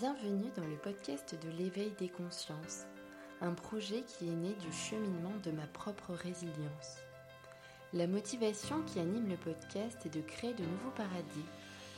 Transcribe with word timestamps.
Bienvenue 0.00 0.50
dans 0.56 0.64
le 0.64 0.76
podcast 0.76 1.36
de 1.44 1.50
l'éveil 1.58 1.92
des 1.98 2.08
consciences, 2.08 2.86
un 3.42 3.52
projet 3.52 4.00
qui 4.00 4.28
est 4.28 4.34
né 4.34 4.54
du 4.54 4.72
cheminement 4.72 5.36
de 5.44 5.50
ma 5.50 5.66
propre 5.66 6.14
résilience. 6.14 6.96
La 7.92 8.06
motivation 8.06 8.80
qui 8.86 8.98
anime 8.98 9.28
le 9.28 9.36
podcast 9.36 9.98
est 10.06 10.14
de 10.14 10.22
créer 10.22 10.54
de 10.54 10.64
nouveaux 10.64 10.96
paradis, 10.96 11.44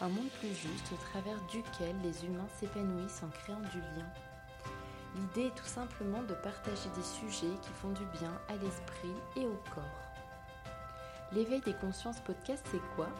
un 0.01 0.09
monde 0.09 0.31
plus 0.41 0.49
juste 0.49 0.91
au 0.93 0.97
travers 0.97 1.41
duquel 1.47 1.95
les 2.03 2.25
humains 2.25 2.49
s'épanouissent 2.59 3.23
en 3.23 3.29
créant 3.29 3.61
du 3.71 3.79
lien. 3.79 4.11
L'idée 5.15 5.47
est 5.47 5.55
tout 5.55 5.65
simplement 5.65 6.25
de 6.25 6.35
partager 6.35 6.89
des 6.97 7.05
sujets 7.05 7.55
qui 7.63 7.71
font 7.81 7.91
du 7.91 8.05
bien 8.19 8.33
à 8.49 8.57
l'esprit 8.57 9.15
et 9.37 9.47
au 9.47 9.61
corps. 9.73 10.03
L'éveil 11.33 11.61
des 11.61 11.75
consciences 11.75 12.21
podcast, 12.23 12.67
c'est 12.69 12.97
quoi? 12.97 13.11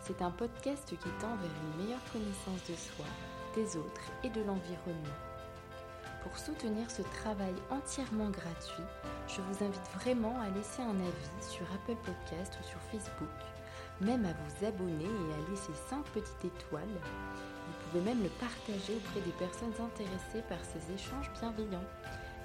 C'est 0.00 0.20
un 0.20 0.32
podcast 0.32 0.88
qui 0.88 1.10
tend 1.20 1.36
vers 1.36 1.62
une 1.62 1.84
meilleure 1.84 2.04
connaissance 2.12 2.68
de 2.68 2.74
soi 2.74 3.06
des 3.54 3.76
autres 3.76 4.10
et 4.24 4.30
de 4.30 4.40
l'environnement. 4.42 5.18
Pour 6.22 6.38
soutenir 6.38 6.90
ce 6.90 7.02
travail 7.02 7.54
entièrement 7.70 8.30
gratuit, 8.30 8.84
je 9.26 9.40
vous 9.40 9.64
invite 9.64 9.88
vraiment 10.00 10.38
à 10.40 10.50
laisser 10.50 10.82
un 10.82 10.94
avis 10.94 11.50
sur 11.50 11.66
Apple 11.74 11.96
Podcast 12.04 12.58
ou 12.60 12.64
sur 12.64 12.80
Facebook, 12.90 13.28
même 14.00 14.24
à 14.24 14.32
vous 14.32 14.66
abonner 14.66 15.04
et 15.04 15.34
à 15.34 15.50
laisser 15.50 15.72
5 15.88 16.04
petites 16.06 16.44
étoiles. 16.44 16.84
Vous 16.86 17.90
pouvez 17.90 18.04
même 18.04 18.22
le 18.22 18.28
partager 18.28 18.94
auprès 18.94 19.20
des 19.20 19.32
personnes 19.32 19.74
intéressées 19.80 20.42
par 20.48 20.58
ces 20.64 20.94
échanges 20.94 21.30
bienveillants. 21.40 21.88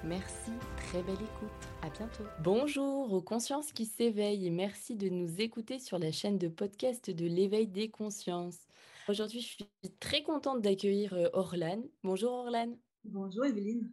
Merci, 0.04 0.52
très 0.76 1.02
belle 1.02 1.14
écoute, 1.14 1.68
à 1.82 1.90
bientôt. 1.90 2.24
Bonjour 2.40 3.12
aux 3.12 3.20
consciences 3.20 3.72
qui 3.72 3.84
s'éveillent 3.84 4.46
et 4.46 4.50
merci 4.50 4.94
de 4.94 5.08
nous 5.08 5.40
écouter 5.40 5.80
sur 5.80 5.98
la 5.98 6.12
chaîne 6.12 6.38
de 6.38 6.48
podcast 6.48 7.10
de 7.10 7.26
l'éveil 7.26 7.66
des 7.66 7.88
consciences. 7.88 8.67
Aujourd'hui, 9.08 9.40
je 9.40 9.46
suis 9.46 9.66
très 10.00 10.22
contente 10.22 10.60
d'accueillir 10.60 11.14
euh, 11.14 11.30
Orlan. 11.32 11.82
Bonjour 12.02 12.30
Orlan. 12.30 12.76
Bonjour 13.04 13.46
Evelyne. 13.46 13.90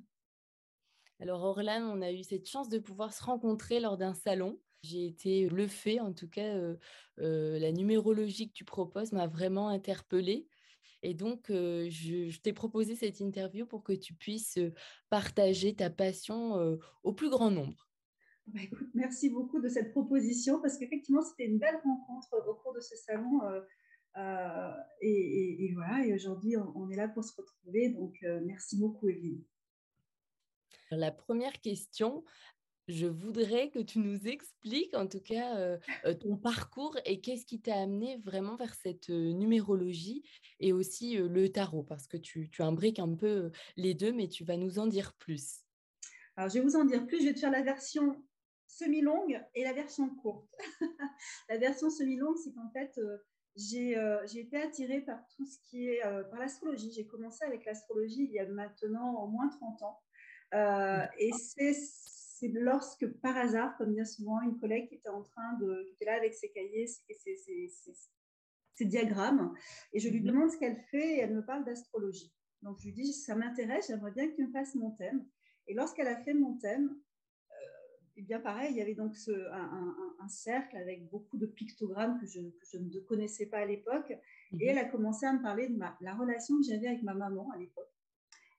Alors 1.21 1.41
Orlan, 1.43 1.83
on 1.83 2.01
a 2.01 2.11
eu 2.11 2.21
cette 2.21 2.49
chance 2.49 2.67
de 2.67 2.79
pouvoir 2.79 3.13
se 3.13 3.23
rencontrer 3.23 3.79
lors 3.79 3.95
d'un 3.95 4.13
salon. 4.13 4.59
J'ai 4.83 5.07
été 5.07 5.47
bluffée, 5.47 6.01
en 6.01 6.11
tout 6.11 6.27
cas, 6.27 6.57
euh, 6.57 6.75
euh, 7.19 7.57
la 7.59 7.71
numérologie 7.71 8.49
que 8.49 8.53
tu 8.53 8.65
proposes 8.65 9.13
m'a 9.13 9.25
vraiment 9.25 9.69
interpellée. 9.69 10.49
Et 11.01 11.13
donc, 11.13 11.45
je, 11.49 12.37
t'ai 12.41 12.51
proposé 12.51 12.95
cette 12.95 13.21
interview 13.21 13.65
pour 13.65 13.83
que 13.83 13.93
tu 13.93 14.15
puisses 14.15 14.57
partager 15.09 15.75
ta 15.75 15.91
passion 15.91 16.77
au 17.03 17.13
plus 17.13 17.29
grand 17.29 17.51
nombre. 17.51 17.87
Bah, 18.47 18.61
merci 18.95 19.29
beaucoup 19.29 19.61
de 19.61 19.69
cette 19.69 19.91
proposition 19.91 20.59
parce 20.61 20.77
qu'effectivement, 20.77 21.21
c'était 21.21 21.45
une 21.45 21.59
belle 21.59 21.79
rencontre 21.83 22.43
au 22.49 22.55
cours 22.55 22.73
de 22.73 22.79
ce 22.79 22.95
salon. 22.95 23.39
Euh, 24.17 24.71
et, 25.01 25.71
voilà, 25.73 26.05
et 26.05 26.13
aujourd'hui, 26.13 26.55
on, 26.57 26.89
est 26.89 26.95
là 26.95 27.07
pour 27.07 27.23
se 27.23 27.35
retrouver. 27.35 27.89
Donc, 27.89 28.15
euh, 28.23 28.41
merci 28.45 28.77
beaucoup, 28.77 29.09
Evelyne. 29.09 29.43
La 30.91 31.11
première 31.11 31.59
question, 31.61 32.23
je 32.87 33.07
voudrais 33.07 33.71
que 33.71 33.79
tu 33.79 33.99
nous 33.99 34.27
expliques 34.27 34.95
en 34.95 35.07
tout 35.07 35.19
cas 35.19 35.57
euh, 35.57 35.77
ton 36.19 36.37
parcours 36.37 36.95
et 37.05 37.19
qu'est-ce 37.19 37.45
qui 37.45 37.59
t'a 37.59 37.75
amené 37.75 38.17
vraiment 38.17 38.55
vers 38.55 38.75
cette 38.75 39.09
numérologie 39.09 40.23
et 40.59 40.71
aussi 40.71 41.17
le 41.17 41.49
tarot, 41.49 41.83
parce 41.83 42.07
que 42.07 42.17
tu, 42.17 42.49
tu 42.49 42.61
imbriques 42.61 42.99
un 42.99 43.15
peu 43.15 43.51
les 43.75 43.95
deux, 43.95 44.13
mais 44.13 44.27
tu 44.27 44.43
vas 44.43 44.57
nous 44.57 44.79
en 44.79 44.87
dire 44.87 45.13
plus. 45.15 45.65
Alors, 46.37 46.49
je 46.49 46.59
vais 46.59 46.65
vous 46.65 46.75
en 46.75 46.85
dire 46.85 47.05
plus. 47.05 47.19
Je 47.19 47.25
vais 47.25 47.33
te 47.33 47.39
faire 47.39 47.51
la 47.51 47.63
version 47.63 48.23
semi-longue 48.67 49.41
et 49.53 49.63
la 49.63 49.73
version 49.73 50.09
courte. 50.15 50.49
la 51.49 51.57
version 51.57 51.89
semi-longue, 51.89 52.37
c'est 52.37 52.53
qu'en 52.53 52.69
fait, 52.71 52.97
euh, 52.97 53.17
j'ai 53.55 53.95
été 54.35 54.57
attirée 54.57 55.01
par 55.01 55.25
tout 55.35 55.45
ce 55.45 55.57
qui 55.69 55.87
est 55.87 56.05
euh, 56.05 56.23
par 56.23 56.39
l'astrologie. 56.39 56.91
J'ai 56.91 57.05
commencé 57.07 57.45
avec 57.45 57.65
l'astrologie 57.65 58.25
il 58.25 58.31
y 58.31 58.39
a 58.39 58.47
maintenant 58.47 59.23
au 59.23 59.27
moins 59.27 59.47
30 59.47 59.81
ans. 59.83 59.99
Euh, 60.53 61.05
et 61.17 61.31
c'est 61.33 61.73
lorsque, 62.53 63.07
par 63.21 63.37
hasard, 63.37 63.77
comme 63.77 63.93
bien 63.93 64.05
souvent, 64.05 64.41
une 64.41 64.57
collègue 64.57 64.89
qui 64.89 64.95
était 64.95 65.09
en 65.09 65.23
train 65.23 65.53
de, 65.59 65.83
qui 65.87 65.93
était 65.93 66.05
là 66.05 66.15
avec 66.15 66.33
ses 66.33 66.49
cahiers, 66.49 66.87
ses, 66.87 67.37
ses, 68.75 68.85
diagrammes, 68.85 69.53
et 69.93 69.99
je 69.99 70.09
lui 70.09 70.19
mhm. 70.19 70.27
demande 70.27 70.51
ce 70.51 70.57
qu'elle 70.57 70.77
fait 70.91 71.15
et 71.15 71.19
elle 71.19 71.33
me 71.33 71.45
parle 71.45 71.63
d'astrologie. 71.63 72.33
Donc 72.61 72.77
je 72.79 72.85
lui 72.85 72.93
dis, 72.93 73.13
ça 73.13 73.35
m'intéresse, 73.35 73.87
j'aimerais 73.87 74.11
bien 74.11 74.27
que 74.27 74.35
tu 74.35 74.45
me 74.45 74.51
fasses 74.51 74.75
mon 74.75 74.91
thème. 74.91 75.25
Et 75.67 75.73
lorsqu'elle 75.73 76.07
a 76.07 76.17
fait 76.23 76.33
mon 76.33 76.57
thème, 76.57 76.95
et 78.17 78.21
bien 78.21 78.39
pareil, 78.39 78.71
il 78.71 78.77
y 78.77 78.81
avait 78.81 78.95
donc 78.95 79.15
ce, 79.15 79.31
un, 79.31 80.27
cercle 80.27 80.77
avec 80.77 81.09
beaucoup 81.09 81.37
de 81.37 81.45
pictogrammes 81.45 82.19
que 82.19 82.25
je, 82.25 82.39
ne 82.39 82.99
connaissais 83.01 83.45
pas 83.45 83.59
à 83.59 83.65
l'époque. 83.65 84.11
Et 84.53 84.55
mhm. 84.55 84.61
elle 84.61 84.77
a 84.77 84.85
commencé 84.85 85.25
à 85.25 85.33
me 85.33 85.41
parler 85.41 85.67
de 85.67 85.75
ma, 85.75 85.97
la 86.01 86.15
relation 86.15 86.57
que 86.57 86.63
j'avais 86.63 86.87
avec 86.87 87.03
ma 87.03 87.13
maman 87.13 87.49
à 87.51 87.57
l'époque. 87.57 87.91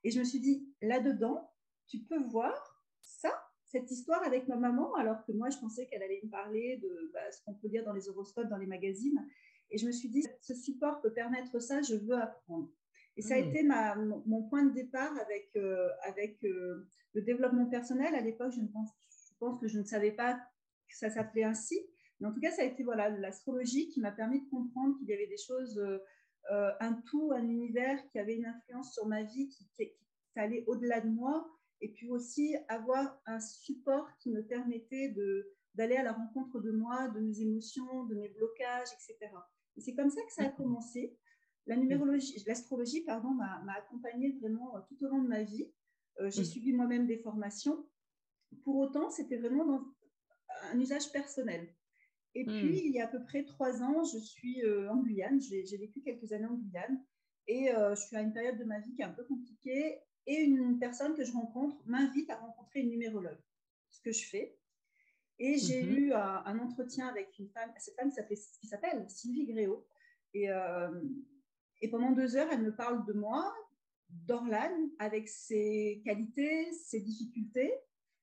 Et 0.04 0.10
je 0.10 0.18
me 0.18 0.24
suis 0.24 0.40
dit, 0.40 0.68
là-dedans, 0.82 1.50
tu 1.88 2.00
peux 2.00 2.22
voir 2.22 2.84
ça, 3.00 3.32
cette 3.64 3.90
histoire 3.90 4.22
avec 4.24 4.46
ma 4.46 4.56
maman, 4.56 4.94
alors 4.94 5.24
que 5.24 5.32
moi, 5.32 5.48
je 5.50 5.58
pensais 5.58 5.86
qu'elle 5.86 6.02
allait 6.02 6.20
me 6.22 6.30
parler 6.30 6.78
de 6.82 7.10
bah, 7.12 7.32
ce 7.32 7.42
qu'on 7.44 7.54
peut 7.54 7.68
lire 7.68 7.84
dans 7.84 7.94
les 7.94 8.08
horoscopes, 8.08 8.48
dans 8.48 8.58
les 8.58 8.66
magazines. 8.66 9.26
Et 9.70 9.78
je 9.78 9.86
me 9.86 9.92
suis 9.92 10.08
dit, 10.08 10.24
ce 10.42 10.54
support 10.54 11.00
peut 11.00 11.12
permettre 11.12 11.58
ça, 11.60 11.82
je 11.82 11.94
veux 11.94 12.14
apprendre. 12.14 12.70
Et 13.16 13.22
ça 13.22 13.34
a 13.34 13.40
mhm. 13.40 13.48
été 13.48 13.62
ma, 13.62 13.96
mon, 13.96 14.42
point 14.42 14.64
de 14.64 14.74
départ 14.74 15.12
avec, 15.18 15.50
euh, 15.56 15.88
avec 16.02 16.44
euh, 16.44 16.86
le 17.14 17.22
développement 17.22 17.66
personnel. 17.66 18.14
À 18.14 18.20
l'époque, 18.20 18.52
je 18.52 18.60
ne 18.60 18.68
pense, 18.68 18.90
pense 19.38 19.60
que 19.60 19.68
je 19.68 19.78
ne 19.78 19.84
savais 19.84 20.12
pas 20.12 20.34
que 20.88 20.96
ça 20.96 21.10
s'appelait 21.10 21.44
ainsi. 21.44 21.78
Mais 22.20 22.28
en 22.28 22.32
tout 22.32 22.40
cas, 22.40 22.50
ça 22.50 22.62
a 22.62 22.64
été 22.64 22.82
voilà, 22.82 23.10
l'astrologie 23.10 23.88
qui 23.88 24.00
m'a 24.00 24.12
permis 24.12 24.42
de 24.42 24.48
comprendre 24.48 24.96
qu'il 24.98 25.08
y 25.08 25.12
avait 25.12 25.26
des 25.26 25.36
choses, 25.36 25.78
euh, 25.78 26.72
un 26.80 26.94
tout, 26.94 27.32
un 27.32 27.42
univers 27.42 27.98
qui 28.08 28.18
avait 28.18 28.36
une 28.36 28.46
influence 28.46 28.94
sur 28.94 29.06
ma 29.06 29.22
vie, 29.22 29.48
qui, 29.48 29.68
qui, 29.76 29.92
allait 30.36 30.64
au-delà 30.66 31.00
de 31.00 31.08
moi, 31.08 31.48
et 31.80 31.92
puis 31.92 32.08
aussi 32.10 32.56
avoir 32.68 33.20
un 33.26 33.40
support 33.40 34.06
qui 34.18 34.30
me 34.30 34.42
permettait 34.42 35.14
d'aller 35.74 35.96
à 35.96 36.02
la 36.02 36.12
rencontre 36.12 36.60
de 36.60 36.70
moi, 36.72 37.08
de 37.08 37.20
mes 37.20 37.40
émotions, 37.40 38.04
de 38.04 38.14
mes 38.14 38.28
blocages, 38.28 38.88
etc. 38.94 39.32
Et 39.76 39.80
c'est 39.80 39.94
comme 39.94 40.10
ça 40.10 40.22
que 40.22 40.32
ça 40.32 40.44
a 40.44 40.48
commencé. 40.48 41.16
La 41.66 41.76
numérologie, 41.76 42.42
l'astrologie, 42.46 43.02
pardon, 43.02 43.30
m'a 43.30 43.72
accompagnée 43.76 44.36
vraiment 44.40 44.72
tout 44.88 45.04
au 45.04 45.08
long 45.08 45.22
de 45.22 45.28
ma 45.28 45.42
vie. 45.42 45.70
Euh, 46.20 46.30
j'ai 46.30 46.44
suivi 46.44 46.72
moi-même 46.72 47.06
des 47.06 47.18
formations 47.18 47.86
pour 48.64 48.76
autant, 48.76 49.10
c'était 49.10 49.36
vraiment 49.36 49.64
dans 49.64 49.84
un 50.72 50.80
usage 50.80 51.10
personnel. 51.12 51.68
Et 52.34 52.44
hmm. 52.44 52.48
puis, 52.48 52.82
il 52.84 52.92
y 52.92 53.00
a 53.00 53.04
à 53.04 53.08
peu 53.08 53.22
près 53.22 53.44
trois 53.44 53.82
ans, 53.82 54.04
je 54.04 54.18
suis 54.18 54.62
euh, 54.64 54.90
en 54.90 55.02
Guyane. 55.02 55.40
J'ai 55.40 55.76
vécu 55.76 56.02
quelques 56.02 56.32
années 56.32 56.46
en 56.46 56.54
Guyane. 56.54 57.02
Et 57.48 57.70
euh, 57.70 57.94
je 57.94 58.02
suis 58.02 58.16
à 58.16 58.20
une 58.20 58.32
période 58.32 58.58
de 58.58 58.64
ma 58.64 58.80
vie 58.80 58.92
qui 58.94 59.02
est 59.02 59.06
un 59.06 59.12
peu 59.12 59.24
compliquée. 59.24 59.98
Et 60.26 60.40
une 60.40 60.78
personne 60.78 61.14
que 61.14 61.24
je 61.24 61.32
rencontre 61.32 61.80
m'invite 61.86 62.28
à 62.30 62.36
rencontrer 62.36 62.80
une 62.80 62.90
numérologue, 62.90 63.38
ce 63.90 64.00
que 64.02 64.12
je 64.12 64.26
fais. 64.26 64.58
Et 65.38 65.56
j'ai 65.58 65.82
mhm. 65.82 65.96
eu 65.96 66.12
un, 66.12 66.58
entretien 66.58 67.06
avec 67.06 67.38
une 67.38 67.48
femme, 67.50 67.70
cette 67.78 67.94
femme 67.94 68.10
qui 68.10 68.66
s'appelle 68.66 69.08
Sylvie 69.08 69.46
Gréau. 69.46 69.86
Et, 70.34 70.50
euh, 70.50 70.90
et 71.80 71.88
pendant 71.88 72.10
deux 72.10 72.36
heures, 72.36 72.48
elle 72.50 72.62
me 72.62 72.74
parle 72.74 73.06
de 73.06 73.12
moi, 73.12 73.54
d'Orlan, 74.08 74.90
avec 74.98 75.28
ses 75.28 76.02
qualités, 76.04 76.72
ses 76.72 77.00
difficultés, 77.00 77.72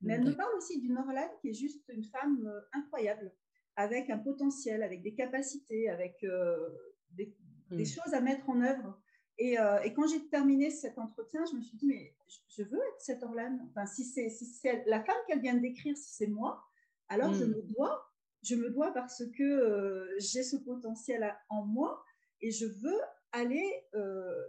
mais 0.03 0.15
elle 0.15 0.25
me 0.25 0.35
parle 0.35 0.53
aussi 0.55 0.79
d'une 0.79 0.97
Orlane 0.97 1.29
qui 1.41 1.49
est 1.49 1.53
juste 1.53 1.83
une 1.89 2.03
femme 2.03 2.45
euh, 2.45 2.59
incroyable, 2.73 3.31
avec 3.75 4.09
un 4.09 4.17
potentiel, 4.17 4.83
avec 4.83 5.01
des 5.01 5.15
capacités, 5.15 5.89
avec 5.89 6.23
euh, 6.23 6.69
des, 7.11 7.33
mm. 7.71 7.85
choses 7.85 8.13
à 8.13 8.21
mettre 8.21 8.49
en 8.49 8.61
œuvre. 8.61 8.99
Euh, 9.41 9.79
et, 9.79 9.93
quand 9.93 10.07
j'ai 10.07 10.27
terminé 10.27 10.69
cet 10.69 10.99
entretien, 10.99 11.43
je 11.49 11.55
me 11.55 11.61
suis 11.61 11.77
dit, 11.77 11.87
mais 11.87 12.15
je 12.49 12.63
veux 12.63 12.77
être 12.77 12.99
cette 12.99 13.23
Orlane. 13.23 13.65
Enfin, 13.69 13.85
si 13.85 14.03
c'est 14.03 14.29
si 14.29 14.67
la 14.85 15.03
femme 15.03 15.15
qu'elle 15.27 15.39
vient 15.39 15.55
de 15.55 15.61
décrire, 15.61 15.97
si 15.97 16.13
c'est 16.13 16.27
moi, 16.27 16.63
alors 17.07 17.33
je 17.33 17.45
mm. 17.45 17.49
me 17.49 17.61
dois, 17.63 18.11
je 18.43 18.55
me 18.55 18.69
dois 18.69 18.93
parce 18.93 19.23
que 19.37 20.15
j'ai 20.19 20.43
ce 20.43 20.57
potentiel 20.57 21.35
en 21.49 21.65
moi 21.65 22.03
et 22.41 22.51
je 22.51 22.65
veux 22.65 22.99
aller 23.31 23.87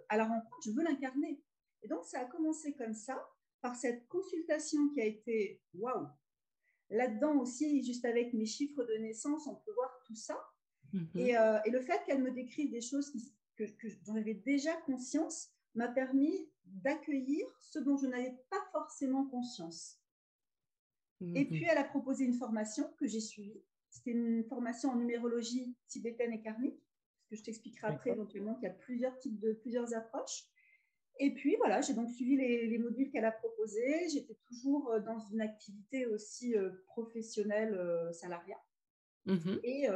à 0.09 0.17
la 0.17 0.25
rencontre, 0.25 0.59
je 0.65 0.73
veux 0.73 0.83
l'incarner. 0.83 1.41
Et 1.83 1.89
donc, 1.89 2.05
ça 2.05 2.21
a 2.21 2.25
commencé 2.25 2.75
comme 2.75 2.95
ça 2.95 3.25
par 3.65 3.77
cette 3.77 4.07
consultation 4.09 4.91
qui 4.91 5.01
a 5.01 5.07
été 5.07 5.63
waouh. 5.73 6.07
Là-dedans 6.91 7.39
aussi, 7.39 7.83
juste 7.83 8.05
avec 8.05 8.35
mes 8.35 8.45
chiffres 8.45 8.85
de 8.85 8.99
naissance, 8.99 9.47
on 9.47 9.55
peut 9.55 9.73
voir 9.73 10.03
tout 10.05 10.15
ça. 10.15 10.39
Mhm. 10.93 11.09
Euh, 11.17 11.59
et, 11.65 11.71
le 11.71 11.81
fait 11.81 11.99
qu'elle 12.05 12.23
me 12.23 12.31
décrive 12.31 12.71
des 12.71 12.83
choses 12.83 13.11
que, 13.57 13.65
dont 14.05 14.17
j'avais 14.17 14.35
déjà 14.35 14.77
conscience 14.83 15.49
m'a 15.75 15.89
permis 15.89 16.47
d'accueillir 16.67 17.47
ce 17.59 17.79
dont 17.79 17.97
je 17.97 18.07
n'avais 18.07 18.37
pas 18.51 18.63
forcément 18.71 19.25
conscience. 19.29 19.99
Et 21.23 21.45
mhm. 21.45 21.47
puis, 21.47 21.65
elle 21.65 21.79
a 21.79 21.85
proposé 21.85 22.27
une 22.27 22.35
formation 22.35 22.93
que 22.99 23.07
j'ai 23.07 23.21
suivie. 23.21 23.65
C'était 23.89 24.11
une 24.11 24.45
formation 24.45 24.91
en 24.91 24.97
numérologie 24.97 25.75
tibétaine 25.89 26.35
et 26.35 26.43
karmique, 26.43 26.87
ce 27.23 27.31
que 27.31 27.37
je 27.37 27.45
t'expliquerai 27.45 27.87
après 27.87 28.11
éventuellement 28.11 28.57
qu'il 28.57 28.65
y 28.65 28.71
a 28.71 28.75
plusieurs 28.75 29.19
types 29.21 29.39
de 29.39 29.55
plusieurs 29.55 29.95
approches. 29.95 30.51
Et 31.21 31.33
puis 31.33 31.57
voilà, 31.57 31.81
j'ai 31.81 31.95
donc 31.95 32.11
suivi 32.11 32.37
les, 32.37 32.79
modules 32.79 33.11
qu'elle 33.11 33.25
a 33.25 33.31
proposés. 33.31 34.09
J'étais 34.13 34.37
toujours 34.49 34.91
euh, 34.91 35.01
dans 35.01 35.19
une 35.33 35.41
activité 35.41 36.07
aussi 36.07 36.57
euh, 36.57 36.71
professionnelle 36.87 37.75
euh, 37.75 38.13
salariat. 38.13 38.61
Mmh 39.27 39.55
et, 39.63 39.87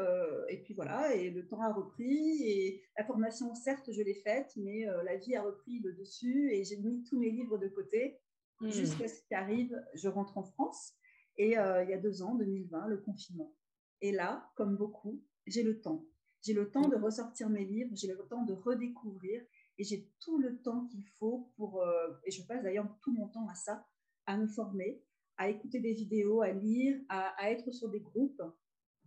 et, 0.49 0.56
puis 0.62 0.73
voilà, 0.73 1.15
et 1.15 1.29
le 1.29 1.47
temps 1.47 1.61
a 1.61 1.70
repris. 1.70 2.43
Et 2.44 2.82
la 2.97 3.05
formation, 3.05 3.55
certes, 3.55 3.93
je 3.93 4.00
l'ai 4.00 4.15
faite, 4.15 4.55
mais 4.56 4.87
la 5.05 5.17
vie 5.17 5.37
a 5.37 5.43
repris 5.43 5.81
le 5.81 5.93
dessus 5.93 6.50
et 6.50 6.65
j'ai 6.65 6.79
mis 6.79 7.05
tous 7.05 7.19
mes 7.19 7.31
livres 7.31 7.59
de 7.59 7.69
côté 7.69 8.19
mmh. 8.62 8.70
jusqu'à 8.70 9.06
ce 9.06 9.20
qu'arrive, 9.29 9.79
je 9.93 10.09
rentre 10.09 10.38
en 10.38 10.44
France. 10.44 10.94
Et 11.37 11.49
il 11.49 11.91
y 11.91 11.93
a 11.93 11.99
deux 11.99 12.23
ans, 12.23 12.37
2020, 12.37 12.87
le 12.87 12.97
confinement. 12.97 13.53
Et 14.00 14.12
là, 14.12 14.50
comme 14.56 14.79
beaucoup, 14.79 15.23
j'ai 15.47 15.62
le 15.62 15.79
temps. 15.79 16.06
J'ai 16.43 16.55
le 16.55 16.70
temps 16.70 16.88
de 16.88 16.97
ressortir 16.97 17.50
mes 17.50 17.67
livres, 17.67 17.91
j'ai 17.94 18.09
le 18.09 18.17
temps 18.31 18.44
de 18.44 18.55
redécouvrir 18.55 19.43
et 19.78 19.84
j'ai 19.84 20.10
tout 20.20 20.38
le 20.38 20.60
temps 20.60 20.86
qu'il 20.86 21.04
faut 21.19 21.52
pour, 21.56 21.82
et 22.25 22.30
je 22.30 22.42
passe 22.42 22.62
d'ailleurs 22.62 22.88
tout 23.00 23.12
mon 23.12 23.28
temps 23.28 23.48
à 23.48 23.54
ça, 23.54 23.86
à 24.26 24.36
me 24.36 24.46
former, 24.46 25.02
à 25.38 25.48
écouter 25.48 25.80
des 25.80 25.94
vidéos, 25.94 26.42
à 26.42 26.50
lire, 26.50 27.00
à, 27.08 27.50
être 27.50 27.70
sur 27.70 27.88
des 27.88 28.00
groupes. 28.00 28.42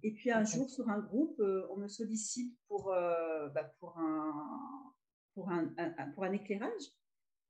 Et 0.01 0.13
puis 0.13 0.31
un 0.31 0.43
jour, 0.43 0.69
sur 0.69 0.89
un 0.89 0.99
groupe, 0.99 1.39
euh, 1.39 1.67
on 1.69 1.77
me 1.77 1.87
sollicite 1.87 2.57
pour, 2.67 2.91
euh, 2.91 3.49
bah, 3.49 3.65
pour, 3.79 3.97
un, 3.99 4.93
pour, 5.35 5.51
un, 5.51 5.67
pour 6.15 6.23
un 6.23 6.31
éclairage. 6.31 6.83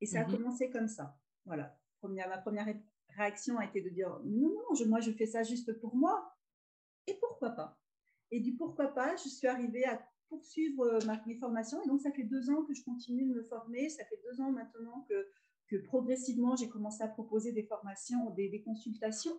Et 0.00 0.06
ça 0.06 0.20
a 0.20 0.26
mhm. 0.26 0.36
commencé 0.36 0.68
comme 0.70 0.88
ça. 0.88 1.16
Voilà. 1.46 1.78
Première, 2.00 2.28
ma 2.28 2.38
première 2.38 2.66
réaction 3.16 3.56
a 3.58 3.64
été 3.64 3.80
de 3.80 3.88
dire 3.88 4.20
non, 4.24 4.48
non, 4.48 4.74
je, 4.74 4.84
moi, 4.84 5.00
je 5.00 5.12
fais 5.12 5.26
ça 5.26 5.44
juste 5.44 5.72
pour 5.80 5.94
moi. 5.94 6.36
Et 7.06 7.14
pourquoi 7.14 7.50
pas? 7.50 7.80
Et 8.32 8.40
du 8.40 8.56
pourquoi 8.56 8.88
pas, 8.88 9.14
je 9.16 9.28
suis 9.28 9.46
arrivée 9.46 9.84
à 9.84 10.04
poursuivre 10.32 10.82
euh, 10.84 10.98
ma, 11.06 11.22
mes 11.26 11.36
formations. 11.36 11.82
Et 11.82 11.86
donc, 11.86 12.00
ça 12.00 12.10
fait 12.10 12.24
deux 12.24 12.50
ans 12.50 12.64
que 12.64 12.74
je 12.74 12.82
continue 12.82 13.26
de 13.26 13.34
me 13.34 13.42
former. 13.42 13.88
Ça 13.90 14.04
fait 14.06 14.20
deux 14.24 14.40
ans 14.40 14.50
maintenant 14.50 15.06
que 15.08 15.26
progressivement, 15.76 16.56
j'ai 16.56 16.68
commencé 16.68 17.02
à 17.02 17.08
proposer 17.08 17.52
des 17.52 17.62
formations, 17.62 18.30
des, 18.30 18.62
consultations. 18.62 19.36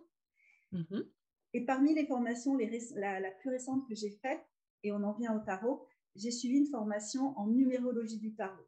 Mm-hmm. 0.72 1.06
Et 1.54 1.64
parmi 1.64 1.94
les 1.94 2.06
formations, 2.06 2.56
les, 2.56 2.80
la, 2.94 3.30
plus 3.30 3.50
récente 3.50 3.88
que 3.88 3.94
j'ai 3.94 4.10
faite, 4.10 4.44
et 4.82 4.92
on 4.92 5.02
en 5.02 5.12
vient 5.12 5.36
au 5.36 5.40
tarot, 5.40 5.86
j'ai 6.14 6.30
suivi 6.30 6.58
une 6.58 6.66
formation 6.66 7.38
en 7.38 7.46
numérologie 7.46 8.18
du 8.18 8.34
tarot. 8.34 8.66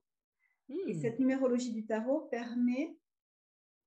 Et 0.68 0.94
mm. 0.94 1.00
cette 1.00 1.18
numérologie 1.18 1.72
du 1.72 1.86
tarot 1.86 2.22
permet 2.30 2.96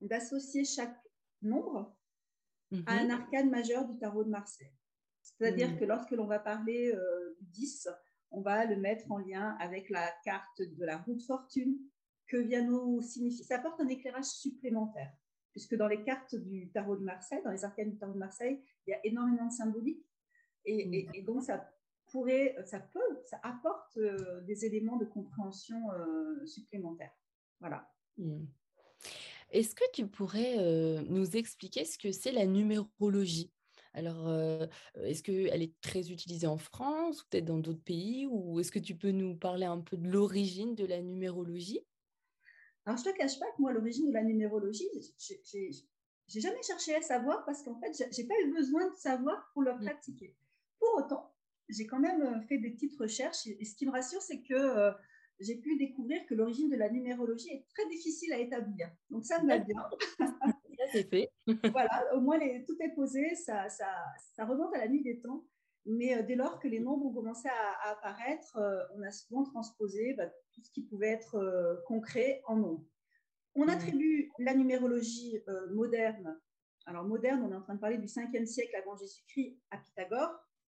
d'associer 0.01 0.63
chaque 0.63 0.97
nombre 1.41 1.95
à 2.71 2.75
mm-hmm. 2.75 2.83
un 2.87 3.09
arcane 3.09 3.49
majeur 3.49 3.87
du 3.87 3.97
tarot 3.97 4.23
de 4.23 4.29
Marseille. 4.29 4.71
C'est-à-dire 5.21 5.71
mm. 5.71 5.79
que 5.79 5.85
lorsque 5.85 6.11
l'on 6.11 6.27
va 6.27 6.39
parler 6.39 6.91
euh, 6.93 7.37
du 7.41 7.61
10, 7.61 7.89
on 8.31 8.41
va 8.41 8.65
le 8.65 8.75
mettre 8.75 9.11
en 9.11 9.17
lien 9.17 9.55
avec 9.59 9.89
la 9.89 10.11
carte 10.23 10.61
de 10.61 10.85
la 10.85 10.97
roue 10.97 11.15
de 11.15 11.23
fortune, 11.23 11.77
que 12.27 12.37
vient 12.37 12.63
nous 12.63 13.01
signifier. 13.01 13.43
Ça 13.43 13.57
apporte 13.57 13.81
un 13.81 13.87
éclairage 13.87 14.25
supplémentaire, 14.25 15.11
puisque 15.51 15.75
dans 15.75 15.87
les 15.87 16.03
cartes 16.03 16.35
du 16.35 16.69
tarot 16.71 16.95
de 16.95 17.03
Marseille, 17.03 17.41
dans 17.43 17.51
les 17.51 17.65
arcanes 17.65 17.91
du 17.91 17.97
tarot 17.97 18.13
de 18.13 18.19
Marseille, 18.19 18.63
il 18.85 18.91
y 18.91 18.93
a 18.93 19.05
énormément 19.05 19.47
de 19.47 19.51
symbolique. 19.51 20.05
Et, 20.65 21.23
donc, 21.23 21.43
ça 21.43 21.67
pourrait, 22.11 22.55
ça 22.65 22.79
peut, 22.79 23.19
ça 23.25 23.39
apporte 23.43 23.97
euh, 23.97 24.41
des 24.41 24.65
éléments 24.65 24.97
de 24.97 25.05
compréhension 25.05 25.91
euh, 25.93 26.45
supplémentaires. 26.45 27.13
Voilà. 27.59 27.91
Mm. 28.17 28.45
Est-ce 29.51 29.73
que 29.73 29.83
tu 29.93 30.07
pourrais 30.07 30.59
euh, 30.59 31.01
nous 31.07 31.35
expliquer 31.35 31.85
ce 31.85 31.97
que 31.97 32.11
c'est 32.11 32.31
la 32.31 32.45
numérologie? 32.45 33.51
Alors, 33.93 34.31
est-ce 35.03 35.23
qu'elle 35.23 35.61
est 35.61 35.79
très 35.81 36.11
utilisée 36.11 36.47
en 36.47 36.57
France 36.57 37.23
ou 37.23 37.25
peut-être 37.29 37.45
dans 37.45 37.57
d'autres 37.57 37.83
pays 37.83 38.27
Ou 38.27 38.59
est-ce 38.59 38.71
que 38.71 38.79
tu 38.79 38.95
peux 38.95 39.11
nous 39.11 39.35
parler 39.35 39.65
un 39.65 39.79
peu 39.79 39.97
de 39.97 40.07
l'origine 40.07 40.75
de 40.75 40.85
la 40.85 41.01
numérologie? 41.01 41.81
Alors, 42.85 42.97
je 42.97 43.07
ne 43.07 43.13
te 43.13 43.17
cache 43.17 43.39
pas 43.39 43.45
que 43.55 43.61
moi, 43.61 43.71
l'origine 43.71 44.07
de 44.07 44.13
la 44.13 44.23
numérologie, 44.23 44.89
j'ai 45.19 46.41
jamais 46.41 46.61
cherché 46.63 46.95
à 46.95 47.01
savoir 47.01 47.45
parce 47.45 47.63
qu'en 47.63 47.79
fait, 47.79 47.91
j'ai 48.11 48.23
pas 48.25 48.33
eu 48.43 48.51
besoin 48.51 48.89
de 48.89 48.95
savoir 48.95 49.49
pour 49.53 49.61
le 49.63 49.75
mmh. 49.75 49.85
pratiquer. 49.85 50.35
Pour 50.79 50.95
autant, 50.95 51.35
j'ai 51.67 51.85
quand 51.85 51.99
même 51.99 52.21
euh, 52.21 52.41
fait 52.41 52.57
des 52.57 52.71
petites 52.71 52.97
recherches 52.97 53.45
et, 53.45 53.63
ce 53.63 53.75
qui 53.75 53.85
me 53.85 53.91
rassure, 53.91 54.21
c'est 54.21 54.41
que 54.41 54.53
euh, 54.53 54.91
j'ai 55.39 55.57
pu 55.57 55.77
découvrir 55.77 56.25
que 56.25 56.33
l'origine 56.33 56.69
de 56.69 56.77
la 56.77 56.89
numérologie 56.89 57.49
est 57.49 57.65
très 57.69 57.87
difficile 57.89 58.33
à 58.33 58.39
établir. 58.39 58.89
Donc, 59.09 59.25
ça 59.25 59.41
me 59.41 59.47
va 59.47 59.59
bien. 59.59 59.83
ça, 60.91 60.97
c'est 60.97 61.09
fait. 61.09 61.31
voilà, 61.71 62.15
au 62.15 62.21
moins, 62.21 62.39
tout 62.39 62.77
est 62.79 62.93
posé, 62.95 63.35
ça, 63.35 63.69
ça, 63.69 63.87
ça 64.35 64.45
remonte 64.45 64.73
à 64.75 64.79
la 64.79 64.87
nuit 64.87 65.03
des 65.03 65.19
temps. 65.19 65.43
Mais 65.85 66.15
euh, 66.15 66.23
dès 66.23 66.35
lors 66.35 66.59
que 66.59 66.67
les 66.67 66.79
nombres 66.79 67.05
ont 67.07 67.13
commencé 67.13 67.49
à, 67.49 67.91
apparaître, 67.91 68.57
euh, 68.57 68.83
on 68.95 69.01
a 69.01 69.11
souvent 69.11 69.43
transposé 69.43 70.13
bah, 70.13 70.27
tout 70.53 70.61
ce 70.61 70.71
qui 70.71 70.83
pouvait 70.83 71.09
être 71.09 71.35
euh, 71.35 71.75
concret 71.87 72.41
en 72.45 72.57
nombres. 72.57 72.85
On 73.55 73.65
mmh. 73.65 73.69
attribue 73.69 74.31
la 74.37 74.53
numérologie 74.53 75.41
moderne. 75.71 76.39
Alors 76.85 77.03
moderne, 77.03 77.41
on 77.43 77.51
est 77.51 77.55
en 77.55 77.61
train 77.61 77.75
de 77.75 77.79
parler 77.79 77.97
du 77.97 78.05
5e 78.05 78.45
siècle 78.45 78.75
avant 78.75 78.95
Jésus-Christ 78.95 79.57
à 79.71 79.77
Pythagore, 79.77 80.31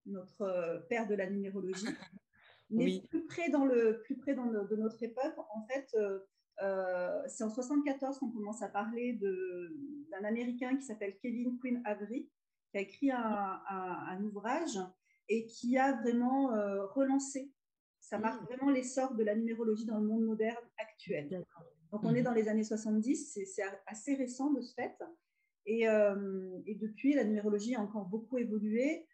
notre 0.06 0.84
père 0.88 1.06
de 1.06 1.14
la 1.14 1.30
numérologie. 1.30 1.86
Mais 2.70 3.00
plus 3.08 3.24
près, 3.26 3.48
dans 3.50 3.64
le, 3.64 4.02
plus 4.02 4.16
près 4.16 4.34
dans 4.34 4.46
de 4.46 4.76
notre 4.76 5.00
époque, 5.02 5.34
en 5.54 5.66
fait, 5.68 5.96
c'est 6.58 7.44
en 7.44 7.50
74 7.50 8.18
qu'on 8.18 8.30
commence 8.30 8.62
à 8.62 8.68
parler 8.68 9.18
d'un 10.10 10.24
Américain 10.24 10.76
qui 10.76 10.82
s'appelle 10.82 11.16
Kevin 11.18 11.58
Quinn 11.58 11.82
Avery, 11.84 12.30
qui 12.70 12.78
a 12.78 12.80
écrit 12.80 13.10
un, 13.10 14.22
ouvrage 14.24 14.78
et 15.28 15.46
qui 15.46 15.78
a 15.78 15.92
vraiment 16.02 16.52
euh, 16.52 16.84
relancé. 16.86 17.52
Ça 18.00 18.18
marque 18.18 18.42
mmh. 18.42 18.46
vraiment 18.46 18.70
l'essor 18.70 19.14
de 19.14 19.22
la 19.22 19.34
numérologie 19.34 19.86
dans 19.86 19.98
le 19.98 20.06
monde 20.06 20.24
moderne 20.24 20.64
actuel. 20.76 21.44
Donc, 21.90 22.00
on 22.04 22.14
est 22.14 22.20
mmh. 22.20 22.24
dans 22.24 22.32
les 22.32 22.48
années 22.48 22.64
70, 22.64 23.38
c'est 23.46 23.62
assez 23.86 24.14
récent 24.14 24.52
de 24.52 24.60
ce 24.60 24.74
fait. 24.74 24.96
Et, 25.66 25.88
euh, 25.88 26.60
et, 26.66 26.74
depuis, 26.74 27.14
la 27.14 27.24
numérologie 27.24 27.74
a 27.74 27.80
encore 27.80 28.04
beaucoup 28.06 28.36
évolué. 28.36 29.06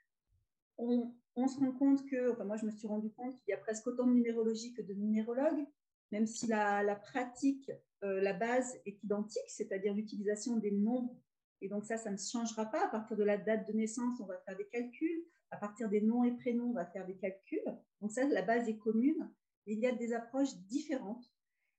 On, 0.79 1.15
on, 1.37 1.47
se 1.47 1.61
rend 1.61 1.73
compte 1.73 2.05
que, 2.09 2.33
enfin, 2.33 2.45
moi, 2.45 2.57
je 2.57 2.67
me 2.67 2.71
suis 2.71 2.89
rendu 2.89 3.11
compte 3.13 3.37
qu'il 3.37 3.51
y 3.51 3.53
a 3.53 3.59
presque 3.59 3.87
autant 3.87 4.07
de 4.07 4.13
numérologie 4.13 4.73
que 4.73 4.83
de 4.83 4.95
numérologues, 4.95 5.65
même 6.11 6.27
si 6.27 6.47
la, 6.47 6.83
la 6.83 6.97
pratique, 6.97 7.71
euh, 8.05 8.21
la 8.21 8.33
base 8.33 8.79
est 8.87 9.03
identique, 9.03 9.49
c'est-à-dire 9.49 9.95
l'utilisation 9.95 10.57
des 10.57 10.71
nombres 10.71 11.17
et 11.61 11.69
donc 11.69 11.85
ça, 11.85 11.97
ça 11.97 12.11
ne 12.11 12.17
changera 12.17 12.67
pas. 12.67 12.87
À 12.87 12.89
partir 12.89 13.17
de 13.17 13.25
la 13.25 13.37
date 13.37 13.69
de 13.69 13.73
naissance, 13.73 14.19
on 14.21 14.27
va 14.27 14.39
faire 14.39 14.57
des 14.57 14.67
calculs. 14.67 15.25
À 15.51 15.57
partir 15.57 15.89
des 15.89 16.01
noms 16.01 16.25
et 16.25 16.33
prénoms, 16.33 16.71
on 16.71 16.75
va 16.75 16.87
faire 16.87 17.07
des 17.07 17.17
calculs. 17.17 17.65
Donc 18.01 18.13
ça, 18.13 18.27
la 18.27 18.43
base 18.43 18.69
est 18.69 18.79
commune. 18.79 19.31
Mais 19.67 19.75
il 19.75 19.81
y 19.81 19.87
a 19.87 19.93
des 19.93 20.13
approches 20.13 20.55
différentes. 20.69 21.31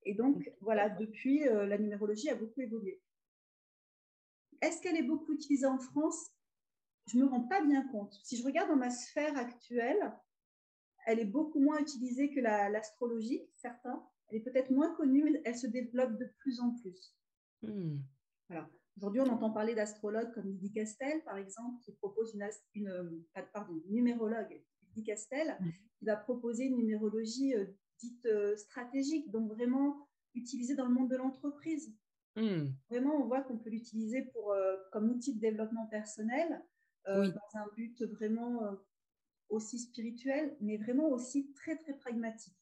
Et 0.03 0.13
donc, 0.13 0.51
voilà, 0.61 0.89
depuis, 0.89 1.47
euh, 1.47 1.65
la 1.65 1.77
numérologie 1.77 2.29
a 2.29 2.35
beaucoup 2.35 2.61
évolué. 2.61 3.01
Est-ce 4.61 4.81
qu'elle 4.81 4.97
est 4.97 5.03
beaucoup 5.03 5.33
utilisée 5.33 5.65
en 5.65 5.79
France? 5.79 6.31
Je 7.07 7.17
ne 7.17 7.23
me 7.23 7.29
rends 7.29 7.47
pas 7.47 7.63
bien 7.63 7.87
compte. 7.87 8.13
Si 8.23 8.37
je 8.37 8.43
regarde 8.43 8.69
dans 8.69 8.75
ma 8.75 8.91
sphère 8.91 9.35
actuelle, 9.37 10.13
elle 11.07 11.19
est 11.19 11.25
beaucoup 11.25 11.59
moins 11.59 11.79
utilisée 11.79 12.29
que 12.29 12.39
l'astrologie, 12.39 13.41
certains. 13.55 14.07
Elle 14.31 14.37
est 14.37 14.43
peut-être 14.43 14.71
moins 14.71 14.93
connue, 14.95 15.23
mais 15.23 15.41
elle 15.45 15.57
se 15.57 15.67
développe 15.67 16.17
de 16.17 16.25
plus 16.39 16.59
en 16.59 16.73
plus. 16.75 17.15
Hmm. 17.61 17.97
Voilà. 18.49 18.69
Aujourd'hui, 18.97 19.21
on 19.21 19.29
entend 19.29 19.51
parler 19.51 19.73
d'astrologues 19.73 20.33
comme 20.33 20.47
Lydie 20.47 20.71
Castel, 20.71 21.23
par 21.23 21.37
exemple, 21.37 21.81
qui 21.83 21.91
propose 21.93 22.33
une, 22.33 22.47
une 22.73 22.87
euh, 22.89 23.43
pardon, 23.53 23.81
numérologue, 23.89 24.61
Lydie 24.83 25.03
Castel, 25.03 25.57
mm. 25.59 25.69
qui 25.97 26.05
va 26.05 26.17
proposer 26.17 26.65
une 26.65 26.77
numérologie 26.77 27.55
euh, 27.55 27.65
dite 27.99 28.25
euh, 28.25 28.55
stratégique, 28.57 29.31
donc 29.31 29.51
vraiment 29.51 30.07
utilisée 30.35 30.75
dans 30.75 30.85
le 30.85 30.93
monde 30.93 31.09
de 31.09 31.15
l'entreprise. 31.15 31.95
Mm. 32.35 32.67
Vraiment, 32.89 33.15
on 33.15 33.27
voit 33.27 33.41
qu'on 33.41 33.57
peut 33.57 33.69
l'utiliser 33.69 34.23
pour 34.33 34.53
comme 34.91 35.09
outil 35.09 35.35
de 35.35 35.39
développement 35.39 35.87
personnel, 35.87 36.61
dans 37.05 37.23
un 37.55 37.67
but 37.75 38.03
vraiment 38.03 38.77
aussi 39.49 39.79
spirituel, 39.79 40.55
mais 40.61 40.77
vraiment 40.77 41.09
aussi 41.09 41.51
très, 41.53 41.75
très 41.77 41.93
pragmatique. 41.93 42.55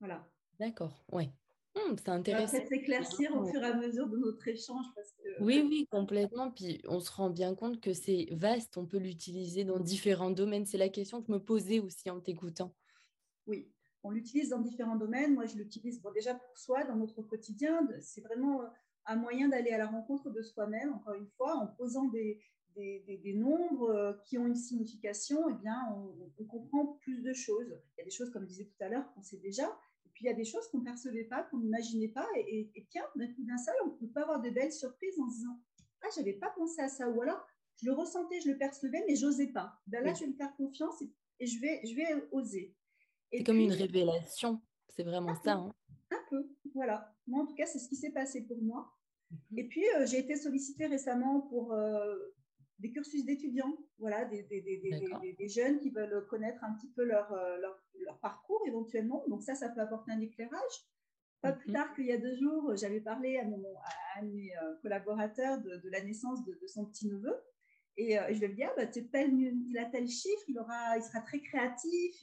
Voilà. 0.00 0.26
D'accord, 0.58 1.04
oui. 1.12 1.30
Mmh, 1.74 1.96
c'est 1.96 2.08
intéressant. 2.10 2.58
Ça 2.58 2.66
s'éclaircir 2.66 3.34
au 3.34 3.46
fur 3.46 3.62
et 3.62 3.66
à 3.66 3.74
mesure 3.74 4.06
de 4.06 4.18
notre 4.18 4.46
échange. 4.46 4.84
Parce 4.94 5.12
que... 5.12 5.42
Oui, 5.42 5.64
oui, 5.66 5.86
complètement. 5.90 6.50
Puis 6.50 6.82
on 6.86 7.00
se 7.00 7.10
rend 7.10 7.30
bien 7.30 7.54
compte 7.54 7.80
que 7.80 7.94
c'est 7.94 8.28
vaste, 8.32 8.76
on 8.76 8.84
peut 8.84 8.98
l'utiliser 8.98 9.64
dans 9.64 9.80
différents 9.80 10.30
domaines. 10.30 10.66
C'est 10.66 10.78
la 10.78 10.90
question 10.90 11.20
que 11.20 11.28
je 11.28 11.32
me 11.32 11.42
posais 11.42 11.80
aussi 11.80 12.10
en 12.10 12.20
t'écoutant. 12.20 12.74
Oui, 13.46 13.72
on 14.02 14.10
l'utilise 14.10 14.50
dans 14.50 14.60
différents 14.60 14.96
domaines. 14.96 15.34
Moi, 15.34 15.46
je 15.46 15.56
l'utilise 15.56 16.02
déjà 16.14 16.34
pour 16.34 16.58
soi, 16.58 16.84
dans 16.84 16.96
notre 16.96 17.22
quotidien. 17.22 17.88
C'est 18.00 18.20
vraiment 18.20 18.62
un 19.06 19.16
moyen 19.16 19.48
d'aller 19.48 19.70
à 19.70 19.78
la 19.78 19.86
rencontre 19.86 20.30
de 20.30 20.42
soi-même, 20.42 20.92
encore 20.92 21.14
une 21.14 21.28
fois, 21.36 21.56
en 21.56 21.66
posant 21.66 22.04
des, 22.04 22.38
des, 22.76 23.20
des, 23.22 23.34
nombres 23.34 23.90
euh, 23.90 24.12
qui 24.24 24.38
ont 24.38 24.46
une 24.46 24.54
signification, 24.54 25.48
eh 25.50 25.54
bien, 25.54 25.76
on, 25.96 26.14
on, 26.38 26.44
comprend 26.44 26.98
plus 27.00 27.22
de 27.22 27.32
choses. 27.32 27.66
Il 27.96 27.98
y 27.98 28.02
a 28.02 28.04
des 28.04 28.10
choses, 28.10 28.30
comme 28.30 28.42
je 28.42 28.48
disais 28.48 28.64
tout 28.64 28.84
à 28.84 28.88
l'heure, 28.88 29.12
qu'on 29.14 29.22
sait 29.22 29.38
déjà, 29.38 29.68
puis 30.22 30.28
il 30.28 30.30
y 30.30 30.34
a 30.34 30.36
des 30.36 30.44
choses 30.44 30.68
qu'on 30.68 30.78
ne 30.78 30.84
percevait 30.84 31.24
pas, 31.24 31.42
qu'on 31.42 31.58
n'imaginait 31.58 32.06
pas. 32.06 32.28
Et, 32.36 32.70
tiens, 32.90 33.02
d'un 33.16 33.26
coup 33.26 33.42
d'un 33.42 33.58
seul, 33.58 33.74
on 33.84 34.06
peut 34.06 34.22
avoir 34.22 34.40
de 34.40 34.50
belles 34.50 34.72
surprises 34.72 35.18
en 35.18 35.28
se 35.28 35.38
disant 35.38 35.60
Ah, 36.00 36.06
je 36.14 36.20
n'avais 36.20 36.34
pas 36.34 36.50
pensé 36.50 36.80
à 36.80 36.88
ça. 36.88 37.08
Ou 37.08 37.22
alors, 37.22 37.44
je 37.82 37.86
le 37.86 37.92
ressentais, 37.92 38.40
je 38.40 38.48
le 38.48 38.56
percevais, 38.56 39.02
mais 39.08 39.16
j'osais 39.16 39.48
pas. 39.48 39.80
Ben 39.88 40.04
là, 40.04 40.14
je 40.14 40.20
vais 40.20 40.28
me 40.28 40.36
faire 40.36 40.54
confiance 40.54 41.02
et, 41.40 41.46
je, 41.46 41.60
vais, 41.60 41.80
je 41.84 41.96
vais 41.96 42.28
oser. 42.30 42.72
C'est 43.32 43.42
comme 43.42 43.58
une 43.58 43.72
révélation. 43.72 44.62
C'est 44.90 45.02
vraiment 45.02 45.34
ça. 45.42 45.54
Hein. 45.54 45.74
Un 46.12 46.22
peu, 46.30 46.48
voilà. 46.72 47.12
Moi, 47.26 47.42
en 47.42 47.46
tout 47.46 47.56
cas, 47.56 47.66
c'est 47.66 47.80
ce 47.80 47.88
qui 47.88 47.96
s'est 47.96 48.12
passé 48.12 48.42
pour 48.42 48.62
moi. 48.62 48.92
Mhm. 49.32 49.58
Et 49.58 49.64
puis, 49.66 49.84
euh, 49.96 50.06
j'ai 50.06 50.20
été 50.20 50.36
sollicitée 50.36 50.86
récemment 50.86 51.40
pour 51.40 51.72
euh, 51.72 52.16
des 52.82 52.90
cursus 52.90 53.24
d'étudiants, 53.24 53.78
voilà, 53.98 54.24
des, 54.24 54.42
des, 54.42 54.60
des, 54.60 55.34
des, 55.38 55.48
jeunes 55.48 55.78
qui 55.78 55.90
veulent 55.90 56.26
connaître 56.28 56.62
un 56.64 56.74
petit 56.74 56.88
peu 56.88 57.04
leur, 57.04 57.32
euh, 57.32 57.56
leur, 57.58 57.80
leur, 58.00 58.18
parcours 58.18 58.60
éventuellement. 58.66 59.24
Donc 59.28 59.42
ça, 59.42 59.54
ça 59.54 59.68
peut 59.68 59.80
apporter 59.80 60.10
un 60.10 60.20
éclairage. 60.20 60.74
Pas 61.40 61.52
plus 61.52 61.68
mhm. 61.68 61.74
tard 61.74 61.94
qu'il 61.94 62.06
y 62.06 62.12
a 62.12 62.18
deux 62.18 62.34
jours, 62.34 62.74
j'avais 62.76 63.00
parlé 63.00 63.38
à, 63.38 63.44
mon, 63.44 63.62
à 63.84 64.20
un 64.20 64.24
de 64.24 64.32
mes 64.32 64.50
euh, 64.56 64.74
collaborateurs 64.82 65.60
de, 65.60 65.76
de 65.76 65.90
la 65.90 66.02
naissance 66.02 66.44
de, 66.44 66.58
son 66.66 66.84
petit-neveu. 66.86 67.34
Et 67.96 68.18
euh, 68.18 68.22
je 68.30 68.38
lui 68.38 68.46
ai 68.46 68.48
dit, 68.48 68.64
ah, 68.64 68.72
bah, 68.76 68.84
il 68.84 69.78
a 69.78 69.84
tel 69.84 70.08
chiffre, 70.08 70.44
il, 70.48 70.58
aura, 70.58 70.96
il 70.96 71.02
sera 71.02 71.20
très 71.20 71.40
créatif, 71.40 72.16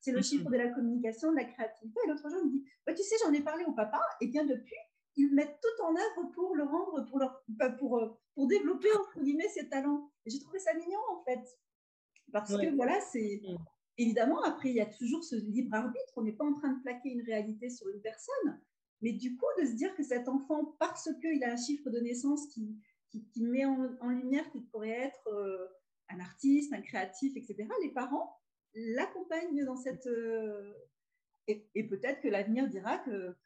c'est 0.00 0.10
le 0.10 0.18
mhm. 0.18 0.22
chiffre 0.22 0.50
de 0.50 0.56
la 0.56 0.68
communication, 0.68 1.30
de 1.30 1.36
la 1.36 1.44
créativité. 1.44 2.00
Et 2.04 2.08
l'autre 2.08 2.28
jour, 2.28 2.40
il 2.44 2.48
me 2.48 2.52
dit, 2.52 2.64
bah, 2.86 2.92
tu 2.92 3.02
sais, 3.02 3.16
j'en 3.24 3.32
ai 3.32 3.40
parlé 3.40 3.64
au 3.64 3.72
papa, 3.72 4.00
et 4.20 4.26
bien 4.26 4.44
depuis, 4.44 4.76
ils 5.16 5.34
mettent 5.34 5.58
tout 5.60 5.82
en 5.84 5.94
œuvre 5.94 6.30
pour 6.32 6.54
le 6.54 6.64
rendre, 6.64 7.06
pour, 7.08 7.18
leur, 7.18 7.42
pour, 7.78 7.98
euh, 7.98 8.08
pour 8.34 8.46
développer, 8.46 8.88
entre 8.92 9.20
guillemets, 9.20 9.48
ses 9.48 9.68
talents. 9.68 10.10
Et 10.24 10.30
j'ai 10.30 10.40
trouvé 10.40 10.58
ça 10.58 10.74
mignon, 10.74 11.00
en 11.10 11.22
fait. 11.24 11.58
Parce 12.32 12.56
que, 12.56 12.74
voilà, 12.74 13.00
c'est... 13.00 13.42
Mm. 13.44 13.56
Évidemment, 13.98 14.42
après, 14.42 14.70
il 14.70 14.76
y 14.76 14.80
a 14.80 14.86
toujours 14.86 15.22
ce 15.22 15.36
libre 15.36 15.74
arbitre. 15.74 16.12
On 16.16 16.22
n'est 16.22 16.32
pas 16.32 16.46
en 16.46 16.54
train 16.54 16.72
de 16.72 16.82
plaquer 16.82 17.10
une 17.10 17.22
réalité 17.22 17.68
sur 17.68 17.88
une 17.90 18.00
personne. 18.00 18.58
Mais 19.02 19.12
du 19.12 19.36
coup, 19.36 19.46
de 19.60 19.66
se 19.66 19.72
dire 19.72 19.94
que 19.94 20.02
cet 20.02 20.28
enfant, 20.28 20.76
parce 20.78 21.10
qu'il 21.20 21.44
a 21.44 21.52
un 21.52 21.56
chiffre 21.56 21.90
de 21.90 21.98
naissance 21.98 22.46
qui, 22.48 22.80
qui, 23.10 23.44
met 23.44 23.66
en, 23.66 24.08
lumière 24.08 24.50
qu'il 24.50 24.64
pourrait 24.68 24.88
être 24.88 25.28
euh, 25.28 25.66
un 26.08 26.20
artiste, 26.20 26.72
un 26.72 26.80
créatif, 26.80 27.36
etc., 27.36 27.68
les 27.82 27.90
parents 27.90 28.34
l'accompagnent 28.74 29.64
dans 29.64 29.76
cette... 29.76 30.06
Euh, 30.06 30.72
et, 31.48 31.84
peut-être 31.88 32.20
que 32.22 32.28
l'avenir 32.28 32.68
dira 32.68 32.98
que 32.98 33.36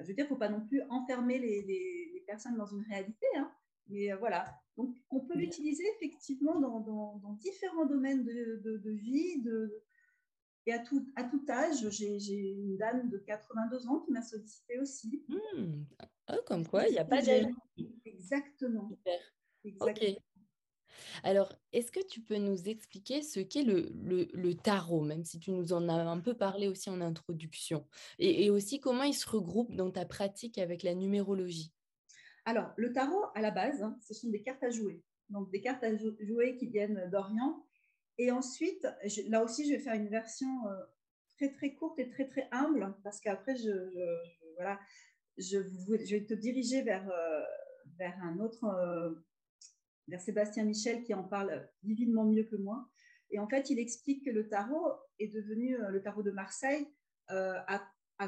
je 0.00 0.06
veux 0.06 0.14
dire, 0.14 0.24
il 0.24 0.28
ne 0.28 0.28
faut 0.28 0.36
pas 0.36 0.48
non 0.48 0.66
plus 0.66 0.82
enfermer 0.90 1.38
les, 1.38 1.62
les, 1.62 2.24
personnes 2.26 2.58
dans 2.58 2.66
une 2.66 2.84
réalité, 2.90 3.26
hein. 3.36 3.50
mais 3.88 4.12
euh, 4.12 4.16
voilà. 4.16 4.44
Donc, 4.76 4.94
on 5.10 5.20
peut 5.20 5.34
l'utiliser 5.34 5.84
effectivement 5.96 6.60
dans, 6.60 6.80
dans, 6.80 7.32
différents 7.40 7.86
domaines 7.86 8.22
de, 8.22 8.60
de, 8.62 8.90
vie, 8.90 9.40
de, 9.40 9.82
et 10.66 10.74
à 10.74 10.78
tout, 10.78 11.10
à 11.16 11.24
tout 11.24 11.42
âge. 11.48 11.88
J'ai 11.90 12.52
une 12.52 12.76
dame 12.76 13.08
de 13.08 13.16
82 13.16 13.88
ans 13.88 14.00
qui 14.00 14.12
m'a 14.12 14.20
sollicité 14.20 14.78
aussi. 14.78 15.24
Mmh. 15.28 15.84
comme 16.46 16.66
quoi, 16.66 16.86
il 16.86 16.92
n'y 16.92 16.98
a 16.98 17.04
pas 17.06 17.22
d'âge. 17.22 17.46
Exactement. 18.04 18.88
Super. 18.90 19.18
Exactement. 19.64 20.18
Alors, 21.22 21.52
est-ce 21.72 21.92
que 21.92 22.04
tu 22.04 22.20
peux 22.20 22.36
nous 22.36 22.68
expliquer 22.68 23.22
ce 23.22 23.40
qu'est 23.40 23.62
le, 23.62 24.52
tarot, 24.54 25.02
même 25.02 25.24
si 25.24 25.38
tu 25.38 25.50
nous 25.50 25.72
en 25.72 25.88
as 25.88 25.94
un 25.94 26.20
peu 26.20 26.34
parlé 26.34 26.68
aussi 26.68 26.90
en 26.90 27.00
introduction, 27.00 27.86
et, 28.18 28.50
aussi 28.50 28.80
comment 28.80 29.02
il 29.02 29.14
se 29.14 29.28
regroupe 29.28 29.74
dans 29.74 29.90
ta 29.90 30.04
pratique 30.04 30.58
avec 30.58 30.82
la 30.82 30.94
numérologie? 30.94 31.72
Alors, 32.44 32.72
le 32.76 32.92
tarot, 32.92 33.24
à 33.34 33.40
la 33.40 33.50
base, 33.50 33.82
hein, 33.82 33.98
ce 34.00 34.14
sont 34.14 34.30
des 34.30 34.42
cartes 34.42 34.62
à 34.62 34.70
jouer. 34.70 35.02
Donc, 35.28 35.50
des 35.50 35.60
cartes 35.60 35.84
à 35.84 35.94
jouer 35.96 36.56
qui 36.56 36.66
viennent 36.66 37.08
d'Orient. 37.10 37.62
Et 38.16 38.30
ensuite, 38.30 38.86
là 39.28 39.44
aussi, 39.44 39.68
je 39.68 39.74
vais 39.74 39.80
faire 39.80 39.94
une 39.94 40.08
version 40.08 40.48
euh, 40.66 40.74
très, 41.36 41.52
très 41.52 41.74
courte 41.74 41.98
et 41.98 42.08
très, 42.08 42.26
très 42.26 42.48
humble, 42.50 42.96
parce 43.04 43.20
qu'après, 43.20 43.56
je, 43.56 43.70
voilà, 44.56 44.80
je, 45.36 45.58
vais 45.58 46.24
te 46.24 46.34
diriger 46.34 46.82
vers, 46.82 47.08
euh, 47.10 47.42
vers 47.98 48.16
un 48.22 48.38
autre... 48.40 48.64
Euh, 50.08 50.10
vers 50.10 50.20
Sébastien 50.20 50.64
Michel 50.64 51.02
qui 51.02 51.14
en 51.14 51.24
parle 51.24 51.68
divinement 51.82 52.24
mieux 52.24 52.44
que 52.44 52.56
moi. 52.56 52.88
Et 53.30 53.38
en 53.38 53.48
fait, 53.48 53.70
il 53.70 53.78
explique 53.78 54.24
que 54.24 54.30
le 54.30 54.48
tarot 54.48 54.92
est 55.18 55.28
devenu, 55.28 55.76
euh, 55.76 55.90
le 55.90 56.02
tarot 56.02 56.22
de 56.22 56.30
Marseille, 56.30 56.86
euh, 57.30 57.58
a, 57.66 57.82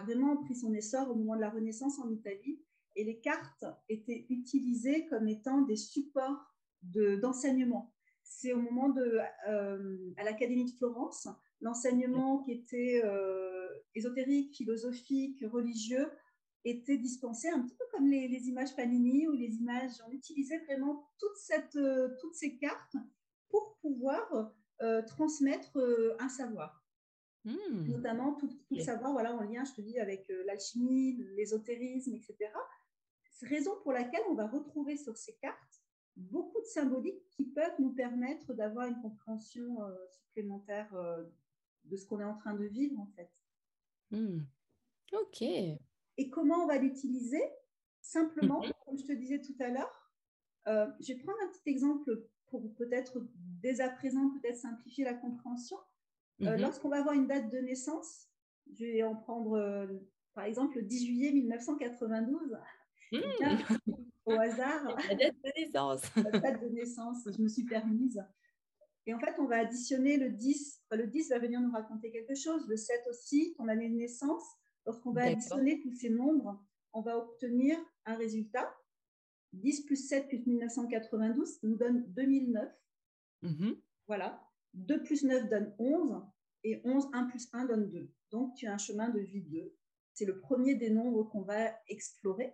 vraiment 0.05 0.37
pris 0.37 0.55
son 0.55 0.73
essor 0.75 1.11
au 1.11 1.15
moment 1.17 1.35
de 1.35 1.41
la 1.41 1.51
Renaissance 1.51 1.99
en 1.99 2.11
Italie. 2.11 2.63
Et 2.97 3.05
les 3.05 3.21
cartes 3.21 3.65
étaient 3.89 4.27
utilisées 4.29 5.07
comme 5.07 5.27
étant 5.27 5.63
des 5.63 5.77
supports 5.77 6.55
d'enseignement. 6.83 7.93
C'est 8.23 8.53
au 8.53 8.61
moment 8.61 8.91
de, 8.91 9.19
euh, 9.49 10.13
à 10.17 10.25
l'Académie 10.25 10.67
de 10.67 10.77
Florence, 10.77 11.29
l'enseignement 11.61 12.39
qui 12.39 12.53
était 12.53 13.03
ésotérique, 13.95 14.57
philosophique, 14.57 15.45
religieux, 15.51 16.09
étaient 16.64 16.99
dispensées 16.99 17.49
un 17.49 17.62
petit 17.62 17.75
peu 17.75 17.85
comme 17.90 18.09
les, 18.09 18.49
images 18.49 18.75
Panini 18.76 19.26
ou 19.29 19.33
les 19.33 19.57
images. 19.57 19.93
On 20.07 20.11
utilisait 20.11 20.59
vraiment 20.64 21.11
toute 21.19 21.37
cette, 21.37 21.76
euh, 21.76 22.09
toutes 22.21 22.35
ces 22.35 22.57
cartes 22.59 22.97
pour 23.49 23.79
pouvoir 23.81 24.52
euh, 24.83 25.02
transmettre 25.02 25.76
euh, 25.79 26.17
un 26.19 26.29
savoir. 26.29 26.85
Hmm. 27.45 27.87
Notamment 27.88 28.35
tout, 28.35 28.50
tout 28.69 28.79
savoir 28.79 29.12
voilà, 29.12 29.35
en 29.35 29.40
lien, 29.43 29.64
je 29.64 29.73
te 29.73 29.81
dis, 29.81 29.99
avec 29.99 30.31
l'alchimie, 30.45 31.17
l'ésotérisme, 31.37 32.14
etc. 32.14 32.37
C'est 33.31 33.49
raison 33.49 33.73
pour 33.83 33.93
laquelle 33.93 34.23
on 34.29 34.35
va 34.35 34.47
retrouver 34.47 34.99
sur 34.99 35.17
ces 35.17 35.35
cartes 35.37 35.57
beaucoup 36.17 36.61
de 36.61 36.67
symboliques 36.67 37.26
qui 37.31 37.47
peuvent 37.47 37.81
nous 37.81 37.95
permettre 37.95 38.52
d'avoir 38.52 38.88
une 38.88 39.00
compréhension 39.00 39.79
supplémentaire 40.11 40.95
de 41.85 41.97
ce 41.97 42.05
qu'on 42.05 42.21
est 42.21 42.25
en 42.25 42.37
train 42.37 42.52
de 42.52 42.67
vivre, 42.67 43.00
en 43.00 43.07
fait. 43.17 43.31
Hmm. 44.11 44.40
Ok. 45.12 45.43
Et 46.21 46.29
comment 46.29 46.65
on 46.65 46.67
va 46.67 46.77
l'utiliser? 46.77 47.43
Simplement, 48.03 48.61
mhm. 48.61 48.73
comme 48.85 48.99
je 48.99 49.07
te 49.07 49.12
disais 49.12 49.41
tout 49.41 49.57
à 49.59 49.69
l'heure, 49.69 50.12
euh, 50.69 50.87
je 51.00 51.15
vais 51.15 51.19
prendre 51.19 51.39
un 51.43 51.49
petit 51.49 51.71
exemple 51.71 52.29
pour 52.49 52.75
peut-être 52.75 53.27
dès 53.62 53.81
à 53.81 53.89
présent 53.89 54.31
peut-être 54.39 54.59
simplifier 54.59 55.03
la 55.03 55.15
compréhension. 55.15 55.79
Euh, 56.43 56.57
mhm. 56.57 56.61
Lorsqu'on 56.61 56.91
va 56.91 56.99
avoir 56.99 57.15
une 57.15 57.27
date 57.27 57.50
de 57.50 57.57
naissance, 57.59 58.29
je 58.71 58.85
vais 58.85 59.03
en 59.03 59.17
prendre 59.17 59.55
euh, 59.55 59.87
par 60.35 60.45
exemple 60.45 60.77
le 60.77 60.83
10 60.83 61.07
juillet 61.07 61.33
1992. 61.33 62.55
Mhm. 63.12 63.21
au 64.27 64.33
hasard. 64.33 64.95
La 65.09 65.15
date 65.15 65.37
de 65.43 65.53
naissance. 65.59 66.03
la 66.17 66.39
date 66.39 66.61
de 66.61 66.69
naissance, 66.69 67.29
je 67.35 67.43
me 67.43 67.49
suis 67.49 67.65
permise. 67.65 68.23
Et 69.07 69.15
en 69.15 69.19
fait, 69.19 69.35
on 69.39 69.47
va 69.47 69.57
additionner 69.57 70.19
le 70.19 70.29
10. 70.29 70.83
le 70.91 71.07
10 71.07 71.31
va 71.31 71.39
venir 71.39 71.62
nous 71.62 71.73
raconter 71.73 72.11
quelque 72.11 72.35
chose, 72.35 72.69
le 72.69 72.77
7 72.77 73.07
aussi, 73.09 73.55
ton 73.57 73.69
année 73.69 73.89
de 73.89 73.95
naissance. 73.95 74.45
Lorsqu'on 74.91 75.13
va 75.13 75.23
additionner 75.23 75.81
tous 75.83 75.93
ces 75.93 76.11
nombres, 76.11 76.61
on 76.93 77.01
va 77.01 77.17
obtenir 77.17 77.79
un 78.07 78.17
résultat. 78.17 78.77
10 79.53 79.83
plus 79.83 80.09
7 80.09 80.27
plus 80.27 80.45
1992 80.45 81.63
nous 81.63 81.77
donne 81.77 82.05
2009. 82.09 82.69
Mhm. 83.43 83.77
Voilà. 84.09 84.43
2 84.75 85.05
plus 85.05 85.23
9 85.23 85.49
donne 85.49 85.73
11 85.79 86.25
et 86.65 86.81
11, 86.85 87.09
1 87.13 87.27
plus 87.27 87.49
1 87.53 87.67
donne 87.67 87.89
2. 87.89 88.11
Donc, 88.33 88.57
tu 88.57 88.67
as 88.67 88.75
un 88.75 88.79
chemin 88.79 89.11
de 89.11 89.21
vie 89.21 89.43
2. 89.43 89.73
C'est 90.13 90.25
le 90.25 90.41
premier 90.41 90.75
des 90.75 90.91
nombres 90.91 91.23
qu'on 91.23 91.43
va 91.43 91.73
explorer. 91.87 92.53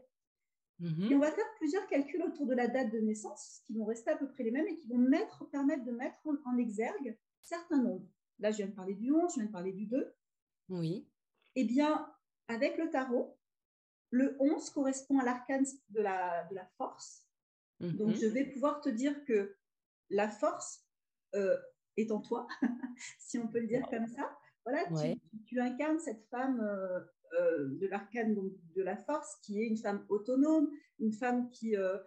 Mhm. 0.81 1.11
Et 1.11 1.15
on 1.15 1.21
va 1.21 1.33
faire 1.33 1.55
plusieurs 1.57 1.87
calculs 1.87 2.23
autour 2.23 2.45
de 2.45 2.55
la 2.55 2.69
date 2.69 2.93
de 2.93 2.99
naissance 2.99 3.63
qui 3.67 3.73
vont 3.73 3.87
rester 3.87 4.11
à 4.11 4.17
peu 4.19 4.29
près 4.29 4.43
les 4.45 4.51
mêmes 4.51 4.67
et 4.67 4.77
qui 4.77 4.89
vont 4.89 4.99
mettre, 4.99 5.49
permettre 5.49 5.87
de 5.87 5.93
mettre 5.93 6.21
en 6.45 6.59
exergue 6.59 7.19
certains 7.41 7.83
nombres. 7.83 8.11
Là, 8.41 8.51
je 8.51 8.59
viens 8.59 8.67
de 8.67 8.75
parler 8.75 8.95
du 8.95 9.11
11, 9.11 9.31
je 9.31 9.41
viens 9.41 9.47
de 9.47 9.53
parler 9.53 9.73
du 9.73 9.87
2. 9.87 10.15
Oui. 10.69 11.09
Eh 11.55 11.65
bien, 11.65 12.07
avec 12.49 12.79
le 12.79 12.91
tarot, 12.91 13.37
le 14.11 14.37
11 14.41 14.71
correspond 14.71 15.19
à 15.19 15.25
l'arcane 15.25 15.67
de 15.91 16.01
la, 16.01 16.45
de 16.51 16.55
la 16.55 16.67
force. 16.77 17.27
Donc, 17.81 18.09
mhm. 18.09 18.17
je 18.17 18.27
vais 18.27 18.45
pouvoir 18.45 18.81
te 18.81 18.89
dire 18.89 19.25
que 19.25 19.55
la 20.09 20.29
force 20.29 20.87
euh, 21.35 21.57
est 21.97 22.11
en 22.11 22.21
toi, 22.21 22.47
si 23.19 23.39
on 23.39 23.49
peut 23.49 23.61
le 23.61 23.67
dire 23.67 23.87
comme 23.91 24.07
ça. 24.07 24.37
Voilà, 24.65 24.85
tu, 25.47 25.61
incarnes 25.61 26.01
cette 26.01 26.25
femme 26.29 26.61
euh, 26.61 27.01
euh, 27.39 27.69
de 27.79 27.87
l'arcane 27.87 28.35
de 28.75 28.83
la 28.83 28.97
force 28.97 29.37
qui 29.43 29.61
est 29.61 29.67
une 29.67 29.77
femme 29.77 30.05
autonome, 30.09 30.71
une 30.99 31.13
femme 31.13 31.51
qui, 31.51 31.75
est 31.75 32.01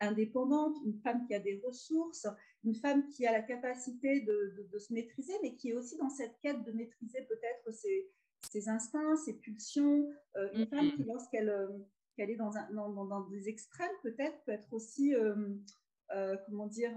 indépendante, 0.00 0.76
une 0.86 0.98
femme 1.00 1.26
qui 1.26 1.34
a 1.34 1.40
des 1.40 1.60
ressources, 1.64 2.26
une 2.64 2.74
femme 2.74 3.08
qui 3.08 3.26
a 3.26 3.32
la 3.32 3.42
capacité 3.42 4.20
de, 4.22 4.66
de, 4.72 4.78
se 4.78 4.92
maîtriser, 4.92 5.34
mais 5.42 5.56
qui 5.56 5.70
est 5.70 5.74
aussi 5.74 5.96
dans 5.98 6.08
cette 6.08 6.38
quête 6.40 6.62
de 6.64 6.72
maîtriser 6.72 7.22
peut-être 7.28 7.74
ses, 7.74 8.10
ses 8.50 8.68
instincts, 8.68 9.16
ses 9.16 9.34
pulsions. 9.34 10.08
Euh, 10.36 10.48
une 10.54 10.66
femme 10.66 10.92
qui, 10.92 11.04
lorsqu'elle 11.04 11.48
euh, 11.48 11.68
est 12.18 12.36
dans, 12.36 12.56
un, 12.56 12.72
dans, 12.72 13.28
des 13.28 13.48
extrêmes, 13.48 13.90
peut-être, 14.02 14.42
peut 14.44 14.52
être 14.52 14.72
aussi, 14.72 15.14
euh, 15.14 16.36
comment 16.46 16.66
dire, 16.66 16.96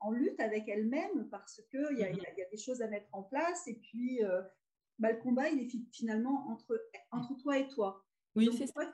en 0.00 0.10
lutte 0.12 0.38
avec 0.40 0.68
elle-même 0.68 1.28
parce 1.30 1.60
qu'il 1.70 1.98
y, 1.98 2.04
a, 2.04 2.10
y 2.10 2.42
a 2.42 2.50
des 2.50 2.58
choses 2.58 2.82
à 2.82 2.88
mettre 2.88 3.08
en 3.12 3.22
place. 3.22 3.66
Et 3.66 3.74
puis, 3.74 4.20
bah, 4.98 5.12
le 5.12 5.18
combat, 5.18 5.48
il 5.48 5.60
est 5.60 5.70
finalement 5.92 6.48
entre, 6.48 6.80
entre 7.10 7.36
toi 7.38 7.58
et 7.58 7.68
toi. 7.68 8.04
Oui, 8.34 8.50
c'est 8.56 8.66
ça. 8.66 8.92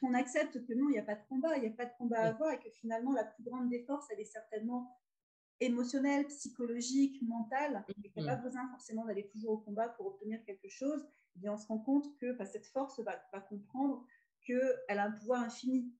Qu'on 0.00 0.12
accepte 0.12 0.66
que 0.66 0.74
non, 0.74 0.88
il 0.88 0.92
n'y 0.92 0.98
a 0.98 1.04
pas 1.04 1.14
de 1.14 1.24
combat, 1.28 1.56
il 1.56 1.62
n'y 1.62 1.68
a 1.68 1.70
pas 1.70 1.86
de 1.86 1.92
combat 1.96 2.18
à 2.18 2.28
avoir 2.28 2.52
et 2.52 2.58
que 2.58 2.68
finalement, 2.70 3.12
la 3.12 3.24
plus 3.24 3.44
grande 3.44 3.70
des 3.70 3.82
forces, 3.84 4.06
elle 4.10 4.20
est 4.20 4.24
certainement 4.24 4.90
émotionnel, 5.60 6.26
psychologique, 6.26 7.20
mental, 7.22 7.84
et 7.88 8.10
qu'il 8.10 8.22
n'y 8.22 8.28
a 8.28 8.36
pas 8.36 8.42
besoin 8.42 8.68
forcément 8.70 9.04
d'aller 9.04 9.28
toujours 9.28 9.52
au 9.52 9.58
combat 9.58 9.88
pour 9.88 10.06
obtenir 10.06 10.42
quelque 10.44 10.68
chose, 10.68 11.06
eh 11.36 11.40
bien 11.40 11.52
on 11.52 11.58
se 11.58 11.66
rend 11.66 11.78
compte 11.78 12.16
que 12.18 12.32
bah, 12.32 12.46
cette 12.46 12.66
force 12.66 12.98
va, 13.00 13.22
va 13.32 13.40
comprendre 13.40 14.04
qu'elle 14.44 14.98
a 14.98 15.04
un 15.04 15.12
pouvoir 15.12 15.42
infini. 15.42 15.92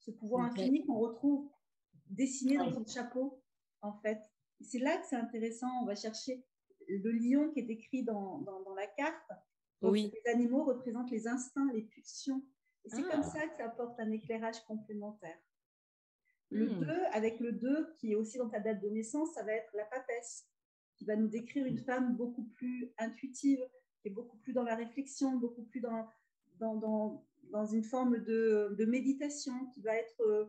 Ce 0.00 0.10
pouvoir 0.10 0.44
infini 0.44 0.84
qu'on 0.84 0.98
retrouve 0.98 1.50
dessiné 2.10 2.58
dans 2.58 2.70
son 2.70 2.84
chapeau, 2.84 3.42
en 3.80 3.94
fait. 4.00 4.20
C'est 4.60 4.78
là 4.78 4.96
que 4.98 5.06
c'est 5.06 5.16
intéressant. 5.16 5.68
On 5.82 5.86
va 5.86 5.94
chercher 5.94 6.44
le 6.88 7.10
lion 7.12 7.50
qui 7.50 7.60
est 7.60 7.70
écrit 7.70 8.04
dans, 8.04 8.40
dans, 8.40 8.74
la 8.74 8.86
carte. 8.86 9.32
oui. 9.82 10.12
Les 10.12 10.32
animaux 10.32 10.64
représentent 10.64 11.10
les 11.10 11.26
instincts, 11.26 11.70
les 11.72 11.82
pulsions. 11.82 12.42
Et 12.84 12.90
c'est 12.90 13.02
comme 13.02 13.22
ah. 13.24 13.30
ça 13.30 13.46
que 13.46 13.56
ça 13.56 13.64
apporte 13.64 13.98
un 13.98 14.10
éclairage 14.10 14.62
complémentaire. 14.66 15.38
Le 16.50 16.66
2, 16.66 16.86
hmm. 16.86 16.90
avec 17.12 17.40
le 17.40 17.52
2, 17.52 17.94
qui 17.98 18.12
est 18.12 18.14
aussi 18.14 18.38
dans 18.38 18.48
ta 18.48 18.60
date 18.60 18.80
de 18.80 18.88
naissance, 18.88 19.34
ça 19.34 19.42
va 19.42 19.52
être 19.52 19.74
la 19.74 19.84
papesse, 19.86 20.46
qui 20.96 21.04
va 21.04 21.16
nous 21.16 21.28
décrire 21.28 21.66
une 21.66 21.78
femme 21.78 22.16
beaucoup 22.16 22.44
plus 22.44 22.92
intuitive, 22.98 23.60
qui 24.00 24.08
est 24.08 24.12
beaucoup 24.12 24.36
plus 24.38 24.52
dans 24.52 24.62
la 24.62 24.76
réflexion, 24.76 25.36
beaucoup 25.36 25.64
plus 25.64 25.80
dans, 25.80 26.06
dans, 26.58 26.76
dans, 26.76 27.26
dans 27.50 27.66
une 27.66 27.84
forme 27.84 28.18
de, 28.18 28.74
de, 28.78 28.84
méditation, 28.84 29.52
qui 29.72 29.80
va 29.82 29.96
être 29.96 30.20
euh, 30.20 30.44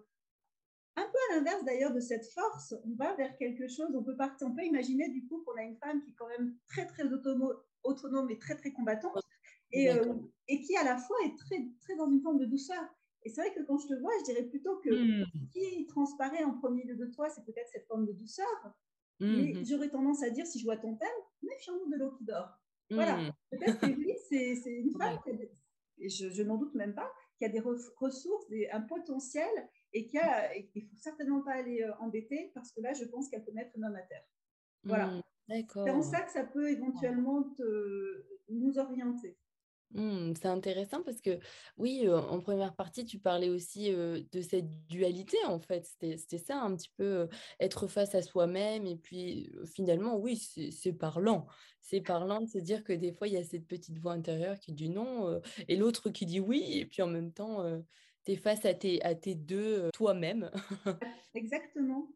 un 0.95 1.03
peu 1.03 1.17
à 1.31 1.35
l'inverse 1.35 1.63
d'ailleurs 1.65 1.93
de 1.93 1.99
cette 1.99 2.25
force. 2.25 2.75
On 2.85 2.95
va 2.95 3.15
vers 3.15 3.35
quelque 3.37 3.67
chose, 3.67 3.95
on 3.95 4.03
peut, 4.03 4.15
partir, 4.15 4.47
on 4.47 4.55
peut 4.55 4.63
imaginer 4.63 5.09
du 5.09 5.25
coup 5.25 5.43
qu'on 5.43 5.55
a 5.55 5.63
une 5.63 5.77
femme 5.77 6.01
qui 6.03 6.11
est 6.11 6.15
quand 6.15 6.29
même 6.29 6.55
très 6.67 6.85
très 6.85 7.11
autonome, 7.11 7.55
autonome 7.83 8.29
et 8.29 8.37
très 8.37 8.55
très 8.55 8.71
combattante, 8.71 9.17
et, 9.71 9.89
euh, 9.89 10.13
et 10.47 10.61
qui 10.61 10.75
à 10.77 10.83
la 10.83 10.97
fois 10.97 11.17
est 11.25 11.37
très, 11.37 11.67
très 11.81 11.95
dans 11.95 12.09
une 12.09 12.21
forme 12.21 12.39
de 12.39 12.45
douceur. 12.45 12.83
Et 13.25 13.29
c'est 13.29 13.41
vrai 13.41 13.53
que 13.53 13.63
quand 13.63 13.77
je 13.79 13.87
te 13.87 13.93
vois, 13.95 14.11
je 14.19 14.25
dirais 14.25 14.43
plutôt 14.43 14.77
que 14.77 14.89
hmm. 14.89 15.25
ce 15.25 15.51
qui 15.51 15.87
transparaît 15.87 16.43
en 16.43 16.53
premier 16.53 16.83
lieu 16.83 16.95
de 16.95 17.07
toi, 17.07 17.27
c'est 17.29 17.43
peut-être 17.43 17.69
cette 17.71 17.87
forme 17.87 18.05
de 18.05 18.13
douceur. 18.13 18.45
Mais 19.19 19.53
hmm. 19.53 19.65
j'aurais 19.65 19.89
tendance 19.89 20.23
à 20.23 20.29
dire, 20.29 20.45
si 20.45 20.59
je 20.59 20.65
vois 20.65 20.77
ton 20.77 20.95
thème, 20.95 21.09
méfions-nous 21.41 21.91
de 21.91 21.97
l'eau 21.97 22.11
qui 22.11 22.25
dort. 22.25 22.49
Voilà. 22.91 23.31
Peut-être 23.49 23.79
que 23.79 23.87
lui, 23.87 24.13
c'est 24.29 24.53
une 24.65 24.91
femme, 24.91 25.17
et 25.97 26.09
je, 26.09 26.43
n'en 26.43 26.57
doute 26.57 26.75
même 26.75 26.93
pas, 26.93 27.11
qui 27.37 27.45
a 27.45 27.49
des 27.49 27.61
ressources, 27.61 28.47
des, 28.49 28.69
un 28.69 28.81
potentiel, 28.81 29.49
et 29.93 30.05
qu'il 30.05 30.19
ne 30.21 30.81
faut 30.81 30.97
certainement 30.97 31.41
pas 31.41 31.53
aller 31.53 31.81
euh, 31.81 31.95
embêter, 31.99 32.51
parce 32.53 32.71
que 32.71 32.81
là, 32.81 32.93
je 32.93 33.05
pense 33.05 33.29
qu'elle 33.29 33.43
peut 33.43 33.53
mettre 33.53 33.71
un 33.79 33.83
homme 33.87 33.95
à 33.95 34.01
terre. 34.01 34.25
Voilà. 34.83 35.11
C'est 35.47 35.89
en 35.89 36.01
ça 36.01 36.21
que 36.21 36.31
ça 36.31 36.43
peut 36.43 36.69
éventuellement 36.69 37.43
te, 37.43 38.25
nous 38.49 38.77
orienter. 38.77 39.37
Mmh, 39.91 40.33
c'est 40.35 40.47
intéressant 40.47 41.01
parce 41.03 41.21
que 41.21 41.39
oui, 41.77 42.09
en 42.09 42.39
première 42.39 42.75
partie, 42.75 43.05
tu 43.05 43.17
parlais 43.19 43.49
aussi 43.49 43.91
de 43.91 44.41
cette 44.41 44.87
dualité, 44.87 45.37
en 45.45 45.59
fait. 45.59 45.85
C'était 45.85 46.37
ça 46.37 46.59
un 46.59 46.75
petit 46.75 46.91
peu 46.97 47.29
être 47.59 47.87
face 47.87 48.13
à 48.13 48.21
soi-même. 48.21 48.85
Et 48.87 48.97
puis 48.97 49.51
finalement, 49.65 50.17
oui, 50.17 50.35
c'est 50.35 50.93
parlant. 50.93 51.47
C'est 51.79 52.01
parlant 52.01 52.41
de 52.41 52.47
se 52.47 52.57
dire 52.57 52.83
que 52.83 52.93
des 52.93 53.13
fois, 53.13 53.27
il 53.27 53.35
y 53.35 53.37
a 53.37 53.43
cette 53.43 53.67
petite 53.67 53.99
voix 53.99 54.13
intérieure 54.13 54.59
qui 54.59 54.73
dit 54.73 54.89
non 54.89 55.39
et 55.67 55.75
l'autre 55.77 56.09
qui 56.09 56.25
dit 56.25 56.39
oui. 56.39 56.79
Et 56.79 56.85
puis 56.85 57.01
en 57.01 57.07
même 57.07 57.31
temps, 57.31 57.63
tu 58.25 58.33
es 58.33 58.35
face 58.35 58.65
à 58.65 58.73
tes, 58.73 59.01
à 59.03 59.15
tes 59.15 59.35
deux 59.35 59.89
toi-même. 59.93 60.51
Exactement. 61.35 62.09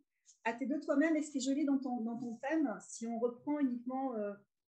À 0.44 0.54
tes 0.54 0.66
deux 0.66 0.80
toi-même. 0.82 1.16
Et 1.16 1.22
ce 1.22 1.32
qui 1.32 1.38
est 1.38 1.42
joli 1.42 1.66
dans 1.66 1.78
ton, 1.78 2.02
dans 2.02 2.18
ton 2.18 2.36
thème, 2.38 2.78
si 2.82 3.08
on 3.08 3.20
reprend 3.20 3.60
uniquement 3.60 4.14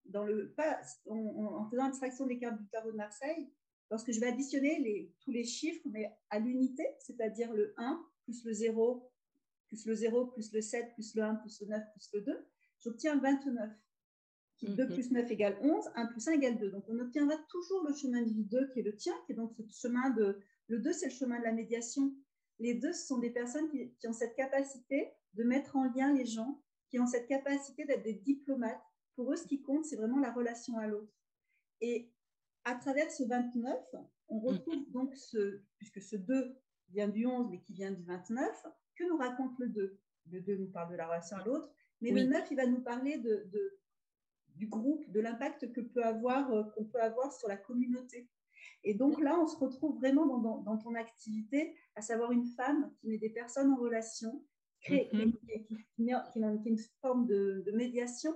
dans 0.07 0.25
le, 0.25 0.53
pas, 0.53 0.81
en, 1.07 1.69
faisant 1.71 1.85
abstraction 1.85 2.27
des 2.27 2.39
cartes 2.39 2.61
du 2.61 2.69
tarot 2.69 2.93
de 2.93 2.97
Marseille, 2.97 3.53
lorsque 3.91 4.13
je 4.13 4.21
vais 4.21 4.29
additionner 4.29 4.79
les, 4.81 5.15
tous 5.21 5.31
les 5.31 5.45
chiffres, 5.45 5.87
mais 5.91 6.11
à 6.31 6.39
l'unité, 6.39 6.85
c'est-à-dire 7.01 7.53
le 7.53 7.75
1 7.77 8.05
plus 8.25 8.45
le 8.45 8.53
0, 8.53 9.11
plus 9.69 9.87
le 9.87 9.95
0, 9.95 10.27
plus 10.27 10.53
le 10.53 10.61
7, 10.61 10.95
plus 10.95 11.15
le 11.15 11.23
1, 11.23 11.35
plus 11.37 11.61
le 11.61 11.67
9, 11.69 11.83
plus 11.93 12.11
le 12.15 12.21
2, 12.23 12.47
j'obtiens 12.81 13.19
29. 13.21 13.71
2 14.63 14.85
mhm. 14.85 14.93
plus 14.93 15.11
9 15.11 15.31
égale 15.31 15.59
11, 15.63 15.85
1 15.95 16.07
plus 16.07 16.29
1 16.29 16.33
égale 16.33 16.59
2. 16.59 16.71
Donc, 16.71 16.85
on 16.89 16.99
obtiendra 16.99 17.37
toujours 17.49 17.83
le 17.89 17.95
chemin 17.95 18.23
de 18.23 18.29
vie 18.29 18.45
2 18.45 18.69
qui 18.73 18.81
est 18.81 18.83
le 18.83 18.95
tien, 18.95 19.15
qui 19.25 19.33
est 19.33 19.35
donc 19.35 19.55
ce 19.57 19.89
chemin 19.89 20.11
de... 20.11 20.39
Le 20.69 20.79
2, 20.79 20.93
c'est 20.93 21.07
le 21.07 21.13
chemin 21.13 21.39
de 21.39 21.45
la 21.45 21.53
médiation. 21.53 22.15
Les 22.59 22.75
deux, 22.75 22.93
ce 22.93 23.07
sont 23.07 23.19
des 23.19 23.31
personnes 23.31 23.71
qui, 23.71 23.95
qui 23.99 24.07
ont 24.07 24.13
cette 24.13 24.37
capacité 24.37 25.11
de 25.35 25.45
mettre 25.45 25.77
en 25.77 25.85
lien 25.85 26.13
les 26.13 26.27
gens, 26.27 26.63
qui 26.91 26.99
ont 26.99 27.07
cette 27.07 27.27
capacité 27.27 27.87
d'être 27.87 28.03
des 28.03 28.15
diplomates, 28.15 28.83
pour 29.21 29.35
eux, 29.35 29.37
ce 29.37 29.47
qui 29.47 29.61
compte, 29.61 29.85
c'est 29.85 29.97
vraiment 29.97 30.19
la 30.19 30.33
relation 30.33 30.79
à 30.79 30.87
l'autre. 30.87 31.13
Et 31.83 32.11
à 32.65 32.75
travers 32.75 33.11
ce 33.11 33.23
29, 33.23 33.79
on 34.29 34.37
mhm. 34.37 34.47
retrouve 34.47 34.91
donc 34.93 35.15
ce, 35.15 35.61
puisque 35.77 36.01
ce 36.01 36.17
2 36.17 36.57
vient 36.89 37.09
du 37.09 37.27
11, 37.27 37.49
mais 37.51 37.61
qui 37.61 37.75
vient 37.75 37.91
du 37.91 38.03
29, 38.03 38.67
que 38.97 39.05
nous 39.05 39.19
raconte 39.19 39.59
le 39.59 39.69
2 39.69 39.99
Le 40.31 40.41
2 40.41 40.57
nous 40.57 40.71
parle 40.71 40.91
de 40.93 40.97
la 40.97 41.07
relation 41.07 41.37
à 41.37 41.45
l'autre, 41.45 41.71
mais 42.01 42.13
le 42.13 42.25
9, 42.25 42.51
il 42.51 42.57
va 42.57 42.65
nous 42.65 42.81
parler 42.81 43.19
de, 43.19 43.47
du 44.57 44.67
groupe, 44.69 45.07
de 45.11 45.21
l'impact 45.21 45.71
que 45.71 45.83
peut 45.83 46.03
avoir, 46.03 46.51
euh, 46.51 46.63
qu'on 46.75 46.85
peut 46.85 47.03
avoir 47.03 47.31
sur 47.31 47.47
la 47.47 47.59
communauté. 47.59 48.27
Et 48.85 48.95
donc 48.95 49.21
là, 49.21 49.39
on 49.39 49.47
se 49.47 49.57
retrouve 49.59 49.99
vraiment 49.99 50.39
dans, 50.39 50.79
ton 50.79 50.95
activité, 50.95 51.77
à 51.95 52.01
savoir 52.01 52.33
une 52.33 52.47
femme 52.47 52.91
qui 52.97 53.09
met 53.09 53.19
des 53.19 53.29
personnes 53.29 53.71
en 53.71 53.77
relation, 53.77 54.43
crée, 54.81 55.11
mhm. 55.13 55.35
qui, 55.93 56.05
met, 56.05 56.15
une 56.65 56.79
forme 57.03 57.27
de, 57.27 57.63
de 57.67 57.73
médiation 57.73 58.35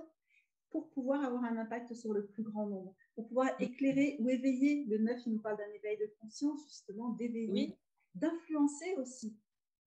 pour 0.75 0.89
pouvoir 0.89 1.23
avoir 1.23 1.45
un 1.45 1.55
impact 1.55 1.93
sur 1.93 2.11
le 2.11 2.25
plus 2.25 2.43
grand 2.43 2.67
nombre, 2.67 2.93
pour 3.15 3.25
pouvoir 3.29 3.49
éclairer 3.61 4.17
ou 4.19 4.27
éveiller. 4.29 4.83
Le 4.89 4.97
neuf, 4.97 5.21
il 5.25 5.31
nous 5.31 5.39
parle 5.39 5.55
d'un 5.55 5.71
éveil 5.73 5.97
de 5.97 6.13
conscience, 6.19 6.67
justement, 6.67 7.11
d'éveiller, 7.11 7.77
d'influencer 8.13 8.93
aussi, 8.97 9.37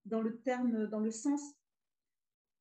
dans 0.06 0.22
le 0.22 0.38
terme, 0.40 0.86
dans 0.86 1.00
le 1.00 1.10
sens, 1.10 1.42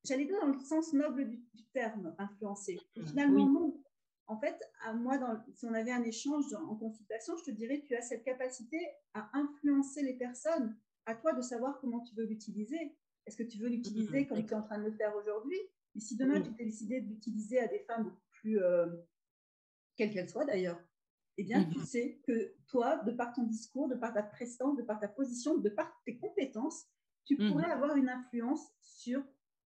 j'allais 0.03 0.25
dire 0.25 0.37
dans 0.41 0.47
le 0.47 0.59
sens 0.59 0.91
noble 0.91 1.29
du, 1.29 1.41
terme, 1.71 2.13
influencer. 2.17 2.77
Mm. 2.97 3.05
Finalement, 3.05 3.45
non. 3.49 3.81
En 4.27 4.37
fait, 4.37 4.61
à 4.81 4.93
moi, 4.93 5.17
dans, 5.17 5.41
si 5.53 5.65
on 5.65 5.73
avait 5.73 5.93
un 5.93 6.03
échange 6.03 6.53
en 6.53 6.75
consultation, 6.75 7.37
je 7.37 7.45
te 7.45 7.51
dirais, 7.51 7.81
tu 7.87 7.95
as 7.95 8.01
cette 8.01 8.25
capacité 8.25 8.77
à 9.13 9.29
influencer 9.37 10.03
les 10.03 10.15
personnes. 10.15 10.75
À 11.05 11.15
toi 11.15 11.31
de 11.31 11.41
savoir 11.41 11.79
comment 11.79 12.01
tu 12.01 12.13
veux 12.13 12.25
l'utiliser. 12.25 12.93
Est-ce 13.25 13.37
que 13.37 13.43
tu 13.43 13.57
veux 13.57 13.69
l'utiliser 13.69 14.25
mm, 14.25 14.27
comme 14.27 14.45
tu 14.45 14.51
es 14.51 14.57
en 14.57 14.63
train 14.63 14.79
de 14.79 14.83
le 14.83 14.91
faire 14.91 15.15
aujourd'hui 15.15 15.59
et 15.97 15.99
si 15.99 16.15
demain, 16.15 16.39
tu 16.41 16.53
t'es 16.53 16.63
décidé 16.63 17.01
de 17.01 17.09
l'utiliser 17.09 17.59
à 17.59 17.67
des 17.67 17.79
fins 17.79 17.99
beaucoup 17.99 18.21
plus, 18.29 18.61
euh, 18.61 18.85
quelles 19.95 20.13
qu'elles 20.13 20.29
soient 20.29 20.45
d'ailleurs, 20.45 20.79
eh 21.37 21.43
bien, 21.43 21.63
tu 21.65 21.79
mhm. 21.79 21.85
sais 21.85 22.21
que 22.23 22.53
toi, 22.67 22.97
de 22.97 23.11
par 23.11 23.33
ton 23.33 23.43
discours, 23.43 23.87
de 23.87 23.95
par 23.95 24.13
ta 24.13 24.21
prestance, 24.21 24.77
de 24.77 24.83
par 24.83 24.99
ta 24.99 25.07
position, 25.07 25.57
de 25.57 25.69
par 25.69 25.91
tes 26.05 26.17
compétences, 26.19 26.85
tu 27.25 27.35
mhm. 27.35 27.51
pourrais 27.51 27.71
avoir 27.71 27.95
une 27.95 28.09
influence 28.09 28.61
sur 28.79 29.23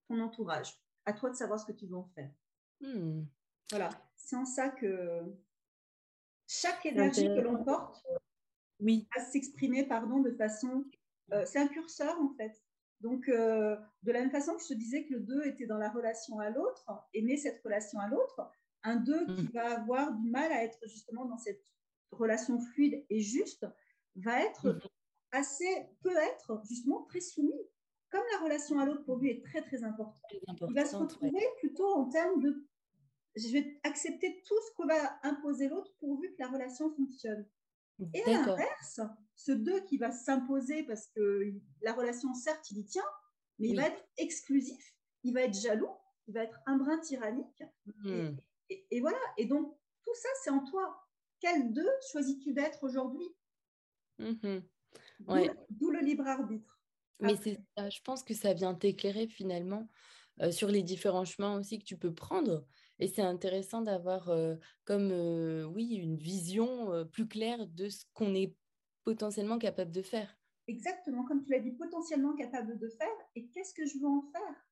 ton 0.08 0.22
entourage. 0.22 0.74
À 1.06 1.14
toi 1.14 1.30
de 1.30 1.36
savoir 1.36 1.60
ce 1.60 1.66
que 1.66 1.72
tu 1.74 1.86
veux 1.88 1.96
en 1.96 2.10
faire. 2.16 2.32
Hmm. 2.80 3.24
Voilà, 3.70 3.90
c'est 4.16 4.36
en 4.36 4.46
ça 4.46 4.70
que 4.70 5.22
chaque 6.48 6.86
énergie 6.86 7.28
que 7.28 7.42
l'on 7.42 7.64
porte 7.64 8.06
oui. 8.80 9.08
va 9.16 9.24
s'exprimer 9.24 9.86
pardon, 9.86 10.20
de 10.20 10.32
façon... 10.32 10.86
Euh, 11.34 11.46
c'est 11.46 11.60
un 11.60 11.68
curseur 11.68 12.20
en 12.20 12.34
fait. 12.36 12.62
Donc, 13.02 13.28
euh, 13.30 13.76
de 14.04 14.12
la 14.12 14.20
même 14.20 14.32
façon 14.32 14.56
que 14.56 14.62
je 14.62 14.70
te 14.70 14.74
disais 14.74 15.06
que 15.06 15.14
le 15.14 15.20
2 15.22 15.46
était 15.48 15.66
dans 15.66 15.78
la 15.78 15.90
relation 15.90 16.40
à 16.40 16.50
l'autre, 16.50 16.86
aimer 17.14 17.38
cette 17.38 17.62
relation 17.64 18.00
à 18.00 18.08
l'autre, 18.08 18.50
un 18.84 18.96
2 18.96 19.36
qui 19.36 19.44
mm. 19.44 19.52
va 19.54 19.80
avoir 19.80 20.14
du 20.14 20.30
mal 20.30 20.52
à 20.52 20.64
être 20.64 20.80
justement 20.88 21.26
dans 21.26 21.38
cette 21.38 21.64
relation 22.12 22.60
fluide 22.60 23.04
et 23.10 23.20
juste, 23.20 23.66
va 24.16 24.42
être 24.44 24.68
mm. 24.68 24.80
assez, 25.32 25.88
peut 26.02 26.16
être 26.16 26.62
justement 26.68 27.04
très 27.04 27.22
soumis. 27.22 27.62
Comme 28.12 28.24
la 28.34 28.44
relation 28.44 28.78
à 28.80 28.86
l'autre 28.86 29.06
pour 29.06 29.18
lui 29.18 29.30
est 29.30 29.44
très 29.44 29.62
très 29.62 29.84
importante, 29.84 30.22
il 30.32 30.74
va 30.74 30.86
se 30.86 30.98
retrouver 30.98 31.42
plutôt 31.60 31.88
en 31.94 32.10
termes 32.10 32.42
de 32.42 32.68
je 33.36 33.48
vais 33.54 33.80
accepter 33.84 34.44
tout 34.46 34.60
ce 34.68 34.76
que 34.76 34.88
va 34.88 35.20
imposer 35.24 35.70
l'autre 35.70 35.94
pourvu 36.00 36.34
que 36.34 36.40
la 36.40 36.50
relation 36.50 36.94
fonctionne. 36.94 37.48
Et 38.14 38.24
à 38.24 38.32
l'inverse, 38.32 39.02
ce 39.36 39.52
2 39.52 39.82
qui 39.86 39.98
va 39.98 40.12
s'imposer 40.12 40.84
parce 40.84 41.08
que 41.08 41.54
la 41.82 41.94
relation, 41.94 42.34
certes, 42.34 42.72
il 42.72 42.80
y 42.80 42.86
tient, 42.86 43.06
mais 43.60 43.70
il 43.70 43.76
va 43.76 43.88
être 43.88 44.04
exclusif, 44.18 44.96
il 45.24 45.34
va 45.34 45.42
être 45.42 45.60
jaloux, 45.60 45.96
il 46.28 46.34
va 46.34 46.44
être 46.44 46.60
un 46.66 46.78
brin 46.78 47.00
tyrannique. 47.00 47.64
Hmm. 48.04 48.36
Et, 48.70 49.02
voilà. 49.02 49.20
Et 49.38 49.46
donc, 49.46 49.76
tout 50.04 50.16
ça, 50.16 50.30
c'est 50.44 50.50
en 50.50 50.64
toi. 50.64 51.08
Quel 51.40 51.74
2 51.74 51.86
choisis-tu 52.12 52.54
d'être 52.54 52.84
aujourd'hui? 52.84 53.28
Mhm. 54.20 54.64
D'où 55.70 55.92
le 55.92 56.00
libre 56.00 56.28
arbitre. 56.28 56.80
Mais 57.20 57.36
c'est 57.36 57.60
je 57.78 58.02
pense 58.02 58.24
que 58.24 58.34
ça 58.34 58.54
vient 58.54 58.74
t'éclairer 58.74 59.28
finalement 59.28 59.88
euh, 60.42 60.52
sur 60.52 60.68
les 60.68 60.84
différents 60.84 61.26
chemins 61.26 61.58
aussi 61.58 61.80
que 61.80 61.84
tu 61.84 61.98
peux 61.98 62.14
prendre. 62.14 62.66
Et 63.02 63.08
c'est 63.08 63.22
intéressant 63.22 63.82
d'avoir 63.82 64.30
euh, 64.30 64.56
comme, 64.86 65.10
euh, 65.12 65.66
oui, 65.66 65.96
une 65.96 66.16
vision 66.16 67.06
plus 67.12 67.28
claire 67.28 67.68
de 67.68 67.90
ce 67.90 68.06
qu'on 68.14 68.34
est 68.34 68.56
potentiellement 69.04 69.58
capable 69.58 69.92
de 69.92 70.02
faire. 70.02 70.38
Exactement, 70.68 71.26
comme 71.26 71.44
tu 71.44 71.52
l'as 71.52 71.60
dit, 71.60 71.72
potentiellement 71.72 72.34
capable 72.36 72.78
de 72.78 72.88
faire. 72.88 73.08
Et 73.36 73.48
qu'est-ce 73.48 73.74
que 73.74 73.86
je 73.86 73.98
veux 73.98 74.08
en 74.08 74.22
faire? 74.32 74.68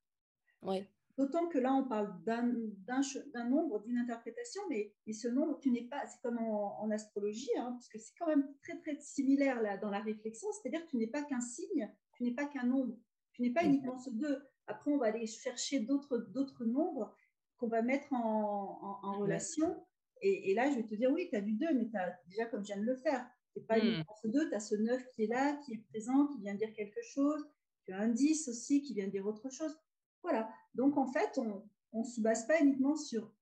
Ouais. 0.62 0.88
D'autant 1.18 1.50
que 1.50 1.58
là, 1.58 1.74
on 1.74 1.84
parle 1.84 2.16
d'un 2.24 3.44
nombre, 3.44 3.82
d'une 3.82 3.98
interprétation, 3.98 4.62
mais, 4.70 4.94
ce 5.12 5.28
nombre, 5.28 5.60
tu 5.60 5.70
n'es 5.70 5.82
pas, 5.82 6.08
c'est 6.08 6.22
comme 6.22 6.38
en, 6.38 6.90
astrologie, 6.92 7.50
hein, 7.58 7.74
parce 7.74 7.90
que 7.90 8.00
c'est 8.00 8.14
quand 8.18 8.28
même 8.28 8.48
très, 8.62 8.80
très 8.80 8.98
similaire 9.02 9.62
là, 9.62 9.76
dans 9.76 9.90
la 9.90 10.00
réflexion, 10.00 10.48
c'est-à-dire 10.54 10.86
que 10.86 10.92
tu 10.92 10.98
n'es 10.98 11.08
pas 11.08 11.24
qu'un 11.24 11.42
signe, 11.42 11.94
tu 12.14 12.24
n'es 12.24 12.32
pas 12.32 12.46
qu'un 12.46 12.64
nombre, 12.64 12.98
tu 13.34 13.42
n'es 13.42 13.50
pas 13.50 13.66
uniquement 13.66 13.98
ce 13.98 14.12
deux. 14.12 14.42
Après, 14.68 14.92
on 14.92 14.98
va 14.98 15.08
aller 15.08 15.28
chercher 15.28 15.82
d'autres 15.82 16.64
nombres 16.64 17.14
qu'on 17.60 17.68
va 17.68 17.82
mettre 17.82 18.12
en, 18.14 19.00
en, 19.04 19.20
relation. 19.20 19.86
Et, 20.22 20.52
et, 20.52 20.54
là, 20.54 20.70
je 20.70 20.76
vais 20.76 20.84
te 20.84 20.96
dire, 20.96 21.12
oui, 21.12 21.28
tu 21.30 21.36
as 21.36 21.42
du 21.42 21.54
2, 21.54 21.74
mais 21.74 21.90
tu 21.90 21.98
as 21.98 22.18
déjà, 22.28 22.46
comme 22.46 22.62
je 22.62 22.74
viens 22.74 22.82
de 22.82 22.86
le 22.86 22.96
faire, 22.96 23.26
tu 23.54 23.62
pas 23.62 23.78
hmm. 23.78 24.04
ce 24.22 24.28
2, 24.28 24.50
tu 24.50 24.56
as 24.56 24.60
ce 24.60 24.76
9 24.76 25.10
qui 25.12 25.24
est 25.24 25.28
là, 25.28 25.56
qui 25.66 25.74
est 25.74 25.84
présent, 25.90 26.28
qui 26.28 26.40
vient 26.42 26.56
dire 26.56 26.74
quelque 26.74 27.02
chose. 27.02 27.46
Tu 27.86 27.94
as 27.94 28.00
un 28.00 28.10
10 28.10 28.48
aussi 28.48 28.82
qui 28.82 28.94
vient 28.94 29.08
dire 29.08 29.26
autre 29.26 29.50
chose. 29.50 29.78
Voilà. 30.24 30.50
Donc, 30.76 30.98
en 30.98 31.08
fait, 31.08 31.38
on 31.38 32.00
ne 32.00 32.04
se 32.04 32.22
base 32.22 32.48
pas 32.48 32.62
uniquement 32.62 32.96
sur 32.96 33.34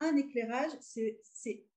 un 0.00 0.16
éclairage. 0.16 0.70
C'est, 0.80 1.20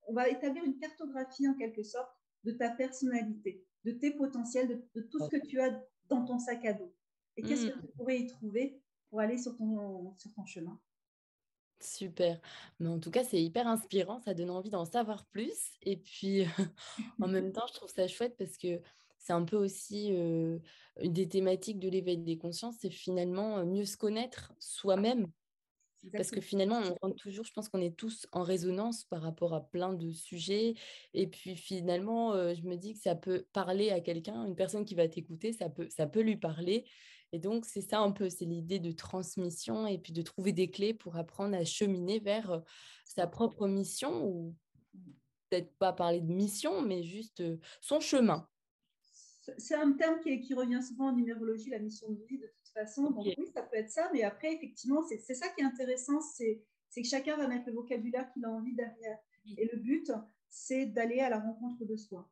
on 0.06 0.14
va 0.14 0.28
établir 0.28 0.64
une 0.64 0.78
cartographie, 0.78 1.48
en 1.48 1.54
quelque 1.54 1.82
sorte, 1.82 2.10
de 2.44 2.52
ta 2.52 2.70
personnalité, 2.70 3.64
de 3.84 3.92
tes 3.92 4.12
potentiels, 4.12 4.86
de, 4.94 5.00
tout 5.02 5.18
ce 5.18 5.28
que 5.28 5.46
tu 5.46 5.60
as 5.60 5.82
dans 6.08 6.24
ton 6.24 6.38
sac 6.38 6.64
à 6.64 6.72
dos. 6.72 6.92
et 7.36 7.42
qu'est-ce 7.42 7.66
que 7.66 7.76
mmh. 7.76 7.80
tu 7.80 7.88
pourrais 7.96 8.18
y 8.18 8.26
trouver 8.26 8.82
pour 9.08 9.20
aller 9.20 9.38
sur 9.38 9.56
ton, 9.56 10.16
sur 10.16 10.32
ton 10.32 10.44
chemin? 10.44 10.80
Super. 11.80 12.40
Mais 12.78 12.88
en 12.88 13.00
tout 13.00 13.10
cas, 13.10 13.24
c'est 13.24 13.42
hyper 13.42 13.66
inspirant, 13.66 14.20
ça 14.20 14.34
donne 14.34 14.50
envie 14.50 14.70
d'en 14.70 14.84
savoir 14.84 15.24
plus. 15.26 15.72
Et 15.82 15.96
puis, 15.96 16.44
en 17.20 17.28
même 17.28 17.52
temps, 17.52 17.66
je 17.68 17.74
trouve 17.74 17.90
ça 17.90 18.06
chouette 18.06 18.36
parce 18.36 18.58
que 18.58 18.80
c'est 19.18 19.32
un 19.32 19.44
peu 19.44 19.56
aussi 19.56 20.12
des 21.02 21.28
thématiques 21.28 21.78
de 21.78 21.88
l'éveil 21.88 22.18
des 22.18 22.38
consciences, 22.38 22.76
c'est 22.80 22.90
finalement 22.90 23.64
mieux 23.64 23.84
se 23.84 23.96
connaître 23.96 24.52
soi-même. 24.58 25.26
Parce 26.12 26.30
que 26.30 26.40
finalement, 26.40 26.78
on 26.78 27.06
rentre 27.06 27.16
toujours, 27.16 27.44
je 27.44 27.52
pense 27.52 27.68
qu'on 27.68 27.80
est 27.80 27.96
tous 27.96 28.26
en 28.32 28.42
résonance 28.42 29.04
par 29.04 29.22
rapport 29.22 29.54
à 29.54 29.60
plein 29.60 29.92
de 29.92 30.12
sujets. 30.12 30.74
Et 31.14 31.26
puis 31.26 31.56
finalement, 31.56 32.32
je 32.54 32.62
me 32.62 32.76
dis 32.76 32.94
que 32.94 33.00
ça 33.00 33.14
peut 33.14 33.46
parler 33.52 33.90
à 33.90 34.00
quelqu'un, 34.00 34.46
une 34.46 34.56
personne 34.56 34.84
qui 34.84 34.94
va 34.94 35.08
t'écouter, 35.08 35.52
ça 35.52 35.68
peut, 35.68 35.88
ça 35.90 36.06
peut 36.06 36.22
lui 36.22 36.36
parler. 36.36 36.84
Et 37.32 37.38
donc, 37.38 37.64
c'est 37.64 37.82
ça 37.82 38.00
un 38.00 38.10
peu, 38.12 38.28
c'est 38.28 38.46
l'idée 38.46 38.78
de 38.78 38.92
transmission 38.92 39.86
et 39.86 39.98
puis 39.98 40.12
de 40.12 40.22
trouver 40.22 40.52
des 40.52 40.70
clés 40.70 40.94
pour 40.94 41.16
apprendre 41.16 41.56
à 41.56 41.64
cheminer 41.64 42.18
vers 42.18 42.62
sa 43.04 43.26
propre 43.26 43.68
mission 43.68 44.26
ou 44.26 44.56
peut-être 45.48 45.72
pas 45.78 45.92
parler 45.92 46.20
de 46.20 46.32
mission, 46.32 46.82
mais 46.82 47.02
juste 47.02 47.42
son 47.80 48.00
chemin 48.00 48.48
c'est 49.58 49.74
un 49.74 49.92
terme 49.92 50.20
qui, 50.20 50.54
revient 50.54 50.82
souvent 50.82 51.08
en 51.08 51.12
numérologie, 51.12 51.70
la 51.70 51.78
mission 51.78 52.10
de 52.10 52.22
vie, 52.24 52.38
de 52.38 52.52
façon. 52.80 53.10
Donc 53.10 53.24
oui, 53.24 53.46
ça 53.54 53.62
peut 53.62 53.76
être 53.76 53.90
ça, 53.90 54.10
mais 54.12 54.22
après, 54.22 54.54
effectivement, 54.54 55.02
c'est 55.06 55.34
ça 55.34 55.48
qui 55.48 55.62
est 55.62 55.64
intéressant, 55.64 56.20
c'est 56.20 56.62
que 56.94 57.02
chacun 57.04 57.36
va 57.36 57.48
mettre 57.48 57.66
le 57.66 57.74
vocabulaire 57.74 58.30
qu'il 58.32 58.44
a 58.44 58.50
envie 58.50 58.74
derrière. 58.74 59.18
Et 59.56 59.68
le 59.72 59.78
but, 59.78 60.10
c'est 60.48 60.86
d'aller 60.86 61.20
à 61.20 61.30
la 61.30 61.38
rencontre 61.38 61.84
de 61.84 61.96
soi. 61.96 62.30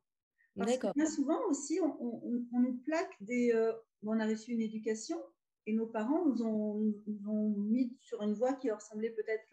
Parce 0.55 0.77
que 0.77 0.93
bien 0.93 1.05
souvent 1.05 1.39
aussi, 1.49 1.79
on, 1.81 2.59
nous 2.59 2.77
plaque 2.85 3.15
des... 3.21 3.51
Euh, 3.53 3.73
on 4.03 4.19
a 4.19 4.25
reçu 4.25 4.51
une 4.51 4.61
éducation 4.61 5.17
et 5.65 5.73
nos 5.73 5.87
parents 5.87 6.25
nous 6.25 6.41
ont, 6.41 6.93
ont 7.27 7.49
mis 7.57 7.97
sur 7.99 8.21
une 8.21 8.33
voie 8.33 8.53
qui 8.53 8.67
leur 8.67 8.81
semblait 8.81 9.11
peut-être 9.11 9.43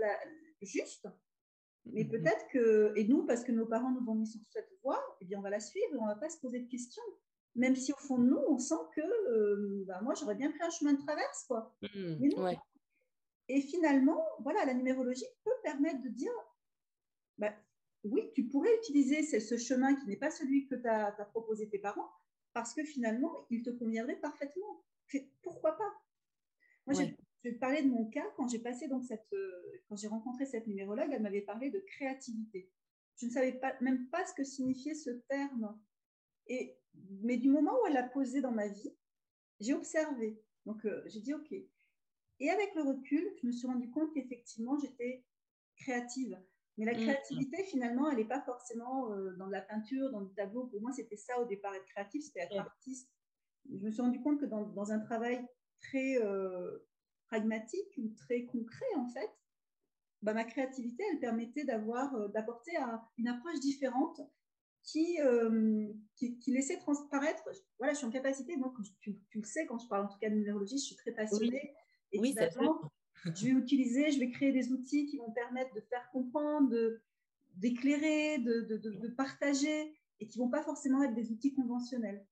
juste, 0.62 1.08
mais 1.86 2.02
mm-hmm. 2.02 2.10
peut-être 2.10 2.46
que, 2.52 2.92
et 2.96 3.04
nous, 3.04 3.24
parce 3.26 3.44
que 3.44 3.52
nos 3.52 3.66
parents 3.66 3.92
nous 3.92 4.08
ont 4.08 4.14
mis 4.14 4.26
sur 4.26 4.40
cette 4.50 4.70
voie, 4.82 5.02
eh 5.20 5.24
bien, 5.24 5.38
on 5.38 5.42
va 5.42 5.50
la 5.50 5.60
suivre 5.60 5.86
on 5.98 6.06
ne 6.06 6.10
va 6.10 6.16
pas 6.16 6.28
se 6.28 6.38
poser 6.40 6.60
de 6.60 6.68
questions 6.68 7.02
même 7.56 7.74
si 7.74 7.92
au 7.92 7.96
fond 7.96 8.18
de 8.18 8.24
nous, 8.24 8.40
on 8.48 8.58
sent 8.58 8.74
que 8.94 9.00
euh, 9.00 9.84
bah, 9.86 10.00
moi, 10.02 10.14
j'aurais 10.14 10.34
bien 10.34 10.50
pris 10.50 10.62
un 10.62 10.70
chemin 10.70 10.92
de 10.92 11.00
traverse. 11.00 11.44
Quoi. 11.48 11.74
Mmh, 11.82 12.28
Et 13.48 13.60
finalement, 13.62 14.22
voilà, 14.40 14.64
la 14.64 14.74
numérologie 14.74 15.26
peut 15.44 15.50
permettre 15.62 16.02
de 16.02 16.08
dire, 16.08 16.32
bah, 17.38 17.54
oui, 18.04 18.30
tu 18.34 18.46
pourrais 18.46 18.74
utiliser 18.76 19.22
ce, 19.22 19.56
chemin 19.56 19.94
qui 19.96 20.06
n'est 20.06 20.16
pas 20.16 20.30
celui 20.30 20.66
que 20.66 20.74
tu 20.74 20.86
as, 20.86 21.12
proposé 21.32 21.68
tes 21.68 21.78
parents, 21.78 22.10
parce 22.52 22.74
que 22.74 22.84
finalement, 22.84 23.46
il 23.50 23.62
te 23.62 23.70
conviendrait 23.70 24.20
parfaitement. 24.20 24.84
Pourquoi 25.42 25.76
pas? 25.76 25.92
Moi, 26.86 26.94
je 26.94 27.48
vais 27.48 27.56
parler 27.56 27.82
de 27.82 27.88
mon 27.88 28.08
cas. 28.10 28.26
Quand 28.36 28.48
j'ai 28.48 28.58
passé 28.58 28.86
donc 28.86 29.04
cette, 29.04 29.32
euh, 29.32 29.82
quand 29.88 29.96
j'ai 29.96 30.08
rencontré 30.08 30.46
cette 30.46 30.66
numérologue, 30.66 31.10
elle 31.10 31.22
m'avait 31.22 31.42
parlé 31.42 31.70
de 31.70 31.80
créativité. 31.80 32.70
Je 33.16 33.26
ne 33.26 33.30
savais 33.30 33.52
pas, 33.52 33.74
même 33.80 34.08
pas 34.08 34.24
ce 34.26 34.34
que 34.34 34.44
signifiait 34.44 34.94
ce 34.94 35.10
terme. 35.28 35.78
Et 36.46 36.76
mais 37.20 37.36
du 37.36 37.48
moment 37.48 37.72
où 37.72 37.86
elle 37.86 37.94
l'a 37.94 38.02
posé 38.02 38.40
dans 38.40 38.52
ma 38.52 38.68
vie, 38.68 38.94
j'ai 39.60 39.74
observé. 39.74 40.42
Donc, 40.64 40.84
euh, 40.84 41.02
j'ai 41.06 41.20
dit 41.20 41.34
OK. 41.34 41.52
Et 42.38 42.50
avec 42.50 42.74
le 42.74 42.82
recul, 42.82 43.24
je 43.40 43.46
me 43.46 43.52
suis 43.52 43.66
rendu 43.66 43.90
compte 43.90 44.12
qu'effectivement, 44.12 44.78
j'étais 44.78 45.24
créative. 45.76 46.38
Mais 46.76 46.84
la 46.84 46.92
mmh. 46.92 47.02
créativité, 47.02 47.64
finalement, 47.64 48.10
elle 48.10 48.18
n'est 48.18 48.28
pas 48.28 48.42
forcément 48.42 49.10
euh, 49.12 49.34
dans 49.36 49.46
la 49.46 49.62
peinture, 49.62 50.10
dans 50.10 50.20
le 50.20 50.30
tableau. 50.34 50.66
Pour 50.66 50.80
moi, 50.82 50.92
c'était 50.92 51.16
ça 51.16 51.40
au 51.40 51.46
départ, 51.46 51.74
être 51.74 51.86
créatif, 51.86 52.24
c'était 52.24 52.40
être 52.40 52.58
artiste. 52.58 53.10
Je 53.70 53.84
me 53.84 53.90
suis 53.90 54.02
rendu 54.02 54.20
compte 54.20 54.40
que 54.40 54.46
dans, 54.46 54.66
dans 54.66 54.92
un 54.92 55.00
travail 55.00 55.44
très 55.80 56.18
euh, 56.22 56.78
pragmatique 57.28 57.96
ou 57.96 58.08
très 58.14 58.44
concret, 58.44 58.94
en 58.96 59.08
fait, 59.08 59.30
bah, 60.22 60.34
ma 60.34 60.44
créativité, 60.44 61.02
elle 61.12 61.20
permettait 61.20 61.64
d'avoir, 61.64 62.28
d'apporter 62.30 62.72
une 63.16 63.28
approche 63.28 63.60
différente 63.60 64.20
euh, 64.94 65.92
qui, 66.14 66.38
qui, 66.38 66.52
laissait 66.52 66.78
transparaître. 66.78 67.42
Voilà, 67.78 67.92
je 67.92 67.98
suis 67.98 68.06
en 68.06 68.10
capacité, 68.10 68.56
moi, 68.56 68.72
tu, 69.00 69.18
le 69.34 69.44
sais, 69.44 69.66
quand 69.66 69.78
je 69.78 69.88
parle 69.88 70.06
en 70.06 70.08
tout 70.08 70.18
cas 70.18 70.30
de 70.30 70.34
numérologie, 70.34 70.78
je 70.78 70.84
suis 70.84 70.96
très 70.96 71.12
passionnée. 71.12 71.74
Et 72.12 72.20
oui, 72.20 72.34
je 73.34 73.46
vais 73.46 73.50
utiliser, 73.50 74.12
je 74.12 74.20
vais 74.20 74.30
créer 74.30 74.52
des 74.52 74.70
outils 74.72 75.06
qui 75.06 75.18
vont 75.18 75.32
permettre 75.32 75.74
de 75.74 75.80
faire 75.80 76.08
comprendre, 76.12 76.72
d'éclairer, 77.54 78.38
de, 78.38 78.60
de, 78.60 78.76
de, 78.76 79.08
partager, 79.08 79.92
et 80.20 80.26
qui 80.26 80.38
vont 80.38 80.50
pas 80.50 80.62
forcément 80.62 81.02
être 81.02 81.14
des 81.14 81.32
outils 81.32 81.54
conventionnels. 81.54 82.24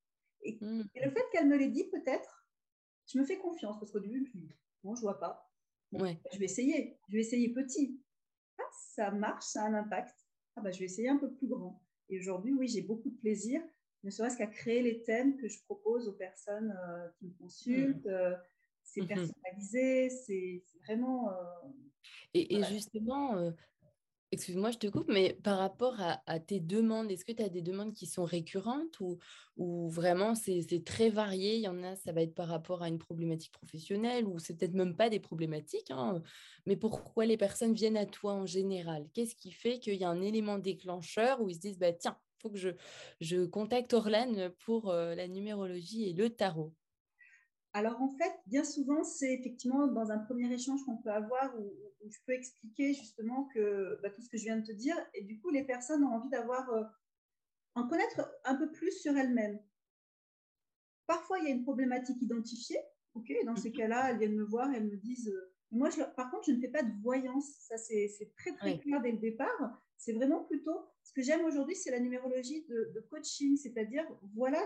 Et, 0.43 0.59
mmh. 0.61 0.85
le 0.95 1.11
fait 1.11 1.25
qu'elle 1.33 1.49
me 1.49 1.57
l'ait 1.57 1.71
dit, 1.71 1.85
peut-être, 1.91 2.47
je 3.13 3.19
me 3.19 3.25
fais 3.25 3.39
confiance, 3.39 3.79
parce 3.79 3.91
qu'au 3.91 4.01
début, 4.01 4.31
je 4.33 4.39
me 4.39 4.45
dis, 4.45 4.55
bon, 4.85 4.95
je 4.95 5.01
vois 5.01 5.19
pas. 5.19 5.51
ouais. 5.93 6.21
Je 6.33 6.39
vais 6.39 6.45
essayer, 6.45 6.99
je 7.09 7.15
vais 7.15 7.21
essayer 7.21 7.53
petit. 7.53 8.01
Ah, 8.59 8.63
ça 8.73 9.11
marche, 9.11 9.47
ça 9.47 9.65
a 9.65 9.67
un 9.67 9.75
impact. 9.75 10.15
Ah, 10.57 10.61
bah, 10.61 10.71
je 10.71 10.79
vais 10.79 10.85
essayer 10.85 11.09
un 11.09 11.17
peu 11.19 11.33
plus 11.33 11.49
grand. 11.49 11.84
Et 12.09 12.19
aujourd'hui, 12.19 12.53
oui, 12.53 12.69
j'ai 12.69 12.83
beaucoup 12.83 13.11
de 13.11 13.17
plaisir, 13.17 13.63
ne 14.03 14.11
serait-ce 14.11 14.37
qu'à 14.37 14.47
créer 14.47 14.83
les 14.83 15.03
thèmes 15.03 15.37
que 15.37 15.49
je 15.49 15.63
propose 15.65 16.09
aux 16.09 16.13
personnes 16.13 16.77
euh, 16.89 17.09
qui 17.19 17.27
me 17.27 17.33
consultent. 17.39 18.07
Mmh. 18.07 18.11
Euh, 18.11 18.35
c'est 18.83 19.01
mmh 19.01 19.07
personnalisé, 19.07 20.11
c'est 20.11 20.63
vraiment. 20.85 21.31
Euh, 21.31 21.35
et, 22.35 22.63
justement, 22.65 23.53
excuse-moi, 24.33 24.71
je 24.71 24.79
te 24.79 24.87
coupe, 24.87 25.09
mais 25.09 25.35
par 25.43 25.59
rapport 25.59 25.97
à, 26.01 26.41
tes 26.41 26.61
demandes, 26.61 27.11
est-ce 27.11 27.25
que 27.25 27.33
tu 27.33 27.43
as 27.43 27.49
des 27.49 27.63
demandes 27.63 27.95
qui 27.95 28.07
sont 28.07 28.25
récurrentes 28.25 29.01
ou, 29.01 29.19
vraiment 29.89 30.35
c'est 30.35 30.85
très 30.85 31.11
varié? 31.11 31.57
Il 31.57 31.63
y 31.63 31.69
en 31.69 31.83
a, 31.83 31.97
ça 31.97 32.13
va 32.13 32.23
être 32.23 32.35
par 32.35 32.49
rapport 32.49 32.83
à 32.83 32.89
une 32.89 32.99
problématique 32.99 33.53
professionnelle 33.53 34.27
ou 34.27 34.39
c'est 34.39 34.57
peut-être 34.57 34.75
même 34.75 34.97
pas 34.97 35.09
des 35.09 35.21
problématiques, 35.21 35.91
hein, 35.91 36.23
mais 36.67 36.77
pourquoi 36.77 37.27
les 37.27 37.37
personnes 37.37 37.75
viennent 37.75 37.97
à 37.97 38.07
toi 38.07 38.33
en 38.33 38.47
général? 38.47 39.07
Qu'est-ce 39.15 39.37
qui 39.37 39.53
fait 39.53 39.79
qu'il 39.79 39.95
y 39.95 40.05
a 40.05 40.09
un 40.09 40.21
élément 40.21 40.59
déclencheur 40.59 41.41
où 41.41 41.49
ils 41.49 41.55
se 41.55 41.61
disent, 41.61 41.79
bah, 41.79 41.93
tiens, 41.93 42.19
il 42.39 42.43
faut 42.43 42.51
que 42.51 42.59
je, 42.59 42.71
je 43.21 43.45
contacte 43.45 43.95
Orlane 43.95 44.51
pour 44.65 44.93
la 44.93 45.29
numérologie 45.29 46.09
et 46.09 46.13
le 46.13 46.31
tarot? 46.31 46.75
Alors 47.75 48.01
en 48.01 48.09
fait, 48.09 48.33
bien 48.47 48.63
souvent, 48.63 49.03
c'est 49.03 49.35
effectivement 49.35 49.89
dans 49.89 50.13
un 50.13 50.19
premier 50.19 50.51
échange 50.53 50.85
qu'on 50.85 50.97
peut 50.97 51.11
avoir 51.11 51.59
où, 51.59 51.73
je 52.07 52.19
peux 52.27 52.33
expliquer 52.33 52.93
justement 52.93 53.49
que 53.55 53.99
bah, 54.03 54.11
tout 54.11 54.21
ce 54.21 54.29
que 54.29 54.37
je 54.37 54.45
viens 54.45 54.59
de 54.59 54.67
te 54.67 54.73
dire, 54.73 54.95
et 55.15 55.23
du 55.23 55.41
coup, 55.41 55.51
les 55.51 55.65
personnes 55.65 56.05
ont 56.05 56.13
envie 56.13 56.29
d'avoir, 56.29 56.71
euh, 56.71 56.85
en 57.75 57.89
connaître 57.89 58.31
un 58.45 58.55
peu 58.57 58.71
plus 58.71 58.93
sur 58.93 59.17
elles-mêmes. 59.17 59.59
Parfois, 61.07 61.39
il 61.39 61.47
y 61.47 61.49
a 61.49 61.51
une 61.51 61.65
problématique 61.65 62.21
identifiée, 62.23 62.79
ok, 63.15 63.33
dans 63.47 63.57
ces 63.57 63.71
mhm. 63.71 63.77
cas-là, 63.77 64.11
elles 64.11 64.19
viennent 64.19 64.37
me 64.37 64.45
voir 64.45 64.73
elles 64.73 64.87
me 64.87 64.97
disent, 64.97 65.29
euh, 65.29 65.53
moi, 65.73 65.89
par 66.15 66.31
contre, 66.31 66.45
je 66.47 66.53
ne 66.53 66.61
fais 66.61 66.69
pas 66.69 66.83
de 66.83 66.93
voyance, 67.03 67.57
ça 67.59 67.77
c'est 67.77 68.33
très 68.37 68.55
très 68.55 68.79
clair 68.79 69.01
dès 69.03 69.11
le 69.11 69.19
départ. 69.19 69.83
C'est 69.97 70.13
vraiment 70.13 70.45
plutôt, 70.45 70.79
ce 71.03 71.13
que 71.13 71.23
j'aime 71.23 71.45
aujourd'hui, 71.45 71.75
c'est 71.75 71.91
la 71.91 71.99
numérologie 71.99 72.65
de, 72.67 72.93
de 72.95 73.01
coaching, 73.11 73.57
c'est-à-dire, 73.57 74.07
voilà 74.37 74.65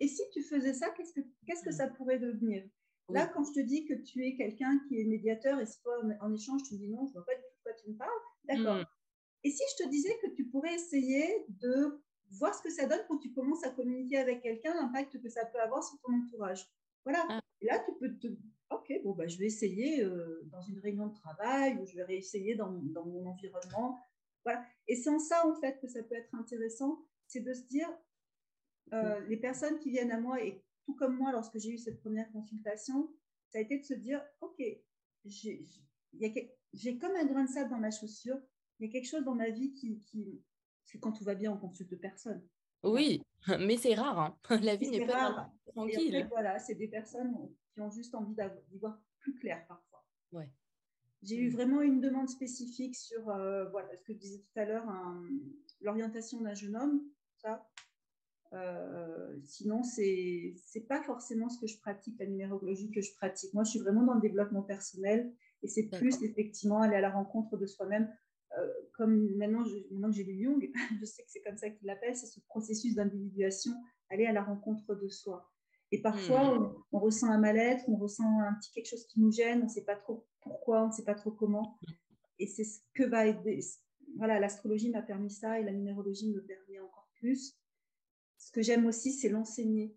et 0.00 0.08
si 0.08 0.22
tu 0.32 0.42
faisais 0.42 0.72
ça, 0.72 0.90
qu'est-ce 0.90 1.12
que, 1.12 1.20
qu'est-ce 1.46 1.62
que 1.62 1.72
ça 1.72 1.86
pourrait 1.88 2.18
devenir? 2.18 2.64
Là, 3.10 3.26
quand 3.26 3.42
je 3.42 3.52
te 3.52 3.60
dis 3.60 3.84
que 3.84 3.94
tu 3.94 4.24
es 4.24 4.36
quelqu'un 4.36 4.80
qui 4.86 5.00
est 5.00 5.04
médiateur 5.04 5.58
et 5.60 5.66
si 5.66 5.80
toi, 5.82 6.00
en, 6.20 6.32
échange, 6.32 6.62
tu 6.62 6.74
me 6.74 6.78
dis 6.78 6.88
non, 6.88 7.06
je 7.06 7.10
ne 7.10 7.14
vois 7.14 7.26
pas 7.26 7.34
du 7.34 7.42
tout 7.42 7.56
de 7.56 7.62
quoi 7.62 7.72
tu 7.72 7.90
me 7.90 7.96
parles, 7.96 8.20
d'accord. 8.44 8.76
Mm. 8.76 8.86
Et 9.42 9.50
si 9.50 9.62
je 9.72 9.84
te 9.84 9.88
disais 9.88 10.16
que 10.22 10.28
tu 10.28 10.46
pourrais 10.46 10.74
essayer 10.74 11.46
de 11.48 12.00
voir 12.30 12.54
ce 12.54 12.62
que 12.62 12.70
ça 12.70 12.86
donne 12.86 13.00
quand 13.08 13.18
tu 13.18 13.32
commences 13.32 13.64
à 13.64 13.70
communiquer 13.70 14.18
avec 14.18 14.42
quelqu'un, 14.42 14.74
l'impact 14.74 15.20
que 15.20 15.28
ça 15.28 15.44
peut 15.46 15.60
avoir 15.60 15.82
sur 15.82 15.98
ton 16.00 16.12
entourage? 16.12 16.64
Voilà. 17.04 17.24
Ah. 17.28 17.40
Et 17.60 17.66
là, 17.66 17.82
tu 17.84 17.92
peux 17.98 18.16
te. 18.18 18.28
Ok, 18.70 18.92
bon, 19.02 19.14
bah, 19.14 19.26
je 19.26 19.36
vais 19.38 19.46
essayer 19.46 20.04
euh, 20.04 20.42
dans 20.44 20.62
une 20.62 20.78
réunion 20.78 21.08
de 21.08 21.14
travail 21.14 21.76
ou 21.78 21.86
je 21.86 21.96
vais 21.96 22.04
réessayer 22.04 22.54
dans, 22.54 22.70
dans 22.70 23.04
mon 23.04 23.26
environnement. 23.26 23.98
Voilà. 24.44 24.64
Et 24.86 24.94
c'est 24.94 25.10
en 25.10 25.18
ça, 25.18 25.44
en 25.46 25.54
fait, 25.54 25.80
que 25.80 25.88
ça 25.88 26.02
peut 26.04 26.14
être 26.14 26.32
intéressant, 26.34 27.04
c'est 27.26 27.40
de 27.40 27.52
se 27.52 27.62
dire, 27.62 27.88
euh, 28.92 29.20
les 29.28 29.36
personnes 29.36 29.78
qui 29.78 29.90
viennent 29.90 30.12
à 30.12 30.20
moi, 30.20 30.42
et 30.42 30.62
tout 30.84 30.94
comme 30.94 31.16
moi, 31.16 31.32
lorsque 31.32 31.58
j'ai 31.58 31.70
eu 31.70 31.78
cette 31.78 32.00
première 32.00 32.30
consultation, 32.32 33.12
ça 33.48 33.58
a 33.58 33.60
été 33.60 33.78
de 33.78 33.84
se 33.84 33.94
dire, 33.94 34.22
OK, 34.40 34.62
j'ai 35.24 36.98
comme 36.98 37.14
un 37.16 37.24
grain 37.24 37.44
de 37.44 37.48
sable 37.48 37.70
dans 37.70 37.78
ma 37.78 37.90
chaussure, 37.90 38.38
il 38.78 38.86
y 38.86 38.88
a 38.88 38.92
quelque 38.92 39.08
chose 39.08 39.24
dans 39.24 39.34
ma 39.34 39.50
vie 39.50 39.72
qui... 39.74 40.02
qui... 40.04 40.42
Parce 40.82 40.92
que 40.94 40.98
quand 40.98 41.12
tout 41.12 41.24
va 41.24 41.34
bien, 41.34 41.52
on 41.52 41.58
consulte 41.58 41.94
personne. 42.00 42.42
Oui, 42.82 43.22
mais 43.60 43.76
c'est 43.76 43.94
rare. 43.94 44.18
Hein. 44.18 44.38
La 44.62 44.76
vie 44.76 44.90
n'est 44.90 45.06
pas 45.06 45.52
tranquille. 45.66 46.26
voilà, 46.30 46.58
c'est 46.58 46.74
des 46.74 46.88
personnes 46.88 47.34
qui 47.72 47.80
ont 47.80 47.90
juste 47.90 48.14
envie 48.14 48.34
d'y 48.70 48.78
voir 48.78 48.98
plus 49.18 49.34
clair 49.34 49.64
parfois. 49.68 50.04
Ouais. 50.32 50.50
J'ai 51.22 51.36
eu 51.36 51.50
mm. 51.50 51.52
vraiment 51.52 51.82
une 51.82 52.00
demande 52.00 52.28
spécifique 52.28 52.96
sur 52.96 53.28
euh, 53.28 53.68
voilà, 53.70 53.94
ce 53.96 54.02
que 54.02 54.14
je 54.14 54.18
disais 54.18 54.38
tout 54.38 54.58
à 54.58 54.64
l'heure, 54.64 54.86
l'orientation 55.80 56.40
d'un 56.40 56.54
jeune 56.54 56.76
homme. 56.76 57.02
Ça, 57.36 57.68
euh, 58.52 59.36
sinon, 59.44 59.82
c'est 59.82 60.54
n'est 60.74 60.80
pas 60.82 61.02
forcément 61.02 61.48
ce 61.48 61.60
que 61.60 61.66
je 61.66 61.78
pratique, 61.78 62.18
la 62.18 62.26
numérologie 62.26 62.90
que 62.90 63.00
je 63.00 63.14
pratique. 63.14 63.54
Moi, 63.54 63.64
je 63.64 63.70
suis 63.70 63.80
vraiment 63.80 64.02
dans 64.02 64.14
le 64.14 64.20
développement 64.20 64.62
personnel 64.62 65.32
et 65.62 65.68
c'est 65.68 65.88
plus 65.88 66.22
effectivement 66.22 66.80
aller 66.82 66.96
à 66.96 67.00
la 67.00 67.10
rencontre 67.10 67.56
de 67.56 67.66
soi-même. 67.66 68.12
Euh, 68.58 68.68
comme 68.94 69.36
maintenant, 69.36 69.64
maintenant 69.92 70.10
que 70.10 70.16
j'ai 70.16 70.24
lu 70.24 70.42
Jung, 70.42 70.70
je 71.00 71.04
sais 71.04 71.22
que 71.22 71.30
c'est 71.30 71.42
comme 71.42 71.56
ça 71.56 71.70
qu'il 71.70 71.86
l'appelle, 71.86 72.16
c'est 72.16 72.26
ce 72.26 72.40
processus 72.40 72.96
d'individuation, 72.96 73.72
aller 74.08 74.26
à 74.26 74.32
la 74.32 74.42
rencontre 74.42 74.96
de 74.96 75.08
soi. 75.08 75.48
Et 75.92 76.02
parfois, 76.02 76.58
mmh. 76.58 76.74
on, 76.92 76.98
ressent 76.98 77.30
un 77.30 77.38
mal-être, 77.38 77.84
on 77.88 77.96
ressent 77.96 78.40
un 78.40 78.54
petit 78.54 78.72
quelque 78.72 78.88
chose 78.88 79.06
qui 79.06 79.20
nous 79.20 79.32
gêne, 79.32 79.60
on 79.62 79.64
ne 79.64 79.70
sait 79.70 79.84
pas 79.84 79.96
trop 79.96 80.26
pourquoi, 80.40 80.84
on 80.84 80.88
ne 80.88 80.92
sait 80.92 81.04
pas 81.04 81.14
trop 81.14 81.30
comment. 81.30 81.78
Et 82.38 82.46
c'est 82.46 82.64
ce 82.64 82.80
que 82.94 83.04
va 83.04 83.26
aider. 83.26 83.60
Voilà, 84.16 84.40
l'astrologie 84.40 84.90
m'a 84.90 85.02
permis 85.02 85.30
ça 85.30 85.60
et 85.60 85.64
la 85.64 85.72
numérologie 85.72 86.32
me 86.32 86.40
permet 86.42 86.80
encore 86.80 87.08
plus. 87.14 87.59
Ce 88.40 88.50
que 88.50 88.62
j'aime 88.62 88.86
aussi, 88.86 89.12
c'est 89.12 89.28
l'enseigner. 89.28 89.94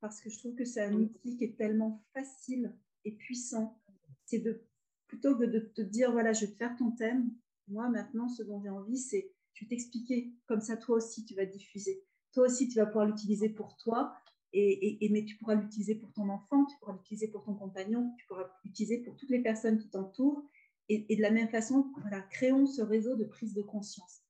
Parce 0.00 0.20
que 0.20 0.30
je 0.30 0.38
trouve 0.38 0.54
que 0.54 0.64
c'est 0.64 0.82
un 0.82 0.94
outil 0.94 1.36
qui 1.36 1.44
est 1.44 1.56
tellement 1.56 2.04
facile 2.14 2.74
et 3.04 3.12
puissant. 3.12 3.80
C'est 4.24 4.38
de 4.38 4.64
plutôt 5.08 5.36
que 5.36 5.44
de 5.44 5.58
te 5.58 5.82
dire, 5.82 6.10
voilà, 6.12 6.32
je 6.32 6.46
vais 6.46 6.52
te 6.52 6.56
faire 6.56 6.74
ton 6.76 6.92
thème. 6.92 7.30
Moi, 7.68 7.88
maintenant, 7.90 8.28
ce 8.28 8.42
dont 8.42 8.62
j'ai 8.62 8.70
envie, 8.70 8.98
c'est 8.98 9.32
je 9.52 9.64
vais 9.64 9.68
t'expliquer. 9.68 10.32
Comme 10.46 10.60
ça, 10.60 10.76
toi 10.76 10.96
aussi, 10.96 11.24
tu 11.24 11.34
vas 11.34 11.44
diffuser. 11.44 12.04
Toi 12.32 12.46
aussi, 12.46 12.68
tu 12.68 12.76
vas 12.76 12.86
pouvoir 12.86 13.06
l'utiliser 13.06 13.50
pour 13.50 13.76
toi 13.76 14.16
et, 14.54 15.08
mais 15.10 15.24
tu 15.24 15.36
pourras 15.36 15.54
l'utiliser 15.54 15.94
pour 15.94 16.12
ton 16.12 16.28
enfant, 16.28 16.66
tu 16.66 16.76
pourras 16.78 16.92
l'utiliser 16.92 17.28
pour 17.28 17.42
ton 17.42 17.54
compagnon, 17.54 18.14
tu 18.18 18.26
pourras 18.26 18.50
l'utiliser 18.64 18.98
pour 18.98 19.16
toutes 19.16 19.30
les 19.30 19.42
personnes 19.42 19.78
qui 19.78 19.88
t'entourent. 19.88 20.42
Et, 20.88 21.16
de 21.16 21.22
la 21.22 21.30
même 21.30 21.48
façon, 21.48 21.90
voilà, 22.00 22.20
créons 22.20 22.66
ce 22.66 22.82
réseau 22.82 23.16
de 23.16 23.24
prise 23.24 23.54
de 23.54 23.62
conscience. 23.62 24.22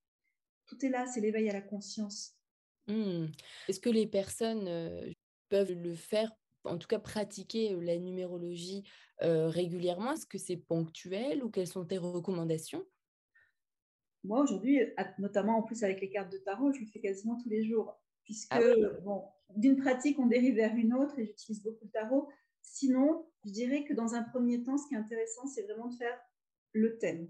Tout 0.66 0.84
est 0.84 0.90
là, 0.90 1.06
c'est 1.06 1.20
l'éveil 1.20 1.50
à 1.50 1.52
la 1.52 1.60
conscience. 1.60 2.36
Mmh. 2.88 3.26
Est-ce 3.68 3.80
que 3.80 3.90
les 3.90 4.06
personnes 4.06 4.66
euh, 4.68 5.10
peuvent 5.48 5.72
le 5.72 5.94
faire, 5.94 6.32
en 6.64 6.78
tout 6.78 6.88
cas 6.88 6.98
pratiquer 6.98 7.74
la 7.80 7.98
numérologie 7.98 8.84
euh, 9.22 9.48
régulièrement? 9.48 10.12
Est-ce 10.12 10.26
que 10.26 10.38
c'est 10.38 10.56
ponctuel 10.56 11.42
ou 11.44 11.50
quelles 11.50 11.66
sont 11.66 11.84
tes 11.84 11.98
recommandations? 11.98 12.84
Moi, 14.24 14.40
aujourd'hui, 14.40 14.80
notamment 15.18 15.58
en 15.58 15.62
plus 15.62 15.82
avec 15.82 16.00
les 16.00 16.10
cartes 16.10 16.32
de 16.32 16.38
tarot, 16.38 16.72
je 16.72 16.80
le 16.80 16.86
fais 16.86 17.00
quasiment 17.00 17.36
tous 17.42 17.48
les 17.48 17.64
jours 17.64 17.98
puisque 18.24 18.52
ah 18.52 18.60
bon, 19.02 19.24
d'une 19.56 19.76
pratique, 19.76 20.18
on 20.18 20.26
dérive 20.26 20.56
vers 20.56 20.74
une 20.74 20.94
autre 20.94 21.18
et 21.18 21.26
j'utilise 21.26 21.62
beaucoup 21.62 21.84
le 21.84 21.90
tarot. 21.90 22.28
Sinon, 22.62 23.26
je 23.44 23.50
dirais 23.50 23.84
que 23.84 23.94
dans 23.94 24.14
un 24.14 24.22
premier 24.22 24.62
temps, 24.62 24.78
ce 24.78 24.86
qui 24.86 24.94
est 24.94 24.98
intéressant, 24.98 25.46
c'est 25.46 25.62
vraiment 25.62 25.88
de 25.88 25.96
faire 25.96 26.18
le 26.72 26.98
thème. 26.98 27.28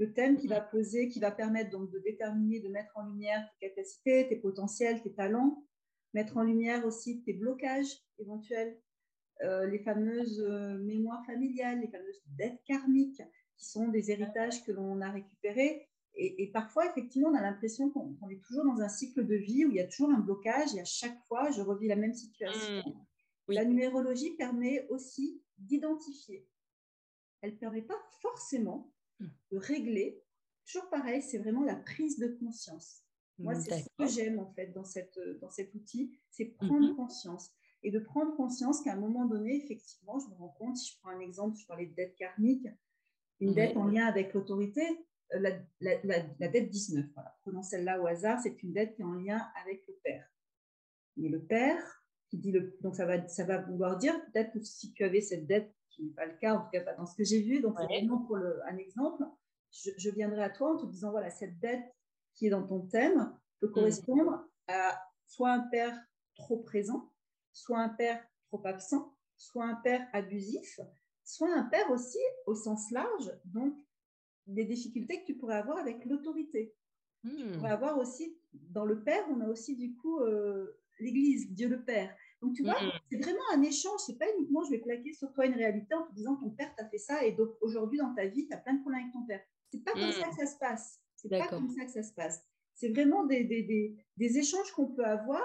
Le 0.00 0.14
thème 0.14 0.38
qui 0.38 0.48
va 0.48 0.62
poser, 0.62 1.08
qui 1.08 1.20
va 1.20 1.30
permettre 1.30 1.70
donc 1.70 1.90
de 1.90 1.98
déterminer, 1.98 2.60
de 2.60 2.68
mettre 2.68 2.96
en 2.96 3.04
lumière 3.04 3.46
tes 3.60 3.68
capacités, 3.68 4.26
tes 4.28 4.36
potentiels, 4.36 5.02
tes 5.02 5.12
talents, 5.12 5.62
mettre 6.14 6.38
en 6.38 6.42
lumière 6.42 6.86
aussi 6.86 7.22
tes 7.22 7.34
blocages 7.34 7.98
éventuels, 8.18 8.80
euh, 9.42 9.66
les 9.66 9.78
fameuses 9.78 10.40
euh, 10.40 10.78
mémoires 10.78 11.24
familiales, 11.26 11.80
les 11.80 11.88
fameuses 11.88 12.22
dettes 12.38 12.62
karmiques, 12.64 13.22
qui 13.58 13.66
sont 13.66 13.88
des 13.88 14.10
héritages 14.10 14.64
que 14.64 14.72
l'on 14.72 15.02
a 15.02 15.10
récupérés 15.10 15.86
et, 16.14 16.50
parfois, 16.52 16.86
effectivement, 16.86 17.28
on 17.28 17.34
a 17.34 17.40
l'impression 17.40 17.90
qu'on 17.90 18.28
est 18.30 18.42
toujours 18.42 18.64
dans 18.64 18.80
un 18.80 18.88
cycle 18.88 19.24
de 19.24 19.36
vie 19.36 19.64
où 19.64 19.70
il 19.70 19.76
y 19.76 19.80
a 19.80 19.86
toujours 19.86 20.10
un 20.10 20.18
blocage 20.18 20.74
et 20.74 20.80
à 20.80 20.84
chaque 20.84 21.18
fois, 21.28 21.50
je 21.50 21.60
revis 21.62 21.88
la 21.88 21.96
même 21.96 22.14
situation. 22.14 22.78
Mmh. 22.78 23.52
La 23.52 23.64
numérologie 23.64 24.32
permet 24.36 24.86
aussi 24.88 25.42
d'identifier. 25.58 26.46
Elle 27.40 27.52
ne 27.52 27.56
permet 27.56 27.82
pas 27.82 28.00
forcément. 28.20 28.92
De 29.50 29.58
régler. 29.58 30.22
Toujours 30.66 30.88
pareil, 30.90 31.22
c'est 31.22 31.38
vraiment 31.38 31.64
la 31.64 31.76
prise 31.76 32.18
de 32.18 32.28
conscience. 32.28 33.02
Moi, 33.38 33.54
c'est 33.54 33.78
ce 33.78 33.88
que 33.98 34.06
j'aime 34.06 34.38
en 34.38 34.52
fait 34.52 34.68
dans, 34.68 34.84
cette, 34.84 35.18
dans 35.40 35.50
cet 35.50 35.74
outil, 35.74 36.18
c'est 36.30 36.46
prendre 36.46 36.92
mmh 36.92 36.96
conscience. 36.96 37.50
Et 37.82 37.90
de 37.90 37.98
prendre 37.98 38.36
conscience 38.36 38.82
qu'à 38.82 38.92
un 38.92 39.00
moment 39.00 39.24
donné, 39.24 39.56
effectivement, 39.64 40.18
je 40.18 40.28
me 40.28 40.34
rends 40.34 40.54
compte, 40.58 40.76
si 40.76 40.92
je 40.92 40.98
prends 41.00 41.10
un 41.10 41.20
exemple, 41.20 41.56
je 41.58 41.66
parlais 41.66 41.86
de 41.86 41.94
dette 41.94 42.14
karmique, 42.16 42.66
une 43.40 43.54
dette 43.54 43.76
en 43.76 43.86
lien 43.86 44.04
avec 44.04 44.34
l'autorité, 44.34 44.82
la, 45.30 45.52
la, 45.80 46.48
dette 46.48 46.68
19. 46.68 47.06
Voilà. 47.14 47.38
Prenons 47.42 47.62
celle-là 47.62 48.00
au 48.02 48.06
hasard, 48.06 48.38
c'est 48.42 48.62
une 48.62 48.72
dette 48.72 48.94
qui 48.94 49.02
est 49.02 49.06
en 49.06 49.14
lien 49.14 49.48
avec 49.62 49.86
le 49.88 49.94
père. 50.04 50.28
Mais 51.16 51.30
le 51.30 51.42
père, 51.42 52.04
qui 52.28 52.38
dit 52.38 52.52
le, 52.52 52.76
donc 52.82 52.94
ça 52.96 53.06
va, 53.06 53.26
ça 53.28 53.44
va 53.44 53.58
vouloir 53.58 53.96
dire 53.96 54.14
peut-être 54.26 54.52
que 54.52 54.60
si 54.60 54.92
tu 54.92 55.04
avais 55.04 55.20
cette 55.20 55.46
dette, 55.46 55.74
qui 55.90 56.04
n'est 56.04 56.12
pas 56.12 56.26
le 56.26 56.36
cas, 56.36 56.56
en 56.56 56.64
tout 56.64 56.70
cas 56.70 56.80
pas 56.82 56.94
dans 56.94 57.06
ce 57.06 57.14
que 57.14 57.24
j'ai 57.24 57.42
vu, 57.42 57.60
donc 57.60 57.76
c'est 57.78 57.86
vraiment 57.86 58.18
pour 58.18 58.36
le, 58.36 58.60
un 58.66 58.76
exemple, 58.76 59.24
je, 59.70 60.10
viendrai 60.10 60.42
à 60.42 60.50
toi 60.50 60.74
en 60.74 60.78
te 60.78 60.86
disant 60.86 61.10
voilà, 61.10 61.30
cette 61.30 61.58
dette 61.58 61.84
qui 62.34 62.46
est 62.46 62.50
dans 62.50 62.66
ton 62.66 62.80
thème 62.86 63.32
peut 63.60 63.68
mmh. 63.68 63.72
correspondre 63.72 64.48
à 64.68 65.00
soit 65.26 65.50
un 65.50 65.60
père 65.60 65.96
trop 66.34 66.58
présent, 66.58 67.12
soit 67.52 67.78
un 67.78 67.88
père 67.88 68.24
trop 68.46 68.60
absent, 68.64 69.14
soit 69.36 69.64
un 69.64 69.76
père 69.76 70.06
abusif, 70.12 70.80
soit 71.24 71.52
un 71.52 71.64
père 71.64 71.90
aussi 71.90 72.18
au 72.46 72.54
sens 72.54 72.90
large, 72.90 73.32
donc 73.44 73.74
des 74.46 74.64
difficultés 74.64 75.20
que 75.20 75.26
tu 75.26 75.36
pourrais 75.36 75.56
avoir 75.56 75.78
avec 75.78 76.04
l'autorité. 76.04 76.74
Tu 77.22 77.28
hmm. 77.28 77.52
pourrais 77.52 77.70
avoir 77.70 77.98
aussi, 77.98 78.36
dans 78.52 78.84
le 78.84 79.02
Père, 79.02 79.24
on 79.30 79.40
a 79.40 79.48
aussi 79.48 79.76
du 79.76 79.94
coup 79.94 80.20
euh, 80.20 80.78
l'Église, 80.98 81.52
Dieu 81.52 81.68
le 81.68 81.82
Père. 81.82 82.14
Donc 82.42 82.54
tu 82.54 82.62
vois, 82.62 82.76
c'est 83.10 83.18
vraiment 83.18 83.42
un 83.52 83.62
échange. 83.62 84.00
C'est 84.06 84.18
pas 84.18 84.26
uniquement 84.36 84.62
je 84.64 84.70
vais 84.70 84.78
plaquer 84.78 85.12
sur 85.12 85.32
toi 85.32 85.46
une 85.46 85.54
réalité 85.54 85.94
en 85.94 86.06
te 86.06 86.14
disant 86.14 86.36
ton 86.36 86.50
père 86.50 86.74
t'a 86.76 86.88
fait 86.88 86.98
ça 86.98 87.24
et 87.24 87.32
donc 87.32 87.50
aujourd'hui 87.60 87.98
dans 87.98 88.14
ta 88.14 88.26
vie 88.26 88.46
tu 88.46 88.54
as 88.54 88.58
plein 88.58 88.74
de 88.74 88.80
problèmes 88.80 89.02
avec 89.02 89.12
ton 89.12 89.24
père. 89.26 89.42
C'est 89.70 89.84
pas 89.84 89.92
comme 89.92 90.12
ça 90.12 90.28
que 90.28 90.36
ça 90.36 90.46
se 90.46 90.58
passe. 90.58 91.00
C'est 91.16 91.28
pas 91.28 91.48
comme 91.48 91.68
ça 91.68 91.84
que 91.84 91.90
ça 91.90 92.02
se 92.02 92.12
passe. 92.12 92.42
C'est 92.74 92.88
vraiment 92.88 93.26
des, 93.26 93.44
des, 93.44 93.62
des, 93.62 93.96
des 94.16 94.38
échanges 94.38 94.72
qu'on 94.72 94.86
peut 94.86 95.04
avoir 95.04 95.42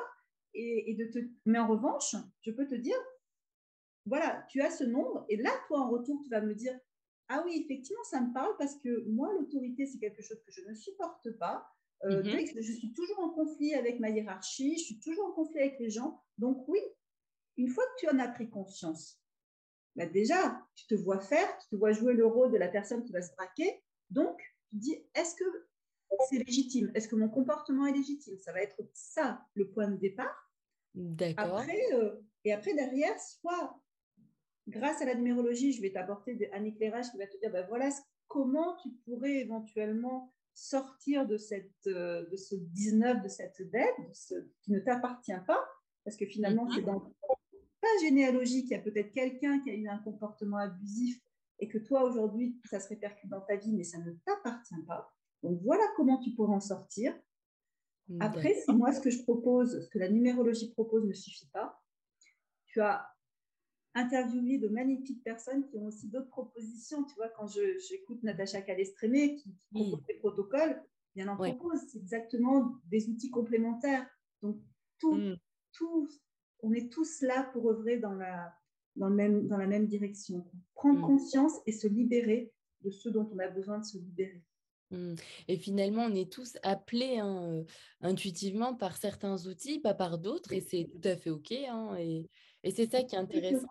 et, 0.54 0.92
et, 0.92 0.96
de 0.96 1.06
te. 1.06 1.20
Mais 1.46 1.60
en 1.60 1.68
revanche, 1.68 2.16
je 2.42 2.52
peux 2.52 2.66
te 2.66 2.76
dire, 2.76 2.96
voilà, 4.06 4.46
tu 4.50 4.62
as 4.62 4.72
ce 4.72 4.86
nombre 4.86 5.26
et 5.28 5.36
là 5.36 5.52
toi 5.68 5.82
en 5.82 5.90
retour 5.90 6.22
tu 6.24 6.30
vas 6.30 6.40
me 6.42 6.56
dire 6.56 6.80
ah 7.28 7.44
oui, 7.46 7.64
effectivement, 7.64 8.04
ça 8.04 8.22
me 8.22 8.34
parle 8.34 8.56
parce 8.58 8.76
que 8.76 9.04
moi, 9.10 9.34
l'autorité, 9.34 9.86
c'est 9.86 9.98
quelque 9.98 10.22
chose 10.22 10.42
que 10.46 10.52
je 10.52 10.62
ne 10.68 10.74
supporte 10.76 11.32
pas. 11.40 11.68
Euh, 12.04 12.22
mhm. 12.24 12.46
Je 12.62 12.72
suis 12.74 12.94
toujours 12.94 13.20
en 13.20 13.30
conflit 13.30 13.74
avec 13.74 14.00
ma 14.00 14.10
hiérarchie, 14.10 14.78
je 14.78 14.84
suis 14.84 15.00
toujours 15.00 15.26
en 15.28 15.32
conflit 15.32 15.62
avec 15.62 15.80
les 15.80 15.90
gens. 15.90 16.22
Donc 16.38 16.68
oui, 16.68 16.80
une 17.58 17.70
fois 17.70 17.84
que 17.86 18.00
tu 18.00 18.10
en 18.10 18.20
as 18.20 18.28
pris 18.28 18.50
conscience, 18.50 19.20
bah 19.96 20.06
déjà, 20.06 20.62
tu 20.76 20.88
te 20.88 20.96
vois 20.96 21.20
faire, 21.20 21.58
tu 21.60 21.70
te 21.70 21.76
vois 21.76 21.94
jouer 21.94 22.14
le 22.14 22.26
rôle 22.26 22.52
de 22.52 22.58
la 22.58 22.68
personne 22.68 23.04
qui 23.04 23.14
va 23.14 23.22
se 23.22 23.34
braquer. 23.34 23.82
Donc, 24.10 24.38
tu 24.70 24.76
te 24.76 24.82
dis, 24.82 25.06
est-ce 25.16 25.36
que 25.36 25.46
c'est 26.30 26.44
légitime? 26.44 26.92
Est-ce 26.96 27.08
que 27.08 27.16
mon 27.16 27.30
comportement 27.30 27.86
est 27.86 27.94
légitime? 27.94 28.38
Ça 28.40 28.52
va 28.52 28.62
être 28.62 28.78
ça 28.94 29.42
le 29.54 29.70
point 29.70 29.90
de 29.90 29.96
départ. 29.96 30.52
D'accord. 30.94 31.64
Euh, 31.94 32.16
et 32.44 32.52
après, 32.52 32.74
derrière, 32.74 33.18
soit 33.20 33.82
grâce 34.68 35.02
à 35.02 35.06
la 35.06 35.16
numérologie, 35.16 35.72
je 35.72 35.82
vais 35.82 35.92
t'apporter 35.92 36.50
un 36.54 36.64
éclairage 36.66 37.10
qui 37.12 37.18
va 37.18 37.28
te 37.28 37.38
dire, 37.38 37.52
ben 37.52 37.66
voilà, 37.68 37.90
comment 38.28 38.76
tu 38.78 38.90
pourrais 39.06 39.36
éventuellement 39.36 40.34
sortir 40.56 41.28
de, 41.28 41.38
cette, 41.38 41.88
euh, 41.88 42.26
de 42.30 42.38
ce 42.38 42.56
19, 42.56 43.22
de 43.22 43.28
cette 43.28 43.62
dette, 43.72 43.96
ce, 44.14 44.34
qui 44.62 44.72
ne 44.72 44.80
t'appartient 44.80 45.34
pas, 45.46 45.64
parce 46.04 46.16
que 46.16 46.26
finalement, 46.26 46.68
c'est 46.72 46.82
dans 46.82 47.02
ta 47.82 47.88
généalogie 48.02 48.62
qu'il 48.62 48.72
y 48.72 48.76
a 48.76 48.82
peut-être 48.82 49.12
quelqu'un 49.12 49.60
qui 49.60 49.70
a 49.70 49.74
eu 49.76 49.88
un 49.88 50.00
comportement 50.00 50.58
abusif 50.58 51.22
et 51.60 51.68
que 51.68 51.78
toi, 51.78 52.04
aujourd'hui, 52.04 52.60
ça 52.66 52.80
se 52.80 52.88
répercute 52.90 53.30
dans 53.30 53.42
ta 53.42 53.58
vie, 53.58 53.74
mais 53.74 53.84
ça 53.84 53.98
ne 54.00 54.12
t'appartient 54.26 54.82
pas. 54.88 55.14
Donc, 55.44 55.62
voilà 55.62 55.84
comment 55.98 56.18
tu 56.20 56.32
pourrais 56.32 56.56
en 56.56 56.62
sortir. 56.62 57.14
Après, 58.20 58.54
si 58.54 58.72
moi, 58.72 58.94
ce 58.94 59.02
que 59.02 59.10
je 59.10 59.24
propose, 59.24 59.84
ce 59.84 59.90
que 59.90 59.98
la 59.98 60.10
numérologie 60.10 60.72
propose 60.72 61.06
ne 61.06 61.14
suffit 61.14 61.50
pas, 61.50 61.82
tu 62.68 62.80
as 62.82 63.08
interviewé 63.96 64.58
de 64.58 64.68
magnifiques 64.68 65.24
personnes 65.24 65.66
qui 65.66 65.78
ont 65.78 65.86
aussi 65.86 66.10
d'autres 66.10 66.30
propositions. 66.30 67.04
Tu 67.06 67.16
vois, 67.16 67.30
quand 67.30 67.48
j'écoute 67.48 68.22
Natacha 68.24 68.62
Calestrémé 68.62 69.36
qui, 69.36 69.56
propose 69.74 70.06
des 70.06 70.14
protocoles, 70.16 70.84
bien 71.16 71.30
en 71.30 71.38
propose. 71.38 71.80
C'est 71.88 71.98
exactement 71.98 72.76
des 72.86 73.10
outils 73.10 73.32
complémentaires. 73.32 74.06
Donc, 74.42 74.58
tout, 75.00 75.16
mm. 75.16 75.38
tout, 75.72 76.10
on 76.62 76.74
est 76.74 76.92
tous 76.92 77.22
là 77.22 77.50
pour 77.54 77.70
œuvrer 77.70 77.98
dans 77.98 78.14
la, 78.14 78.54
dans 78.98 79.08
le 79.08 79.16
même, 79.16 79.48
dans 79.48 79.58
la 79.58 79.68
même 79.68 79.88
direction. 79.88 80.46
Prendre 80.74 81.00
mm. 81.00 81.08
conscience 81.08 81.54
et 81.66 81.72
se 81.72 81.88
libérer 81.88 82.52
de 82.82 82.90
ce 82.90 83.08
dont 83.08 83.28
on 83.34 83.40
a 83.40 83.48
besoin 83.48 83.80
de 83.80 83.86
se 83.86 83.98
libérer. 83.98 84.44
Mm. 84.92 85.16
Et 85.48 85.58
finalement, 85.58 86.04
on 86.04 86.14
est 86.14 86.32
tous 86.32 86.58
appelés 86.64 87.18
hein, 87.18 87.44
euh, 87.44 87.64
intuitivement 88.02 88.76
par 88.76 88.98
certains 88.98 89.48
outils, 89.48 89.80
pas 89.80 89.94
par 89.94 90.18
d'autres, 90.18 90.52
et 90.52 90.60
c'est 90.60 90.90
tout 90.92 91.08
à 91.08 91.16
fait 91.16 91.30
OK. 91.30 91.54
Hein, 91.54 91.96
et, 91.98 92.30
et 92.66 92.72
c'est 92.72 92.90
ça 92.90 93.04
qui 93.04 93.16
est 93.16 93.20
intéressant, 93.20 93.68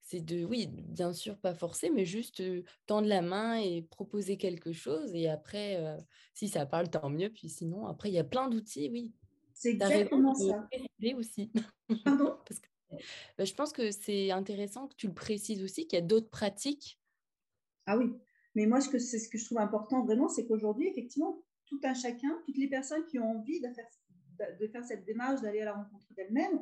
c'est 0.00 0.20
de, 0.20 0.44
oui, 0.44 0.66
bien 0.66 1.12
sûr, 1.12 1.38
pas 1.38 1.54
forcer, 1.54 1.90
mais 1.90 2.04
juste 2.04 2.42
tendre 2.86 3.06
la 3.06 3.22
main 3.22 3.54
et 3.54 3.82
proposer 3.82 4.36
quelque 4.36 4.72
chose. 4.72 5.14
Et 5.14 5.28
après, 5.28 5.80
si 6.34 6.48
ça 6.48 6.66
parle, 6.66 6.90
tant 6.90 7.08
mieux. 7.08 7.30
Puis 7.30 7.48
sinon, 7.48 7.86
après, 7.86 8.10
il 8.10 8.14
y 8.14 8.18
a 8.18 8.24
plein 8.24 8.48
d'outils, 8.48 8.90
oui. 8.90 9.14
C'est 9.54 9.70
exactement 9.70 10.34
ça. 10.34 10.68
aussi. 11.16 11.52
Pardon? 12.04 12.36
Parce 12.48 12.58
que, 12.58 12.66
bah, 13.38 13.44
je 13.44 13.54
pense 13.54 13.72
que 13.72 13.92
c'est 13.92 14.32
intéressant 14.32 14.88
que 14.88 14.96
tu 14.96 15.06
le 15.06 15.14
précises 15.14 15.62
aussi, 15.62 15.86
qu'il 15.86 15.96
y 15.96 16.02
a 16.02 16.04
d'autres 16.04 16.30
pratiques. 16.30 17.00
Ah 17.86 17.96
oui, 17.96 18.12
mais 18.56 18.66
moi, 18.66 18.80
c'est 18.80 18.98
ce 18.98 19.28
que 19.28 19.38
je 19.38 19.44
trouve 19.44 19.58
important 19.58 20.04
vraiment, 20.04 20.28
c'est 20.28 20.46
qu'aujourd'hui, 20.46 20.88
effectivement, 20.88 21.44
tout 21.66 21.80
un 21.84 21.94
chacun, 21.94 22.42
toutes 22.44 22.58
les 22.58 22.68
personnes 22.68 23.06
qui 23.06 23.20
ont 23.20 23.38
envie 23.38 23.60
de 23.60 23.68
faire, 23.68 23.86
de 24.60 24.66
faire 24.66 24.84
cette 24.84 25.04
démarche, 25.04 25.42
d'aller 25.42 25.60
à 25.60 25.66
la 25.66 25.74
rencontre 25.74 26.06
d'elles-mêmes, 26.16 26.58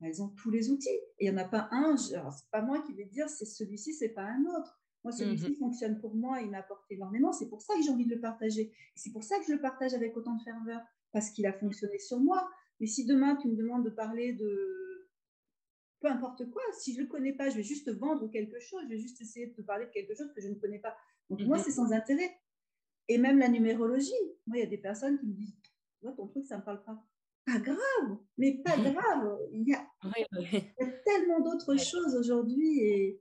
elles 0.00 0.22
ont 0.22 0.28
tous 0.28 0.50
les 0.50 0.70
outils. 0.70 0.88
Et 1.18 1.26
il 1.26 1.30
n'y 1.30 1.36
en 1.36 1.42
a 1.42 1.48
pas 1.48 1.68
un, 1.72 1.96
c'est 1.96 2.16
pas 2.50 2.62
moi 2.62 2.82
qui 2.82 2.92
vais 2.94 3.04
dire 3.04 3.28
c'est 3.28 3.44
celui-ci, 3.44 3.94
c'est 3.94 4.10
pas 4.10 4.24
un 4.24 4.44
autre. 4.46 4.80
Moi, 5.04 5.12
celui-ci 5.12 5.50
mhm. 5.50 5.56
fonctionne 5.56 6.00
pour 6.00 6.14
moi, 6.14 6.40
il 6.42 6.50
m'apporte 6.50 6.84
énormément. 6.90 7.32
C'est 7.32 7.48
pour 7.48 7.62
ça 7.62 7.74
que 7.74 7.82
j'ai 7.82 7.90
envie 7.90 8.06
de 8.06 8.14
le 8.14 8.20
partager. 8.20 8.72
C'est 8.94 9.12
pour 9.12 9.24
ça 9.24 9.38
que 9.38 9.46
je 9.46 9.52
le 9.52 9.60
partage 9.60 9.94
avec 9.94 10.14
autant 10.16 10.34
de 10.34 10.42
ferveur, 10.42 10.80
parce 11.12 11.30
qu'il 11.30 11.46
a 11.46 11.52
fonctionné 11.52 11.98
sur 11.98 12.20
moi. 12.20 12.50
Mais 12.80 12.86
si 12.86 13.06
demain, 13.06 13.36
tu 13.36 13.48
me 13.48 13.56
demandes 13.56 13.84
de 13.84 13.90
parler 13.90 14.34
de, 14.34 15.08
peu 16.00 16.08
importe 16.08 16.50
quoi. 16.50 16.62
Si 16.78 16.92
je 16.92 16.98
ne 16.98 17.04
le 17.04 17.08
connais 17.08 17.32
pas, 17.32 17.48
je 17.48 17.56
vais 17.56 17.62
juste 17.62 17.90
vendre 17.90 18.28
quelque 18.30 18.60
chose, 18.60 18.82
je 18.84 18.88
vais 18.88 18.98
juste 18.98 19.20
essayer 19.20 19.46
de 19.46 19.54
te 19.54 19.62
parler 19.62 19.86
de 19.86 19.90
quelque 19.90 20.14
chose 20.14 20.30
que 20.34 20.40
je 20.42 20.48
ne 20.48 20.54
connais 20.54 20.78
pas. 20.78 20.94
Donc, 21.30 21.40
moi, 21.42 21.56
mhm. 21.56 21.64
c'est 21.64 21.72
sans 21.72 21.92
intérêt. 21.92 22.30
Et 23.08 23.16
même 23.16 23.38
la 23.38 23.48
numérologie. 23.48 24.12
Moi, 24.46 24.58
il 24.58 24.60
y 24.60 24.66
a 24.66 24.66
des 24.66 24.78
personnes 24.78 25.18
qui 25.18 25.26
me 25.26 25.32
disent 25.32 25.56
Moi, 26.02 26.12
ton 26.12 26.26
truc, 26.26 26.44
ça 26.44 26.56
ne 26.56 26.60
me 26.60 26.64
parle 26.64 26.84
pas. 26.84 27.02
Pas 27.46 27.58
grave, 27.58 28.18
mais 28.38 28.58
pas 28.62 28.76
grave. 28.76 29.38
Il 29.52 29.68
y 29.68 29.74
a, 29.74 29.86
tellement 31.04 31.40
d'autres 31.40 31.76
choses 31.76 32.14
aujourd'hui. 32.14 32.80
Et, 32.80 33.20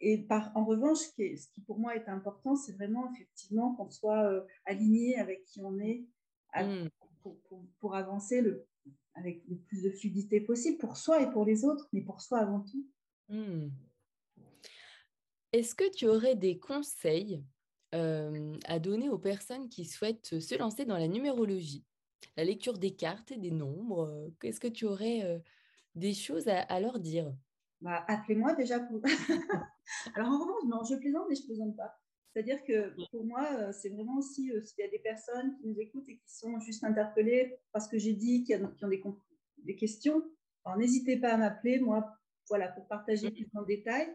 et 0.00 0.18
par, 0.18 0.50
en 0.56 0.64
revanche, 0.64 0.98
ce 0.98 1.14
qui, 1.14 1.36
ce 1.36 1.48
qui, 1.48 1.60
pour 1.60 1.78
moi 1.78 1.94
est 1.94 2.08
important, 2.08 2.56
c'est 2.56 2.72
vraiment 2.72 3.10
effectivement 3.12 3.74
qu'on 3.74 3.90
soit 3.90 4.24
euh, 4.30 4.42
aligné 4.64 5.18
avec 5.18 5.44
qui 5.44 5.60
on 5.62 5.78
est 5.78 6.06
mm. 6.56 6.88
pour, 7.22 7.38
pour, 7.78 7.94
avancer 7.94 8.40
le, 8.40 8.66
avec 9.14 9.42
le 9.48 9.56
plus 9.56 9.82
de 9.82 9.90
fluidité 9.90 10.40
possible 10.40 10.78
pour 10.78 10.96
soi 10.96 11.22
et 11.22 11.30
pour 11.30 11.44
les 11.44 11.64
autres, 11.64 11.88
mais 11.92 12.02
pour 12.02 12.20
soi 12.20 12.38
avant 12.38 12.60
tout. 12.60 12.86
Hmm. 13.28 13.68
Est-ce 15.52 15.74
que 15.74 15.90
tu 15.90 16.06
aurais 16.06 16.34
des 16.34 16.58
conseils 16.58 17.44
euh, 17.94 18.56
à 18.66 18.80
donner 18.80 19.08
aux 19.08 19.18
personnes 19.18 19.68
qui 19.68 19.84
souhaitent 19.84 20.40
se 20.40 20.58
lancer 20.58 20.84
dans 20.84 20.98
la 20.98 21.06
numérologie, 21.06 21.84
la 22.36 22.44
lecture 22.44 22.78
des 22.78 22.94
cartes 22.94 23.32
et 23.32 23.36
des 23.36 23.50
nombres 23.50 24.06
euh, 24.06 24.30
Est-ce 24.42 24.60
que 24.60 24.68
tu 24.68 24.84
aurais 24.84 25.22
euh, 25.24 25.38
des 25.94 26.14
choses 26.14 26.48
à, 26.48 26.80
leur 26.80 26.98
dire? 26.98 27.32
Bah, 27.80 28.04
Appelez-moi 28.08 28.54
déjà 28.54 28.80
pour... 28.80 29.00
Alors 30.14 30.28
en 30.28 30.38
revanche, 30.38 30.64
non, 30.66 30.84
je 30.84 30.96
plaisante, 30.96 31.26
mais 31.28 31.34
je 31.34 31.42
ne 31.42 31.46
plaisante 31.46 31.76
pas. 31.76 31.98
C'est-à-dire 32.34 32.64
que 32.64 32.92
pour 33.12 33.24
moi, 33.24 33.46
euh, 33.52 33.72
c'est 33.72 33.90
vraiment 33.90 34.18
aussi, 34.18 34.50
euh, 34.50 34.64
s'il 34.64 34.84
y 34.84 34.88
a 34.88 34.90
des 34.90 34.98
personnes 34.98 35.54
qui 35.56 35.68
nous 35.68 35.78
écoutent 35.78 36.08
et 36.08 36.16
qui 36.16 36.34
sont 36.34 36.58
juste 36.58 36.82
interpellées 36.82 37.56
parce 37.72 37.86
que 37.86 37.96
j'ai 37.96 38.12
dit, 38.12 38.42
qui, 38.42 38.54
ont 38.56 38.88
des, 38.88 39.02
des 39.58 39.76
questions, 39.76 40.22
n'hésitez 40.76 41.16
pas 41.16 41.34
à 41.34 41.36
m'appeler, 41.36 41.78
moi, 41.78 42.18
voilà, 42.48 42.68
pour 42.68 42.88
partager 42.88 43.30
plus 43.30 43.48
en 43.54 43.62
détail. 43.62 44.08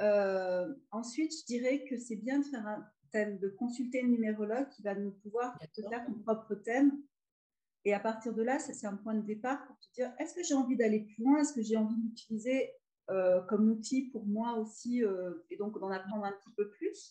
Euh, 0.00 0.72
ensuite, 0.92 1.32
je 1.32 1.44
dirais 1.46 1.84
que 1.84 1.98
c'est 1.98 2.16
bien 2.16 2.38
de 2.38 2.44
faire 2.44 2.64
un 2.64 2.86
thème, 3.10 3.38
de 3.38 3.48
consulter 3.48 4.02
un 4.02 4.06
numérologue 4.06 4.68
qui 4.70 4.82
va 4.82 4.94
nous 4.94 5.10
pouvoir 5.10 5.58
te 5.74 5.82
faire 5.82 6.06
ton 6.06 6.14
propre 6.20 6.54
thème. 6.54 6.92
Et 7.84 7.94
à 7.94 8.00
partir 8.00 8.32
de 8.32 8.42
là, 8.42 8.58
c'est 8.58 8.86
un 8.86 8.96
point 8.96 9.14
de 9.14 9.22
départ 9.22 9.66
pour 9.66 9.78
te 9.78 9.92
dire, 9.94 10.12
est-ce 10.18 10.34
que 10.34 10.42
j'ai 10.42 10.54
envie 10.54 10.76
d'aller 10.76 11.00
plus 11.00 11.24
loin? 11.24 11.38
Est-ce 11.40 11.52
que 11.52 11.62
j'ai 11.62 11.76
envie 11.76 11.96
d'utiliser 11.96 12.70
comme 13.48 13.68
outil 13.70 14.08
pour 14.10 14.24
moi 14.24 14.56
aussi 14.56 15.02
et 15.50 15.56
donc 15.56 15.78
d'en 15.78 15.90
apprendre 15.90 16.24
un 16.24 16.32
petit 16.32 16.52
peu 16.56 16.70
plus? 16.70 17.10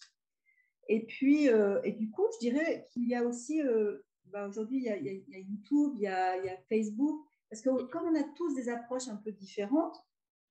Et 0.93 1.05
puis, 1.05 1.49
euh, 1.49 1.81
et 1.84 1.93
du 1.93 2.10
coup, 2.12 2.25
je 2.34 2.49
dirais 2.49 2.86
qu'il 2.91 3.07
y 3.07 3.15
a 3.15 3.23
aussi, 3.23 3.62
euh, 3.62 3.99
bah, 4.25 4.47
aujourd'hui, 4.47 4.79
il, 4.79 4.84
y 4.84 5.36
a 5.36 5.39
YouTube, 5.39 5.93
il 5.95 6.01
y 6.01 6.07
a, 6.07 6.57
Facebook, 6.67 7.25
parce 7.49 7.62
que 7.62 7.84
comme 7.84 8.03
on 8.03 8.19
a 8.19 8.23
tous 8.36 8.55
des 8.55 8.67
approches 8.67 9.07
un 9.07 9.15
peu 9.15 9.31
différentes, 9.31 9.97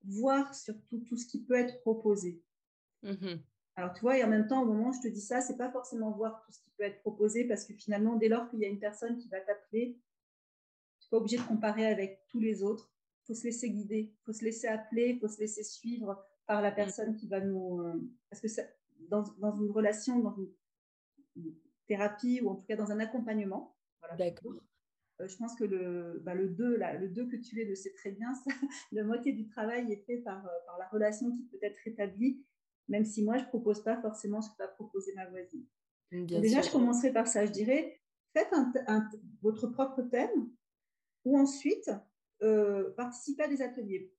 voir 0.04 0.54
surtout 0.54 1.00
tout 1.00 1.18
ce 1.18 1.26
qui 1.26 1.44
peut 1.44 1.58
être 1.58 1.78
proposé. 1.82 2.42
Mmh 3.02 3.36
Alors, 3.76 3.92
tu 3.92 4.00
vois, 4.00 4.16
et 4.16 4.24
en 4.24 4.28
même 4.28 4.46
temps, 4.46 4.62
au 4.62 4.66
moment 4.66 4.88
où 4.88 4.92
je 4.94 5.00
te 5.00 5.08
dis 5.08 5.20
ça, 5.20 5.42
c'est 5.42 5.58
pas 5.58 5.70
forcément 5.70 6.10
voir 6.10 6.40
tout 6.40 6.52
ce 6.52 6.60
qui 6.60 6.70
peut 6.70 6.84
être 6.84 7.00
proposé, 7.00 7.46
parce 7.46 7.66
que 7.66 7.74
finalement, 7.74 8.16
dès 8.16 8.28
lors 8.28 8.48
qu'il 8.48 8.60
y 8.60 8.64
a 8.64 8.68
une 8.68 8.80
personne 8.80 9.18
qui 9.18 9.28
va 9.28 9.40
t'appeler, 9.40 9.98
pas 11.10 11.16
obligé 11.16 11.36
de 11.36 11.42
comparer 11.42 11.86
avec 11.86 12.24
tous 12.28 12.40
les 12.40 12.62
autres. 12.62 12.90
Il 13.24 13.26
faut 13.26 13.34
se 13.34 13.44
laisser 13.44 13.70
guider, 13.70 14.12
il 14.12 14.24
faut 14.24 14.32
se 14.32 14.44
laisser 14.44 14.66
appeler, 14.66 15.10
il 15.10 15.18
faut 15.18 15.28
se 15.28 15.40
laisser 15.40 15.62
suivre 15.62 16.24
par 16.46 16.62
la 16.62 16.70
mmh. 16.70 16.74
personne 16.74 17.16
qui 17.16 17.28
va 17.28 17.40
nous... 17.40 17.80
Euh, 17.80 17.94
parce 18.28 18.40
que 18.40 18.48
ça, 18.48 18.62
dans, 19.08 19.24
une 19.56 19.70
relation, 19.70 20.18
dans 20.20 20.34
une, 20.34 21.54
thérapie 21.86 22.40
ou 22.40 22.50
en 22.50 22.54
tout 22.54 22.66
cas 22.66 22.76
dans 22.76 22.92
un 22.92 23.00
accompagnement. 23.00 23.76
D'accord. 24.16 24.54
Euh, 25.20 25.28
je 25.28 25.36
pense 25.36 25.54
que 25.56 25.64
le, 25.64 26.20
bah, 26.24 26.34
le 26.34 26.48
2, 26.48 26.76
là, 26.76 26.94
le 26.96 27.08
2 27.08 27.26
que 27.28 27.36
tu 27.36 27.60
es, 27.60 27.64
le 27.64 27.74
sais 27.74 27.92
très 27.92 28.12
bien, 28.12 28.32
ça, 28.34 28.50
la 28.92 29.04
moitié 29.04 29.32
du 29.32 29.46
travail 29.46 29.92
est 29.92 30.04
fait 30.06 30.18
par, 30.18 30.44
euh, 30.46 30.58
par 30.66 30.78
la 30.78 30.86
relation 30.88 31.30
qui 31.32 31.42
peut 31.44 31.58
être 31.62 31.86
établie, 31.86 32.44
même 32.88 33.04
si 33.04 33.22
moi, 33.22 33.38
je 33.38 33.44
ne 33.44 33.48
propose 33.48 33.82
pas 33.82 34.00
forcément 34.00 34.40
ce 34.40 34.50
que 34.50 34.58
va 34.58 34.68
proposer 34.68 35.12
ma 35.14 35.26
voisine. 35.26 35.64
Déjà, 36.12 36.60
je 36.60 36.70
commencerai 36.70 37.12
par 37.12 37.28
ça. 37.28 37.46
Je 37.46 37.52
dirais, 37.52 38.00
faites 38.32 38.52
un, 38.52 39.08
votre 39.42 39.68
propre 39.68 40.02
thème 40.02 40.50
ou 41.24 41.38
ensuite 41.38 41.90
euh, 42.42 42.90
participez 42.96 43.42
à 43.42 43.48
des 43.48 43.62
ateliers. 43.62 44.12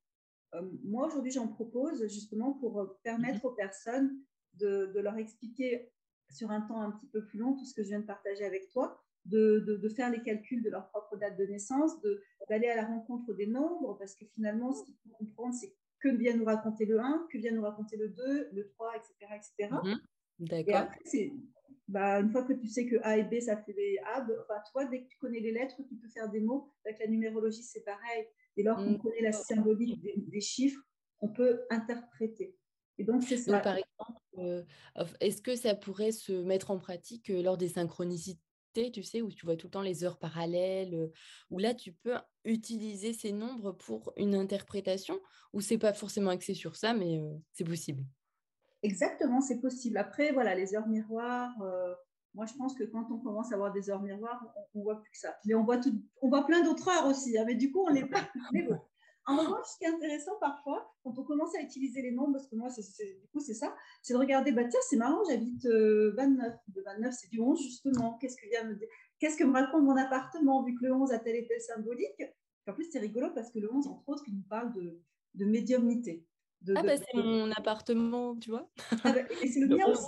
moi, 0.83 1.07
aujourd'hui, 1.07 1.31
j'en 1.31 1.47
propose 1.47 2.05
justement 2.07 2.53
pour 2.53 2.99
permettre 3.03 3.43
mhm. 3.45 3.51
aux 3.51 3.55
personnes 3.55 4.19
de, 4.55 4.91
leur 4.99 5.17
expliquer 5.17 5.91
sur 6.29 6.51
un 6.51 6.61
temps 6.61 6.81
un 6.81 6.91
petit 6.91 7.07
peu 7.07 7.25
plus 7.25 7.39
long 7.39 7.55
tout 7.55 7.65
ce 7.65 7.73
que 7.73 7.83
je 7.83 7.89
viens 7.89 7.99
de 7.99 8.05
partager 8.05 8.45
avec 8.45 8.69
toi, 8.69 9.01
de, 9.25 9.59
de, 9.59 9.89
faire 9.89 10.09
les 10.09 10.21
calculs 10.21 10.63
de 10.63 10.69
leur 10.69 10.89
propre 10.89 11.17
date 11.17 11.37
de 11.37 11.45
naissance, 11.45 11.91
d'aller 12.49 12.67
à 12.67 12.75
la 12.75 12.85
rencontre 12.85 13.33
des 13.33 13.47
nombres, 13.47 13.97
parce 13.97 14.15
que 14.15 14.25
finalement, 14.25 14.73
ce 14.73 14.83
qu'il 14.85 14.95
faut 14.95 15.09
comprendre, 15.09 15.53
c'est 15.53 15.75
que 15.99 16.09
vient 16.09 16.35
nous 16.35 16.45
raconter 16.45 16.85
le 16.85 16.99
1, 16.99 17.27
que 17.31 17.37
vient 17.37 17.51
nous 17.51 17.61
raconter 17.61 17.97
le 17.97 18.09
2, 18.09 18.49
le 18.51 18.67
3, 18.67 18.93
etc. 18.95 19.13
etc. 19.35 19.75
D'accord. 20.39 20.91
Et 21.13 21.33
bah, 21.91 22.21
une 22.21 22.31
fois 22.31 22.43
que 22.43 22.53
tu 22.53 22.67
sais 22.67 22.85
que 22.85 22.95
A 23.03 23.17
et 23.17 23.23
B, 23.23 23.39
ça 23.41 23.57
fait 23.57 23.97
A, 24.05 24.21
enfin, 24.21 24.61
toi, 24.71 24.85
dès 24.85 25.03
que 25.03 25.07
tu 25.07 25.17
connais 25.17 25.41
les 25.41 25.51
lettres, 25.51 25.75
tu 25.87 25.95
peux 25.95 26.07
faire 26.07 26.29
des 26.29 26.39
mots. 26.39 26.71
Avec 26.85 26.99
la 26.99 27.07
numérologie, 27.07 27.63
c'est 27.63 27.83
pareil. 27.83 28.25
Et 28.55 28.63
lorsqu'on 28.63 28.91
mmh. 28.91 28.99
connaît 28.99 29.21
la 29.21 29.33
symbolique 29.33 30.01
des 30.01 30.41
chiffres, 30.41 30.81
on 31.19 31.27
peut 31.27 31.61
interpréter. 31.69 32.55
Et 32.97 33.03
donc, 33.03 33.23
c'est 33.23 33.37
ça. 33.37 33.59
par 33.59 33.75
exemple, 33.75 34.21
euh, 34.37 34.63
est-ce 35.19 35.41
que 35.41 35.55
ça 35.55 35.75
pourrait 35.75 36.13
se 36.13 36.31
mettre 36.31 36.71
en 36.71 36.79
pratique 36.79 37.29
euh, 37.29 37.41
lors 37.41 37.57
des 37.57 37.69
synchronicités, 37.69 38.91
tu 38.93 39.03
sais, 39.03 39.21
où 39.21 39.29
tu 39.29 39.45
vois 39.45 39.57
tout 39.57 39.67
le 39.67 39.71
temps 39.71 39.81
les 39.81 40.05
heures 40.05 40.17
parallèles, 40.17 40.95
euh, 40.95 41.11
où 41.49 41.59
là, 41.59 41.73
tu 41.73 41.91
peux 41.91 42.15
utiliser 42.45 43.11
ces 43.11 43.33
nombres 43.33 43.73
pour 43.73 44.13
une 44.15 44.35
interprétation, 44.35 45.19
ou 45.51 45.59
c'est 45.59 45.77
pas 45.77 45.93
forcément 45.93 46.29
axé 46.29 46.53
sur 46.53 46.77
ça, 46.77 46.93
mais 46.93 47.19
c'est 47.51 47.65
possible? 47.65 48.05
Exactement, 48.83 49.41
c'est 49.41 49.59
possible. 49.59 49.97
Après, 49.97 50.31
voilà, 50.31 50.55
les 50.55 50.75
heures 50.75 50.87
miroirs, 50.87 51.53
moi, 52.33 52.45
je 52.45 52.53
pense 52.53 52.73
que 52.75 52.83
quand 52.83 53.11
on 53.11 53.19
commence 53.19 53.51
à 53.51 53.55
avoir 53.55 53.73
des 53.73 53.89
heures 53.89 54.01
miroirs, 54.01 54.41
on, 54.73 54.79
ne 54.79 54.83
voit 54.83 55.01
plus 55.01 55.11
que 55.11 55.17
ça. 55.17 55.35
Mais 55.45 55.53
on 55.53 55.63
voit, 55.63 55.79
on 56.21 56.29
voit 56.29 56.45
plein 56.45 56.63
d'autres 56.63 56.87
heures 56.87 57.07
aussi, 57.07 57.37
hein, 57.37 57.43
mais 57.45 57.55
du 57.55 57.71
coup, 57.71 57.85
on 57.87 57.93
n'est 57.93 58.05
pas... 58.05 58.21
mais 58.53 58.67
en 59.27 59.37
revanche, 59.37 59.65
ce 59.73 59.77
qui 59.77 59.83
est 59.83 59.93
intéressant 59.93 60.31
parfois, 60.39 60.93
quand 61.03 61.17
on 61.17 61.23
commence 61.23 61.53
à 61.55 61.61
utiliser 61.61 62.01
les 62.01 62.11
nombres, 62.11 62.33
parce 62.33 62.47
que 62.47 62.55
moi, 62.55 62.69
du 62.69 63.27
coup, 63.31 63.39
c'est 63.39 63.53
ça, 63.53 63.75
c'est 64.01 64.13
de 64.13 64.17
regarder, 64.17 64.51
bah, 64.51 64.63
tiens, 64.63 64.79
c'est 64.89 64.95
marrant, 64.95 65.23
j'habite 65.29 65.65
29. 65.65 65.67
Euh, 65.73 66.55
le 66.73 66.83
29, 66.83 67.13
c'est 67.13 67.29
du 67.29 67.39
11, 67.39 67.61
justement. 67.61 68.17
Qu'est-ce 68.19 68.37
que, 68.37 68.47
vient 68.49 68.63
me... 68.63 68.79
Qu'est-ce 69.19 69.37
que 69.37 69.43
me 69.43 69.53
raconte 69.53 69.83
mon 69.83 69.97
appartement, 69.97 70.63
vu 70.63 70.73
que 70.75 70.85
le 70.85 70.93
11 70.93 71.11
a 71.11 71.19
tel 71.19 71.35
et 71.35 71.45
tel 71.45 71.61
symbolique? 71.61 72.23
En 72.67 72.73
plus, 72.73 72.89
c'est 72.89 72.99
rigolo 72.99 73.29
parce 73.35 73.51
que 73.51 73.59
le 73.59 73.71
11, 73.71 73.87
entre 73.87 74.09
autres, 74.09 74.23
il 74.27 74.35
nous 74.35 74.47
parle 74.49 74.73
de 74.73 75.45
médiumnité. 75.45 76.25
Ah, 76.75 76.83
bah, 76.83 76.97
c'est 76.97 77.17
mon 77.17 77.51
appartement, 77.51 78.35
tu 78.37 78.51
vois. 78.51 78.69
Ah, 79.03 79.11
bah, 79.11 79.21
et 79.41 79.47
c'est 79.47 79.59
le 79.61 79.75
mien 79.75 79.87
aussi. 79.87 80.07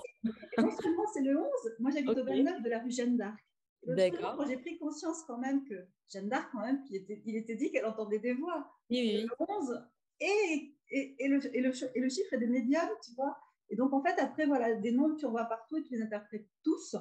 non 0.58 0.72
seulement 0.72 1.04
c'est 1.14 1.22
le 1.22 1.38
11, 1.38 1.48
moi 1.80 1.92
j'habite 1.92 2.18
au 2.18 2.24
29 2.24 2.62
de 2.62 2.70
la 2.70 2.80
rue 2.80 2.92
Jeanne 2.92 3.18
d'Arc. 3.18 3.40
D'accord. 3.86 4.38
Quand 4.38 4.48
j'ai 4.48 4.58
pris 4.58 4.78
conscience 4.78 5.24
quand 5.28 5.38
même 5.38 5.66
que 5.66 5.76
Jeanne 6.10 6.30
d'Arc, 6.30 6.50
quand 6.52 6.62
même, 6.62 6.84
il 6.90 6.96
était, 6.96 7.22
il 7.26 7.36
était 7.36 7.56
dit 7.56 7.72
qu'elle 7.72 7.86
entendait 7.86 8.20
des 8.20 8.34
voix. 8.34 8.72
Oui, 8.90 9.24
Le 9.24 9.46
11 9.48 9.84
et, 10.20 10.76
et, 10.90 11.16
et, 11.20 11.28
le, 11.28 11.56
et, 11.56 11.62
le, 11.62 11.98
et 11.98 12.00
le 12.00 12.10
chiffre 12.10 12.34
est 12.34 12.38
des 12.38 12.48
médiums, 12.48 12.90
tu 13.04 13.14
vois. 13.16 13.38
Et 13.70 13.76
donc, 13.76 13.94
en 13.94 14.02
fait, 14.02 14.20
après, 14.20 14.46
voilà, 14.46 14.76
des 14.76 14.92
noms 14.92 15.16
que 15.16 15.20
tu 15.20 15.28
vois 15.28 15.46
partout 15.46 15.78
et 15.78 15.84
tu 15.84 15.96
les 15.96 16.02
interprètes 16.02 16.48
tous. 16.64 16.96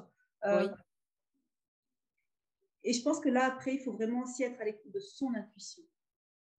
Euh, 0.45 0.67
oui. 0.67 0.75
Et 2.85 2.93
je 2.93 3.03
pense 3.03 3.21
que 3.21 3.29
là, 3.29 3.45
après, 3.45 3.75
il 3.75 3.81
faut 3.81 3.93
vraiment 3.93 4.23
aussi 4.23 4.43
être 4.43 4.61
à 4.61 4.65
l'écoute 4.65 4.93
de 4.93 4.99
son 4.99 5.33
intuition. 5.35 5.85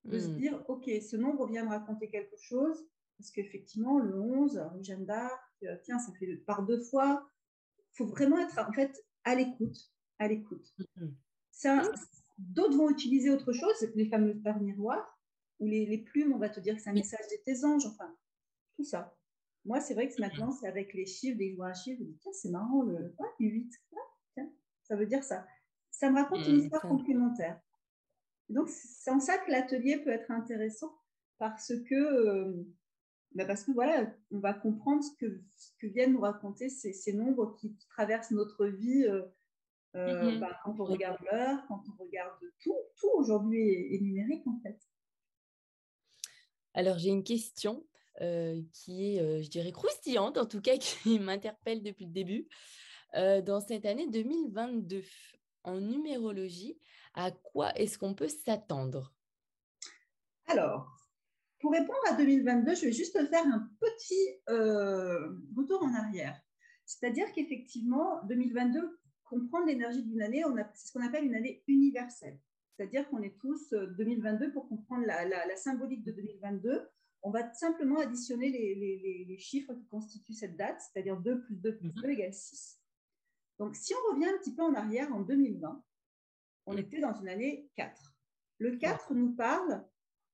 De 0.06 0.20
se 0.20 0.28
hmm. 0.28 0.36
dire, 0.36 0.64
OK, 0.68 0.90
ce 1.02 1.16
nombre 1.16 1.48
vient 1.48 1.64
me 1.64 1.70
raconter 1.70 2.10
quelque 2.10 2.36
chose, 2.38 2.86
parce 3.18 3.32
qu'effectivement, 3.32 4.00
le 4.00 4.20
11, 4.20 4.58
rue 4.74 4.84
Jeanne 4.84 5.06
d'Arc, 5.06 5.40
euh, 5.64 5.78
tiens, 5.84 6.00
ça 6.00 6.12
fait 6.20 6.36
par 6.46 6.64
deux 6.64 6.82
fois. 6.82 7.30
Il 7.78 7.98
faut 7.98 8.06
vraiment 8.06 8.38
être, 8.38 8.60
en 8.60 8.74
fait, 8.74 9.06
à 9.24 9.36
l'écoute 9.36 9.94
à 10.20 10.28
l'écoute. 10.28 10.74
Ça, 11.52 11.92
d'autres 12.38 12.78
vont 12.78 12.90
utiliser 12.90 13.30
autre 13.30 13.54
chose, 13.54 13.74
les 13.96 14.10
fameux 14.10 14.36
paires 14.40 14.60
miroirs, 14.60 15.20
ou 15.60 15.68
les, 15.68 15.98
plumes, 16.00 16.34
on 16.34 16.40
va 16.40 16.50
te 16.50 16.60
dire 16.60 16.76
que 16.76 16.82
c'est 16.82 16.90
un 16.90 16.94
message 16.94 17.26
de 17.32 17.44
tes 17.44 17.64
anges, 17.64 17.86
enfin, 17.86 18.16
tout 18.76 18.84
ça. 18.84 19.16
Moi, 19.66 19.80
c'est 19.80 19.94
vrai 19.94 20.10
que 20.10 20.20
maintenant, 20.20 20.52
c'est 20.52 20.68
avec 20.68 20.94
les 20.94 21.06
chiffres, 21.06 21.38
dès 21.38 21.48
que 21.48 21.52
je 21.52 21.56
vois 21.56 21.68
un 21.68 21.74
chiffre, 21.74 22.00
je 22.00 22.06
me 22.06 22.12
dis, 22.12 22.18
tiens, 22.20 22.34
c'est 22.34 22.50
marrant, 22.50 22.82
le, 22.82 23.16
8, 23.40 23.72
tiens, 24.34 24.50
ça 24.84 24.96
veut 24.96 25.06
dire 25.06 25.24
ça. 25.24 25.46
Ça 25.92 26.10
me 26.10 26.16
raconte 26.16 26.46
une 26.48 26.60
histoire 26.60 26.82
complémentaire. 26.82 27.62
Donc, 28.50 28.70
c'est 28.70 29.12
en 29.12 29.20
ça 29.20 29.38
que 29.38 29.52
l'atelier 29.52 29.98
peut 29.98 30.12
être 30.12 30.32
intéressant, 30.32 30.94
parce 31.38 31.74
que, 31.90 31.96
euh, 31.96 32.66
bah, 33.36 33.46
parce 33.46 33.64
que 33.64 33.72
voilà, 33.72 34.14
on 34.32 34.40
va 34.40 34.54
comprendre 34.54 35.04
ce 35.04 35.12
que, 35.18 35.42
ce 35.58 35.72
que 35.80 35.88
viennent 35.88 36.14
nous 36.14 36.22
raconter 36.22 36.70
ces, 36.70 36.94
ces 36.94 37.14
nombres 37.14 37.56
qui, 37.60 37.76
traversent 37.90 38.32
notre 38.32 38.68
vie. 38.68 39.06
Euh, 39.06 39.24
euh, 39.96 40.32
mmh 40.32 40.40
bah, 40.40 40.60
quand 40.64 40.80
on 40.80 40.86
regarde 40.86 41.20
l'heure, 41.32 41.60
quand 41.68 41.84
on 41.88 42.04
regarde 42.04 42.34
tout, 42.64 42.76
tout 43.00 43.10
aujourd'hui 43.16 43.94
est, 43.94 44.00
numérique 44.02 44.46
en 44.48 44.60
fait. 44.64 44.80
Alors 46.74 46.98
j'ai 46.98 47.10
une 47.10 47.24
question 47.24 47.86
euh, 48.22 48.60
qui 48.72 49.16
est, 49.18 49.44
je 49.44 49.50
dirais, 49.50 49.72
croustillante, 49.72 50.40
en 50.40 50.48
tout 50.48 50.62
cas 50.62 50.78
qui 50.80 51.20
m'interpelle 51.20 51.84
depuis 51.84 52.06
le 52.06 52.12
début. 52.12 52.48
dans 53.14 53.62
cette 53.62 53.86
année 53.86 54.08
2022, 54.08 55.04
en 55.64 55.80
numérologie, 55.80 56.80
à 57.14 57.32
quoi 57.32 57.74
est-ce 57.76 57.98
qu'on 57.98 58.14
peut 58.14 58.28
s'attendre? 58.28 59.14
Alors, 60.48 60.94
pour 61.60 61.72
répondre 61.72 62.00
à 62.10 62.14
2022, 62.16 62.76
je 62.76 62.86
vais 62.86 62.92
juste 62.92 63.18
faire 63.30 63.46
un 63.46 63.70
petit 63.80 64.30
euh, 64.50 65.30
retour 65.56 65.82
en 65.84 65.94
arrière. 65.94 66.40
C'est-à-dire 66.86 67.32
qu'effectivement, 67.34 68.22
2022 68.26 69.00
comprend 69.24 69.64
l'énergie 69.64 70.04
d'une 70.04 70.22
année, 70.22 70.44
c'est 70.74 70.88
ce 70.88 70.92
qu'on 70.92 71.06
appelle 71.06 71.26
une 71.26 71.36
année 71.36 71.64
universelle. 71.68 72.40
C'est-à-dire 72.76 73.08
qu'on 73.10 73.22
est 73.22 73.38
tous 73.40 73.74
2022 73.74 74.46
euh, 74.46 74.52
pour 74.52 74.68
comprendre 74.68 75.06
la, 75.06 75.56
symbolique 75.56 76.04
de 76.04 76.12
2022. 76.12 76.88
On 77.22 77.32
va 77.32 77.54
simplement 77.54 78.00
additionner 78.00 78.50
les, 78.52 79.38
chiffres 79.38 79.74
qui 79.74 79.88
constituent 79.88 80.34
cette 80.34 80.58
date, 80.58 80.82
c'est-à-dire 80.82 81.18
2 81.18 81.44
plus 81.44 81.56
2 81.56 81.78
plus 81.78 81.90
2 81.92 82.02
mhm. 82.02 82.10
égale 82.10 82.34
6. 82.34 82.80
Donc, 83.60 83.76
si 83.76 83.94
on 83.94 84.14
revient 84.14 84.26
un 84.26 84.38
petit 84.40 84.54
peu 84.54 84.64
en 84.64 84.74
arrière, 84.74 85.14
en 85.14 85.22
2020, 85.22 85.84
on 86.66 86.74
mhm. 86.74 86.80
était 86.80 87.00
dans 87.00 87.14
une 87.14 87.28
année 87.28 87.70
4. 87.76 88.16
Le 88.60 88.78
4 88.78 89.14
nous 89.14 89.36
parle 89.36 89.84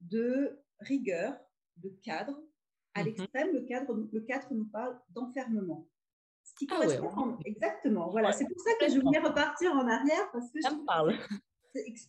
de 0.02 0.60
rigueur, 0.80 1.38
de 1.78 1.90
cadre. 2.04 2.40
À 2.94 3.02
mhm. 3.02 3.06
l'extrême, 3.08 3.54
le, 3.54 3.62
cadre, 3.62 4.08
le 4.12 4.22
4 4.22 4.54
nous 4.54 4.66
parle 4.66 5.00
d'enfermement. 5.10 5.88
Ce 6.44 6.54
qui 6.56 6.68
ah 6.72 6.76
correspond 6.76 7.38
exactement. 7.46 8.10
Voilà, 8.10 8.32
c'est 8.32 8.46
pour 8.46 8.60
ça 8.60 8.72
que 8.80 8.92
je 8.92 9.00
voulais 9.00 9.20
repartir 9.20 9.72
en 9.74 9.88
arrière 9.88 10.32
parce 10.32 10.52
que 10.52 10.62
ça 10.62 10.72
me 10.72 10.84
parle. 10.86 11.16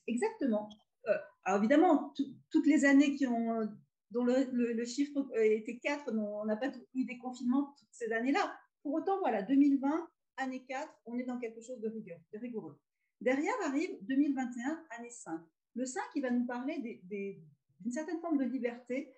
Exactement. 0.06 0.68
Euh, 1.08 1.16
alors 1.44 1.58
évidemment, 1.58 2.14
toutes 2.50 2.66
les 2.66 2.84
années 2.84 3.14
qui 3.14 3.26
ont, 3.26 3.68
dont 4.10 4.24
le, 4.24 4.84
chiffre 4.84 5.26
était 5.36 5.78
4, 5.78 6.12
on 6.14 6.44
n'a 6.44 6.56
pas 6.56 6.70
eu 6.94 7.04
des 7.04 7.18
confinements 7.18 7.74
toutes 7.78 7.88
ces 7.92 8.12
années-là. 8.12 8.56
Pour 8.82 8.94
autant, 8.94 9.18
voilà, 9.20 9.42
2020, 9.42 10.08
année 10.38 10.64
4, 10.66 10.88
on 11.06 11.18
est 11.18 11.24
dans 11.24 11.38
quelque 11.38 11.60
chose 11.60 11.80
de, 11.80 11.88
rigueur, 11.88 12.18
de 12.32 12.38
rigoureux. 12.38 12.78
Derrière 13.20 13.54
arrive 13.66 13.90
2021, 14.02 14.84
année 14.98 15.10
5. 15.10 15.40
Le 15.74 15.84
5, 15.84 16.02
il 16.14 16.22
va 16.22 16.30
nous 16.30 16.46
parler 16.46 17.00
d'une 17.04 17.92
certaine 17.92 18.20
forme 18.20 18.38
de 18.38 18.44
liberté 18.44 19.12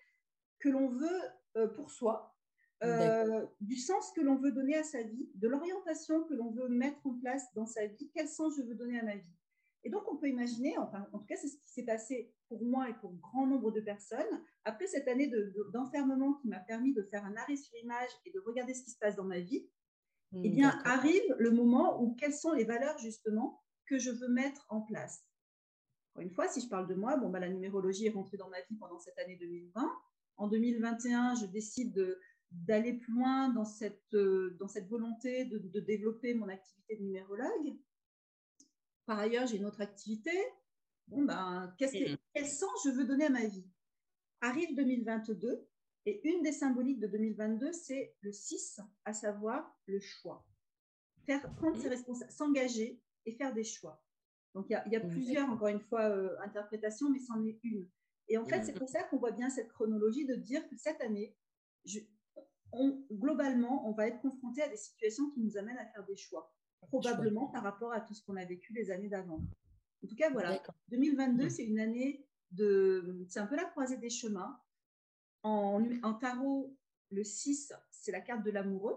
que 0.59 0.69
l'on 0.69 0.89
veut 0.89 1.21
euh, 1.57 1.69
pour 1.69 1.91
soi, 1.91 2.37
euh, 2.83 3.47
du 3.61 3.77
sens 3.77 4.11
que 4.13 4.21
l'on 4.21 4.37
veut 4.37 4.51
donner 4.51 4.77
à 4.77 4.83
sa 4.83 5.03
vie, 5.03 5.31
de 5.35 5.47
l'orientation 5.47 6.25
que 6.25 6.35
l'on 6.35 6.51
veut 6.51 6.69
mettre 6.69 7.07
en 7.07 7.15
place 7.15 7.45
dans 7.55 7.67
sa 7.67 7.87
vie, 7.87 8.11
quel 8.13 8.29
sens 8.29 8.57
je 8.57 8.63
veux 8.63 8.75
donner 8.75 8.99
à 8.99 9.05
ma 9.05 9.17
vie. 9.17 9.37
Et 9.85 9.91
donc, 9.91 10.03
on 10.11 10.17
peut 10.17 10.29
imaginer, 10.29 10.77
enfin, 10.79 11.07
en 11.13 11.19
tout 11.19 11.27
cas, 11.27 11.37
c'est 11.37 11.49
ce 11.49 11.57
qui 11.59 11.69
s'est 11.69 11.85
passé 11.85 12.33
pour 12.49 12.65
moi 12.65 12.89
et 12.89 12.95
pour 12.95 13.13
grand 13.15 13.47
nombre 13.47 13.71
de 13.71 13.81
personnes, 13.81 14.43
après 14.65 14.87
cette 14.87 15.09
année 15.09 15.31
d'enfermement 15.73 16.35
qui 16.35 16.49
m'a 16.49 16.61
permis 16.61 16.93
de 16.93 17.03
faire 17.03 17.25
un 17.25 17.37
arrêt 17.37 17.57
sur 17.57 17.77
image 17.79 18.11
et 18.25 18.33
de 18.33 18.41
regarder 18.41 18.75
ce 18.75 18.83
qui 18.83 18.91
se 18.91 18.99
passe 18.99 19.17
dans 19.17 19.25
ma 19.25 19.41
vie, 19.41 19.69
eh 20.33 20.49
mmh, 20.49 20.53
bien, 20.53 20.81
arrive 20.85 21.23
le 21.39 21.51
moment 21.51 22.03
où 22.03 22.15
quelles 22.15 22.35
sont 22.35 22.53
les 22.53 22.65
valeurs, 22.65 22.99
justement, 22.99 23.62
que 23.93 23.99
je 23.99 24.11
veux 24.11 24.29
mettre 24.29 24.65
en 24.71 24.81
place. 24.81 25.23
Encore 26.11 26.23
une 26.23 26.31
fois, 26.31 26.49
si 26.49 26.63
je 26.63 26.69
parle 26.69 26.89
de 26.89 26.95
moi, 26.95 27.19
bon, 27.19 27.29
bah, 27.29 27.41
la 27.41 27.51
numérologie 27.51 28.07
est 28.07 28.11
rentrée 28.11 28.39
dans 28.39 28.49
ma 28.49 28.61
vie 28.63 28.77
pendant 28.77 28.99
cette 28.99 29.19
année 29.19 29.37
2020. 29.37 29.93
En 30.39 30.49
2021, 30.49 31.35
je 31.35 31.47
décide 31.47 32.19
d'aller 32.51 32.95
plus 32.95 33.13
loin 33.13 33.51
dans 33.51 33.67
cette, 33.67 34.15
euh, 34.15 34.57
dans 34.59 34.69
cette 34.69 34.89
volonté 34.89 35.45
de, 35.45 35.59
de 35.59 35.81
développer 35.81 36.33
mon 36.33 36.49
activité 36.49 36.97
de 36.97 37.03
numérologue. 37.03 37.77
Par 39.05 39.19
ailleurs, 39.19 39.47
j'ai 39.47 39.59
une 39.59 39.67
autre 39.67 39.83
activité. 39.83 40.31
Bon, 41.09 41.23
ben, 41.23 41.75
que, 41.79 41.85
quel 42.33 42.47
sens 42.47 42.71
je 42.87 42.91
veux 42.91 43.05
donner 43.05 43.27
à 43.27 43.31
ma 43.31 43.45
vie? 43.45 43.67
Arrive 44.41 44.75
2022 44.75 45.69
et 46.07 46.27
une 46.29 46.43
des 46.43 46.53
symboliques 46.53 47.01
de 47.01 47.09
2022, 47.09 47.73
c'est 47.73 48.17
le 48.23 48.33
6, 48.33 48.81
à 49.05 49.13
savoir 49.13 49.79
le 49.87 50.01
choix. 50.01 50.47
Faire, 51.27 51.43
prendre 51.57 51.77
ses 51.77 51.89
responsabilités, 51.89 52.37
s'engager 52.37 53.03
et 53.27 53.33
faire 53.33 53.53
des 53.53 53.65
choix. 53.65 54.03
Donc, 54.55 54.67
il 54.69 54.93
y 54.93 54.97
a, 54.97 55.01
plusieurs, 55.01 55.49
encore 55.49 55.69
une 55.69 55.81
fois, 55.81 56.03
euh, 56.03 56.37
interprétations, 56.41 57.11
mais 57.11 57.19
c'en 57.19 57.43
est 57.45 57.59
une. 57.65 57.89
Et 58.29 58.37
en 58.37 58.45
fait, 58.45 58.63
c'est 58.65 58.75
pour 58.75 58.89
ça 58.89 59.03
qu'on 59.05 59.19
voit 59.19 59.33
bien 59.33 59.49
cette 59.49 59.69
chronologie 59.69 60.27
de 60.27 60.35
dire 60.35 60.67
que 60.69 60.77
cette 60.77 61.01
année, 61.01 61.35
globalement, 63.13 63.89
on 63.89 63.93
va 63.93 64.09
être 64.09 64.21
confronté 64.21 64.63
à 64.63 64.69
des 64.69 64.77
situations 64.77 65.31
qui 65.31 65.41
nous 65.41 65.57
amènent 65.57 65.79
à 65.79 65.87
faire 65.87 66.05
des 66.05 66.17
choix 66.17 66.55
probablement 66.89 67.49
par 67.49 67.63
rapport 67.63 67.93
à 67.93 68.01
tout 68.01 68.15
ce 68.15 68.25
qu'on 68.25 68.37
a 68.37 68.45
vécu 68.45 68.73
les 68.73 68.91
années 68.91 69.09
d'avant. 69.09 69.41
En 70.05 70.09
tout 70.09 70.17
cas, 70.17 70.31
voilà. 70.31 70.61
2022, 70.89 71.49
c'est 71.49 71.65
une 71.65 71.79
année 71.79 72.27
de. 72.51 73.25
C'est 73.29 73.41
un 73.41 73.47
peu 73.47 73.57
la 73.57 73.65
croisée 73.65 73.97
des 73.97 74.11
chemins. 74.11 74.59
En, 75.45 75.83
en 76.03 76.15
tarot, 76.15 76.77
le 77.11 77.25
6, 77.25 77.73
c'est 77.91 78.13
la 78.13 78.21
carte 78.21 78.45
de 78.45 78.51
l'amoureux 78.51 78.97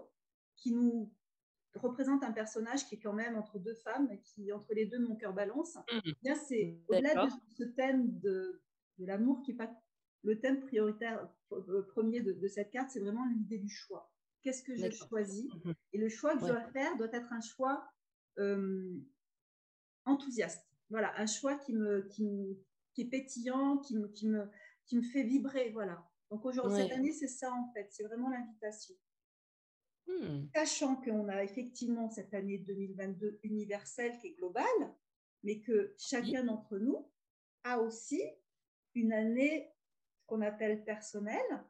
qui 0.56 0.72
nous 0.72 1.12
représente 1.76 2.22
un 2.22 2.32
personnage 2.32 2.86
qui 2.86 2.96
est 2.96 3.00
quand 3.00 3.12
même 3.12 3.36
entre 3.36 3.58
deux 3.58 3.74
femmes, 3.74 4.08
qui 4.22 4.52
entre 4.52 4.74
les 4.74 4.86
deux, 4.86 4.98
mon 4.98 5.16
cœur 5.16 5.32
balance. 5.32 5.76
Mmh. 5.92 6.10
Bien, 6.22 6.34
c'est 6.34 6.78
au-delà 6.88 7.26
de 7.26 7.30
ce 7.56 7.64
thème 7.64 8.18
de, 8.20 8.62
de 8.98 9.06
l'amour 9.06 9.42
qui 9.42 9.52
n'est 9.52 9.56
pas 9.56 9.70
le 10.22 10.40
thème 10.40 10.60
prioritaire 10.60 11.28
euh, 11.52 11.82
premier 11.82 12.20
de, 12.20 12.32
de 12.32 12.48
cette 12.48 12.70
carte, 12.70 12.90
c'est 12.90 13.00
vraiment 13.00 13.24
l'idée 13.26 13.58
du 13.58 13.68
choix. 13.68 14.12
Qu'est-ce 14.42 14.62
que 14.62 14.74
je 14.76 14.90
choisis 14.90 15.48
mmh 15.64 15.72
Et 15.92 15.98
le 15.98 16.08
choix 16.08 16.34
que 16.34 16.40
je 16.40 16.46
dois 16.46 16.68
faire 16.72 16.96
doit 16.96 17.12
être 17.12 17.32
un 17.32 17.40
choix 17.40 17.88
enthousiaste. 20.04 20.62
Voilà, 20.90 21.12
un 21.18 21.26
choix 21.26 21.56
qui, 21.56 21.74
me, 21.74 22.02
qui, 22.08 22.58
qui 22.92 23.02
est 23.02 23.08
pétillant, 23.08 23.78
qui 23.78 23.96
me, 23.96 24.08
qui, 24.08 24.28
me, 24.28 24.48
qui 24.86 24.96
me 24.96 25.02
fait 25.02 25.22
vibrer. 25.22 25.70
Voilà. 25.70 26.06
Donc 26.30 26.44
aujourd'hui, 26.44 26.82
cette 26.82 26.92
année, 26.92 27.12
c'est 27.12 27.28
ça 27.28 27.52
en 27.52 27.72
fait, 27.72 27.88
c'est 27.90 28.04
vraiment 28.04 28.28
l'invitation. 28.28 28.94
Mmh. 30.06 30.48
Sachant 30.54 30.96
qu'on 30.96 31.28
a 31.28 31.42
effectivement 31.42 32.08
cette 32.08 32.32
année 32.32 32.58
2022 32.58 33.40
universelle 33.42 34.16
qui 34.18 34.28
est 34.28 34.36
globale, 34.38 34.64
mais 35.42 35.60
que 35.60 35.94
chacun 35.98 36.44
d'entre 36.44 36.78
nous 36.78 37.08
a 37.64 37.80
aussi 37.80 38.22
une 38.94 39.12
année 39.12 39.68
qu'on 40.26 40.40
appelle 40.42 40.84
personnelle, 40.84 41.64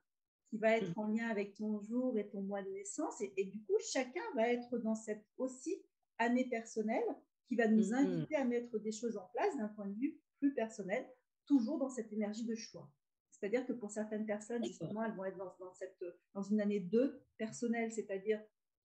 qui 0.49 0.59
va 0.59 0.77
être 0.77 0.97
mmh. 0.97 1.01
en 1.01 1.07
lien 1.09 1.29
avec 1.29 1.55
ton 1.55 1.81
jour 1.81 2.17
et 2.19 2.29
ton 2.29 2.43
mois 2.43 2.63
de 2.63 2.71
naissance. 2.71 3.21
Et, 3.21 3.45
du 3.45 3.63
coup, 3.63 3.77
chacun 3.93 4.23
va 4.35 4.49
être 4.49 4.79
dans 4.79 4.95
cette 4.95 5.25
aussi 5.37 5.83
année 6.19 6.49
personnelle 6.49 7.05
qui 7.49 7.57
va 7.57 7.69
nous 7.69 7.91
mmh. 7.91 7.95
inviter 7.95 8.37
à 8.37 8.45
mettre 8.45 8.79
des 8.79 8.93
choses 8.93 9.17
en 9.17 9.29
place 9.33 9.57
d'un 9.57 9.69
point 9.69 9.87
de 9.87 9.99
vue 9.99 10.19
plus 10.39 10.55
personnel, 10.55 11.07
toujours 11.47 11.79
dans 11.79 11.89
cette 11.89 12.13
énergie 12.13 12.45
de 12.45 12.55
choix. 12.55 12.91
C'est-à-dire 13.39 13.67
que 13.67 13.73
pour 13.73 13.91
certaines 13.91 14.25
personnes, 14.25 14.65
justement, 14.65 15.05
elles 15.05 15.15
vont 15.15 15.25
être 15.25 15.37
dans, 15.37 15.55
dans, 15.61 15.73
cette, 15.75 16.03
dans 16.35 16.43
une 16.43 16.61
année 16.61 16.81
2 16.81 17.23
personnelle, 17.37 17.93
c'est-à-dire 17.93 18.41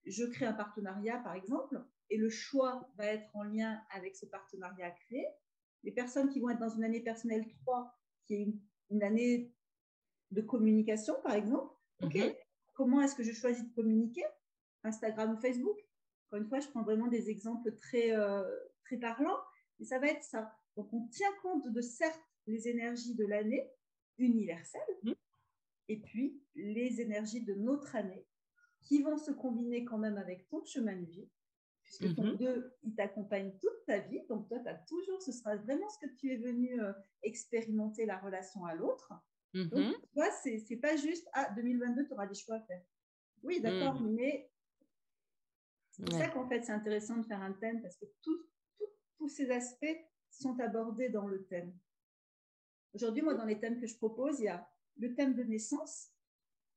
je 0.06 0.26
crée 0.26 0.45
un 0.45 0.54
partenariat, 0.54 1.20
par 1.20 1.36
exemple, 1.36 1.82
et 2.10 2.18
le 2.18 2.30
choix 2.30 2.91
va 2.97 3.06
être 3.06 3.30
en 3.34 3.43
lien 3.43 3.82
avec 3.91 4.16
ce 4.16 4.26
partenariat 4.26 4.88
à 4.88 4.91
créer. 4.91 5.26
Les 5.84 5.91
personnes 5.91 6.30
qui 6.30 6.39
vont 6.39 6.49
être 6.49 6.60
dans 6.60 6.70
une 6.70 6.84
année 6.84 7.02
personnelle 7.02 7.47
3, 7.66 7.97
qui 8.26 8.34
est 8.36 8.43
une, 8.43 8.60
une 8.89 9.04
année 9.04 9.54
de 10.32 10.41
communication, 10.41 11.16
par 11.24 11.34
exemple. 11.34 11.74
OK, 12.04 12.16
mhm. 12.16 12.34
comment 12.74 13.02
est-ce 13.02 13.16
que 13.16 13.24
je 13.24 13.32
choisis 13.32 13.64
de 13.64 13.74
communiquer? 13.74 14.24
Instagram 14.84 15.34
ou 15.34 15.38
Facebook? 15.38 15.78
Encore 16.28 16.41
une 16.41 16.49
fois, 16.49 16.60
je 16.60 16.68
prends 16.68 16.84
vraiment 16.84 17.08
des 17.08 17.30
exemples 17.30 17.74
très, 17.76 18.12
euh, 18.12 18.43
très 18.86 18.97
parlants, 18.97 19.39
et 19.80 19.86
ça 19.86 19.99
va 19.99 20.08
être 20.08 20.24
ça. 20.24 20.54
Donc, 20.76 20.91
on 20.93 21.08
tient 21.08 21.32
compte 21.41 21.72
de 21.72 21.82
certes 21.82 22.22
les 22.47 22.68
énergies 22.68 23.16
de 23.16 23.26
l'année 23.26 23.70
universelle, 24.18 24.82
mhm. 25.03 25.16
et 25.88 25.97
puis 25.97 26.41
les 26.55 27.01
énergies 27.01 27.43
de 27.43 27.53
notre 27.53 27.95
année 27.95 28.26
qui 28.82 29.01
vont 29.01 29.18
se 29.18 29.32
combiner 29.32 29.86
quand 29.86 29.97
même 29.97 30.18
avec 30.18 30.47
ton 30.49 30.64
chemin 30.66 30.95
de 30.95 31.05
vie, 31.05 31.30
puisque 31.84 32.16
ton 32.16 32.24
mhm. 32.24 32.38
deux, 32.38 32.74
il 32.84 32.95
t'accompagne 32.95 33.51
toute 33.59 33.86
ta 33.86 33.99
vie. 33.99 34.22
Donc, 34.28 34.47
toi, 34.47 34.59
tu 34.59 34.70
as 34.70 34.76
toujours, 34.76 35.22
ce 35.22 35.32
sera 35.32 35.55
vraiment 35.57 35.89
ce 35.89 36.05
que 36.05 36.14
tu 36.16 36.32
es 36.32 36.38
venu 36.38 36.82
euh, 36.82 36.93
expérimenter 37.24 38.05
la 38.05 38.18
relation 38.18 38.66
à 38.66 38.76
l'autre. 38.76 39.14
Donc, 39.53 39.74
mmh 39.74 39.91
tu 39.91 40.14
vois, 40.16 40.32
c'est 40.32 40.80
pas 40.82 40.95
juste, 40.95 41.28
ah, 41.34 41.51
2022, 41.55 42.07
tu 42.07 42.14
auras 42.14 42.26
des 42.26 42.36
choix 42.36 42.55
à 42.55 42.62
faire. 42.62 42.82
Oui, 43.43 43.59
d'accord, 43.59 43.99
mmh. 43.99 44.16
mais 44.16 44.49
c'est 45.89 46.05
pour 46.05 46.18
ça 46.18 46.30
qu'en 46.30 46.47
fait, 46.47 46.64
c'est 46.64 46.72
intéressant 46.72 47.18
de 47.18 47.26
faire 47.26 47.41
un 47.41 47.51
thème 47.53 47.82
parce 47.82 47.97
que 47.97 48.05
tous 49.18 49.28
ces 49.28 49.51
aspects 49.51 49.97
sont 50.30 50.57
abordés 50.59 51.09
dans 51.09 51.28
le 51.28 51.45
thème. 51.45 51.74
Aujourd'hui, 52.94 53.22
moi, 53.22 53.34
dans 53.34 53.46
les 53.46 53.60
thèmes 53.60 53.80
que 53.80 53.88
je 53.88 53.96
propose, 53.96 54.39
il 54.39 54.46
y 54.46 54.50
a 54.50 54.68
le 54.98 55.16
thème 55.16 55.34
de 55.34 55.44
naissance, 55.44 56.12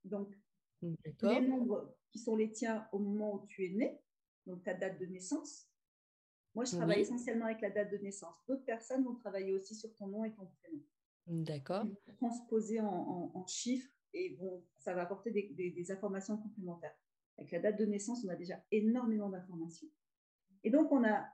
donc 0.04 0.34
les 0.82 1.40
nombres 1.40 1.96
qui 2.10 2.18
sont 2.18 2.36
les 2.36 2.52
tiens 2.52 2.86
au 2.92 2.98
moment 2.98 3.34
où 3.34 3.46
tu 3.46 3.64
es 3.66 3.70
né, 3.70 4.00
donc 4.46 4.62
ta 4.62 4.74
date 4.74 4.98
de 4.98 5.06
naissance. 5.06 5.68
Moi, 6.54 6.64
je 6.64 6.76
travaille 6.76 7.00
essentiellement 7.00 7.46
avec 7.46 7.60
la 7.60 7.70
date 7.70 7.90
de 7.90 7.98
naissance. 7.98 8.36
D'autres 8.46 8.64
personnes 8.64 9.02
vont 9.02 9.14
travailler 9.16 9.52
aussi 9.52 9.74
sur 9.74 9.92
ton 9.96 10.06
nom 10.06 10.24
et 10.24 10.32
ton 10.32 10.46
prénom. 10.46 10.82
D'accord. 11.26 11.84
Transposer 12.16 12.80
en, 12.80 13.32
en, 13.34 13.46
chiffres 13.46 13.90
et 14.12 14.36
bon, 14.38 14.64
ça 14.78 14.94
va 14.94 15.02
apporter 15.02 15.30
des, 15.32 15.90
informations 15.90 16.36
complémentaires. 16.36 16.94
Avec 17.38 17.50
la 17.50 17.58
date 17.58 17.78
de 17.78 17.86
naissance, 17.86 18.24
on 18.24 18.28
a 18.28 18.36
déjà 18.36 18.62
énormément 18.70 19.28
d'informations. 19.28 19.88
Et 20.62 20.70
donc, 20.70 20.92
on 20.92 21.02
a 21.02 21.26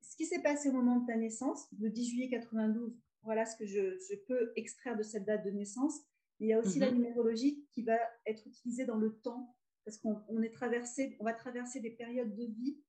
ce 0.00 0.16
qui 0.16 0.24
s'est 0.24 0.42
passé 0.42 0.68
au 0.68 0.72
moment 0.72 1.00
de 1.00 1.06
ta 1.06 1.16
naissance, 1.16 1.66
le 1.78 1.90
10 1.90 2.08
juillet 2.08 2.28
92. 2.28 2.96
Voilà 3.28 3.44
ce 3.44 3.56
que 3.56 3.66
je, 3.66 4.16
peux 4.26 4.52
extraire 4.56 4.96
de 4.96 5.02
cette 5.02 5.26
date 5.26 5.44
de 5.44 5.50
naissance. 5.50 6.00
il 6.40 6.48
y 6.48 6.54
a 6.54 6.58
aussi 6.58 6.78
la 6.78 6.90
mhm. 6.90 6.96
numérologie 6.96 7.62
qui 7.72 7.82
va 7.82 7.98
être 8.24 8.46
utilisée 8.46 8.86
dans 8.86 8.96
le 8.96 9.18
temps, 9.18 9.54
parce 9.84 9.98
qu'on 9.98 10.40
est 10.40 10.54
traversé, 10.54 11.14
on 11.20 11.24
va 11.24 11.34
traverser 11.34 11.80
des 11.80 11.90
périodes 11.90 12.34
de 12.34 12.44
vie 12.44 12.80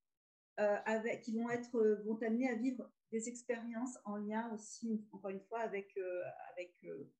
euh, 0.62 0.78
avec, 0.86 1.24
qui 1.24 1.36
vont 1.36 1.50
être 1.50 1.78
vont 2.06 2.18
amener 2.22 2.50
à 2.50 2.56
vivre 2.56 2.90
des 3.12 3.28
expériences 3.28 3.98
en 4.06 4.16
lien 4.16 4.50
aussi, 4.54 5.06
encore 5.12 5.30
une 5.30 5.42
fois, 5.42 5.60
avec, 5.60 5.92
euh, 5.98 6.22
avec, 6.54 6.74
euh, 6.86 7.12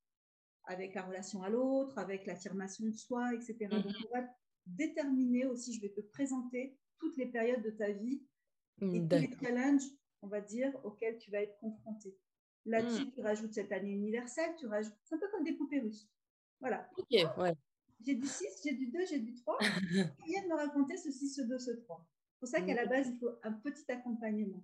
avec 0.64 0.94
la 0.94 1.02
relation 1.02 1.44
à 1.44 1.50
l'autre, 1.50 1.98
avec 1.98 2.26
l'affirmation 2.26 2.86
de 2.86 2.94
soi, 2.94 3.34
etc. 3.34 3.68
Donc, 3.70 3.84
mhm. 3.84 4.06
on 4.08 4.18
va 4.18 4.26
déterminer 4.66 5.46
aussi, 5.46 5.74
je 5.74 5.82
vais 5.82 5.92
te 5.92 6.00
présenter 6.00 6.80
toutes 7.00 7.18
les 7.18 7.26
périodes 7.26 7.64
de 7.64 7.72
ta 7.72 7.92
vie 7.92 8.24
et 8.82 9.06
tous 9.06 9.16
les 9.18 9.36
challenges, 9.42 9.84
on 10.22 10.28
va 10.28 10.40
dire, 10.40 10.72
auxquels 10.86 11.18
tu 11.18 11.32
vas 11.32 11.42
être 11.42 11.60
confronté. 11.60 12.18
Là-dessus, 12.70 13.06
hmm. 13.06 13.12
tu 13.12 13.22
rajoutes 13.22 13.54
cette 13.54 13.72
année 13.72 13.92
universelle, 13.92 14.56
tu 14.60 14.68
rajoutes, 14.68 14.94
c'est 15.04 15.16
un 15.16 15.18
peu 15.18 15.28
comme 15.32 15.44
des 15.44 15.54
poupées 15.54 15.80
russes. 15.80 16.08
Voilà. 16.60 16.88
Ok, 16.98 17.08
ouais. 17.12 17.56
J'ai 18.06 18.16
du 18.16 18.28
6, 18.28 18.46
j'ai 18.64 18.76
du 18.76 18.92
2, 18.92 19.00
j'ai 19.10 19.20
du 19.20 19.34
3. 19.34 19.58
Il 19.92 20.06
vient 20.28 20.44
de 20.44 20.48
me 20.48 20.56
raconter 20.56 20.96
ce 20.96 21.12
6, 21.12 21.36
ce 21.36 21.42
2, 21.42 21.58
ce 21.58 21.72
3. 21.72 22.08
C'est 22.32 22.40
pour 22.40 22.48
ça 22.48 22.62
qu'à 22.62 22.76
la 22.76 22.86
base, 22.86 23.08
il 23.08 23.18
faut 23.18 23.32
un 23.44 23.54
petit 23.54 23.92
accompagnement. 23.92 24.64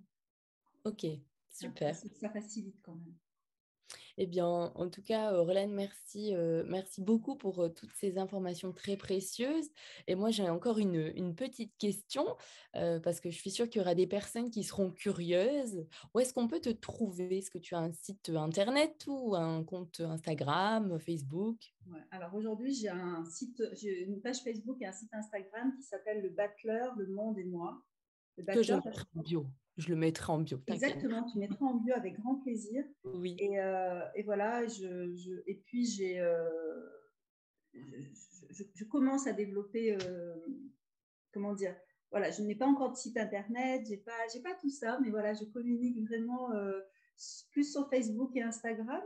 Ok, 0.84 1.04
super. 1.50 1.94
ça 1.94 2.30
facilite 2.30 2.80
quand 2.82 2.94
même. 2.94 3.14
Eh 4.18 4.26
bien, 4.26 4.46
en 4.46 4.88
tout 4.88 5.02
cas, 5.02 5.30
Roland, 5.32 5.68
merci, 5.68 6.34
merci 6.66 7.02
beaucoup 7.02 7.36
pour 7.36 7.72
toutes 7.74 7.92
ces 7.92 8.18
informations 8.18 8.72
très 8.72 8.96
précieuses. 8.96 9.68
Et 10.06 10.14
moi, 10.14 10.30
j'ai 10.30 10.48
encore 10.48 10.78
une, 10.78 11.34
petite 11.34 11.76
question, 11.76 12.24
parce 12.72 13.20
que 13.20 13.30
je 13.30 13.36
suis 13.36 13.50
sûre 13.50 13.68
qu'il 13.68 13.80
y 13.80 13.84
aura 13.84 13.94
des 13.94 14.06
personnes 14.06 14.50
qui 14.50 14.64
seront 14.64 14.90
curieuses. 14.90 15.86
Où 16.14 16.20
est-ce 16.20 16.32
qu'on 16.32 16.48
peut 16.48 16.60
te 16.60 16.70
trouver? 16.70 17.38
Est-ce 17.38 17.50
que 17.50 17.58
tu 17.58 17.74
as 17.74 17.78
un 17.78 17.92
site 17.92 18.30
internet 18.30 19.04
ou 19.06 19.34
un 19.34 19.62
compte 19.64 20.00
Instagram, 20.00 20.98
Facebook? 20.98 21.74
Alors 22.10 22.34
aujourd'hui, 22.34 22.74
j'ai 22.74 22.88
un 22.88 23.24
site, 23.26 23.62
une 23.82 24.20
page 24.20 24.40
Facebook 24.42 24.78
et 24.80 24.86
un 24.86 24.92
site 24.92 25.12
Instagram 25.12 25.74
qui 25.76 25.82
s'appelle 25.82 26.22
Le 26.22 26.30
Battler, 26.30 26.88
Le 26.96 27.06
Monde 27.08 27.38
et 27.38 27.44
moi. 27.44 27.82
Le 28.36 28.44
Battler, 28.44 28.78
que 28.84 29.22
bio 29.22 29.46
je 29.76 29.88
le 29.88 29.96
mettrai 29.96 30.32
en 30.32 30.40
bio. 30.40 30.58
Exactement, 30.68 31.24
tu 31.24 31.38
mettras 31.38 31.66
en 31.66 31.74
bio 31.74 31.94
avec 31.94 32.18
grand 32.18 32.36
plaisir. 32.36 32.84
Oui. 33.04 33.36
Et, 33.38 33.60
euh, 33.60 34.00
et 34.14 34.22
voilà, 34.22 34.66
je, 34.66 35.42
et 35.46 35.54
puis 35.66 35.84
j'ai, 35.84 36.18
euh, 36.18 36.88
je, 38.50 38.84
commence 38.84 39.26
à 39.26 39.32
développer, 39.32 39.96
euh, 40.02 40.34
comment 41.32 41.54
dire, 41.54 41.76
voilà, 42.10 42.30
je 42.30 42.42
n'ai 42.42 42.54
pas 42.54 42.66
encore 42.66 42.92
de 42.92 42.96
site 42.96 43.18
internet, 43.18 43.84
j'ai 43.86 43.98
pas, 43.98 44.16
j'ai 44.32 44.40
pas 44.40 44.54
tout 44.60 44.70
ça, 44.70 44.98
mais 45.02 45.10
voilà, 45.10 45.34
je 45.34 45.44
communique 45.44 46.00
vraiment 46.06 46.50
plus 47.50 47.70
sur 47.70 47.90
Facebook 47.90 48.34
et 48.34 48.42
Instagram. 48.42 49.02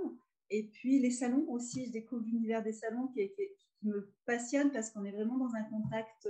Et 0.50 0.68
puis 0.68 1.00
les 1.00 1.10
salons 1.10 1.46
aussi, 1.48 1.86
je 1.86 1.92
découvre 1.92 2.24
l'univers 2.24 2.62
des 2.62 2.72
salons 2.72 3.08
qui, 3.08 3.28
qui, 3.30 3.42
qui, 3.56 3.88
me 3.88 4.12
passionne 4.26 4.70
parce 4.72 4.90
qu'on 4.90 5.04
est 5.04 5.12
vraiment 5.12 5.38
dans 5.38 5.54
un 5.54 5.62
contact 5.64 6.28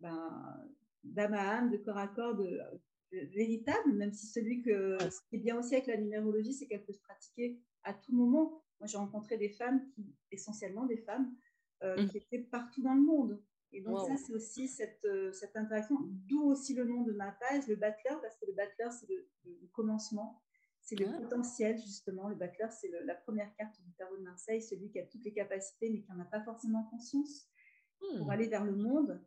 ben, 0.00 0.70
d'âme 1.04 1.34
à 1.34 1.58
âme, 1.58 1.70
de 1.70 1.76
corps 1.76 1.98
à 1.98 2.08
corps, 2.08 2.34
de, 2.34 2.60
véritable, 3.10 3.92
même 3.92 4.12
si 4.12 4.26
celui 4.26 4.62
que 4.62 4.98
ce 5.00 5.20
qui 5.28 5.36
est 5.36 5.38
bien 5.38 5.58
aussi 5.58 5.74
avec 5.74 5.86
la 5.86 5.96
numérologie, 5.96 6.52
c'est 6.52 6.66
qu'elle 6.66 6.84
peut 6.84 6.92
se 6.92 7.00
pratiquer 7.00 7.58
à 7.84 7.94
tout 7.94 8.14
moment. 8.14 8.62
Moi, 8.80 8.86
j'ai 8.86 8.98
rencontré 8.98 9.38
des 9.38 9.48
femmes, 9.48 9.82
qui, 9.94 10.14
essentiellement 10.30 10.84
des 10.86 10.98
femmes, 10.98 11.34
euh, 11.82 12.02
mmh. 12.02 12.08
qui 12.08 12.18
étaient 12.18 12.38
partout 12.38 12.82
dans 12.82 12.94
le 12.94 13.00
monde. 13.00 13.42
Et 13.72 13.82
donc, 13.82 13.98
ça, 14.06 14.16
c'est 14.16 14.32
aussi 14.32 14.66
cette, 14.66 15.04
euh, 15.04 15.32
cette 15.32 15.56
interaction, 15.56 15.96
d'où 16.00 16.44
aussi 16.44 16.74
le 16.74 16.84
nom 16.84 17.02
de 17.02 17.12
ma 17.12 17.32
page, 17.32 17.66
le 17.66 17.76
Battler, 17.76 18.16
parce 18.22 18.36
que 18.38 18.46
le 18.46 18.52
Battler, 18.52 18.88
c'est 18.90 19.08
le, 19.08 19.28
commencement, 19.72 20.42
c'est 20.80 20.98
le 20.98 21.06
ah. 21.08 21.18
potentiel, 21.18 21.78
justement. 21.78 22.28
Le 22.28 22.34
Battler, 22.34 22.68
c'est 22.70 22.90
la 23.04 23.14
première 23.14 23.54
carte 23.56 23.78
du 23.82 23.92
tarot 23.92 24.16
de 24.16 24.22
Marseille, 24.22 24.62
celui 24.62 24.90
qui 24.90 24.98
a 24.98 25.06
toutes 25.06 25.24
les 25.24 25.32
capacités, 25.32 25.90
mais 25.90 26.00
qui 26.00 26.10
n'en 26.10 26.20
a 26.20 26.24
pas 26.24 26.40
forcément 26.42 26.84
conscience, 26.84 27.48
pour 27.98 28.26
mmh. 28.26 28.30
aller 28.30 28.48
vers 28.48 28.64
le 28.64 28.76
monde. 28.76 29.22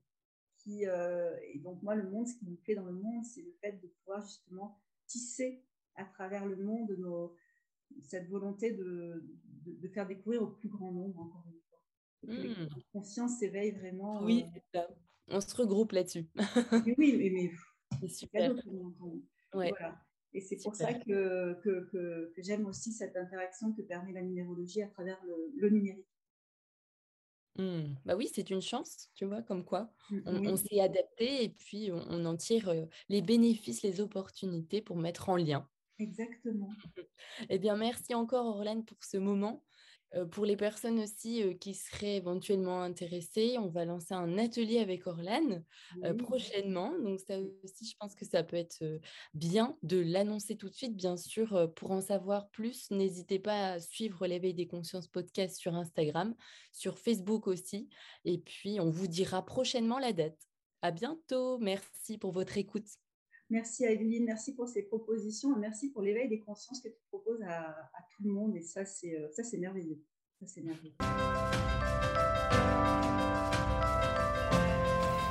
Euh, 0.68 1.36
et 1.54 1.60
donc 1.60 1.82
moi, 1.82 1.96
le 1.96 2.10
monde, 2.10 2.28
ce 2.28 2.36
qui 2.36 2.46
me 2.46 2.56
plaît 2.56 2.76
dans 2.76 2.86
le 2.86 2.94
monde, 2.94 3.24
c'est 3.24 3.42
le 3.42 3.54
fait 3.62 3.74
de 3.82 3.88
pouvoir 3.88 4.22
justement 4.22 4.80
tisser 5.08 5.64
à 5.96 6.06
travers 6.06 6.46
le 6.46 6.56
monde 6.56 6.96
nos, 6.98 7.36
cette 8.02 8.30
volonté 8.30 8.72
de, 8.72 9.24
de, 9.66 9.88
faire 9.90 10.08
découvrir 10.08 10.44
au 10.44 10.48
plus 10.48 10.70
grand 10.70 10.92
nombre, 10.92 11.20
encore 11.20 11.46
une 11.48 11.60
fois. 11.70 11.80
Mmh. 12.24 12.70
la 12.70 12.84
conscience 12.94 13.40
s'éveille 13.40 13.72
vraiment. 13.72 14.24
Oui, 14.24 14.46
euh, 14.76 14.82
on 15.28 15.42
se 15.42 15.56
regroupe 15.56 15.92
là-dessus. 15.92 16.28
oui, 16.98 17.16
mais, 17.18 17.30
mais 17.30 17.52
c'est 18.02 18.26
super. 18.26 18.54
Voilà. 19.54 20.02
Et 20.34 20.40
c'est 20.40 20.58
pour 20.64 20.76
ça 20.76 20.94
que, 20.94 21.60
que, 21.62 21.90
que, 21.92 22.34
j'aime 22.38 22.66
aussi 22.66 22.94
cette 22.94 23.18
interaction 23.18 23.74
que 23.74 23.82
permet 23.82 24.14
la 24.14 24.22
numérologie 24.22 24.82
à 24.82 24.88
travers 24.88 25.20
le 25.26 25.70
numérique. 25.70 26.08
Mmh. 27.58 27.96
Bah 28.06 28.16
oui, 28.16 28.30
c'est 28.34 28.50
une 28.50 28.62
chance, 28.62 29.10
tu 29.14 29.26
vois, 29.26 29.42
comme 29.42 29.66
quoi 29.66 29.92
mmh, 30.10 30.20
on, 30.26 30.56
s'est 30.56 30.80
adapté 30.80 31.44
et 31.44 31.50
puis 31.50 31.92
on, 31.92 32.26
en 32.26 32.38
tire 32.38 32.74
les 33.10 33.22
bénéfices, 33.22 33.82
les 33.82 34.00
opportunités 34.00 34.82
pour 34.82 34.98
mettre 34.98 35.30
en 35.30 35.36
lien. 35.36 35.68
Exactement. 36.00 36.70
Eh 37.50 37.60
bien, 37.60 37.76
merci 37.76 38.16
encore, 38.16 38.46
Orlane, 38.46 38.84
pour 38.86 39.04
ce 39.04 39.18
moment. 39.18 39.64
Pour 40.32 40.46
les 40.46 40.58
personnes 40.58 41.00
aussi 41.00 41.42
euh, 41.42 41.54
qui 41.54 41.74
seraient 41.74 42.18
éventuellement 42.18 42.82
intéressées, 42.82 43.58
on 43.58 43.68
va 43.68 43.86
lancer 43.86 44.14
un 44.14 44.38
atelier 44.38 44.80
avec 44.80 45.08
Orlane 45.08 45.64
euh, 46.04 46.14
prochainement. 46.14 46.92
Donc 47.00 47.20
ça 47.20 47.38
aussi, 47.64 47.86
je 47.86 47.96
pense 47.98 48.14
que 48.16 48.26
ça 48.26 48.44
peut 48.44 48.58
être 48.58 48.84
bien 49.34 49.78
de 49.84 50.00
l'annoncer 50.00 50.58
tout 50.58 50.70
de 50.70 50.74
suite. 50.74 50.96
Bien 50.96 51.16
sûr, 51.16 51.72
pour 51.76 51.92
en 51.92 52.02
savoir 52.02 52.50
plus, 52.50 52.92
n'hésitez 52.92 53.40
pas 53.40 53.74
à 53.74 53.80
suivre 53.80 54.28
l'éveil 54.28 54.54
des 54.54 54.68
consciences 54.68 55.08
podcast 55.08 55.58
sur 55.58 55.76
Instagram, 55.76 56.36
sur 56.74 57.00
Facebook 57.00 57.48
aussi. 57.48 57.90
Et 58.26 58.38
puis, 58.38 58.80
on 58.80 58.90
vous 58.90 59.08
dira 59.08 59.46
prochainement 59.46 60.00
la 60.00 60.14
date. 60.14 60.40
À 60.82 60.92
bientôt. 60.92 61.58
Merci 61.60 62.18
pour 62.18 62.32
votre 62.32 62.58
écoute. 62.58 62.88
Merci 63.52 63.86
à 63.86 63.92
Evelyne, 63.92 64.24
merci 64.24 64.56
pour 64.56 64.70
ces 64.70 64.82
propositions, 64.82 65.54
merci 65.58 65.90
pour 65.90 66.02
l'éveil 66.02 66.30
des 66.30 66.40
consciences 66.40 66.80
que 66.80 66.88
tu 66.88 67.02
proposes 67.10 67.42
à, 67.42 67.76
tout 68.16 68.24
le 68.24 68.32
monde. 68.32 68.56
Et 68.56 68.62
ça, 68.62 68.86
c'est 68.86 69.14
euh, 69.14 69.28
ça, 69.34 69.44
c'est 69.44 69.58
merveilleux. 69.58 70.02
merveilleux. 70.64 70.96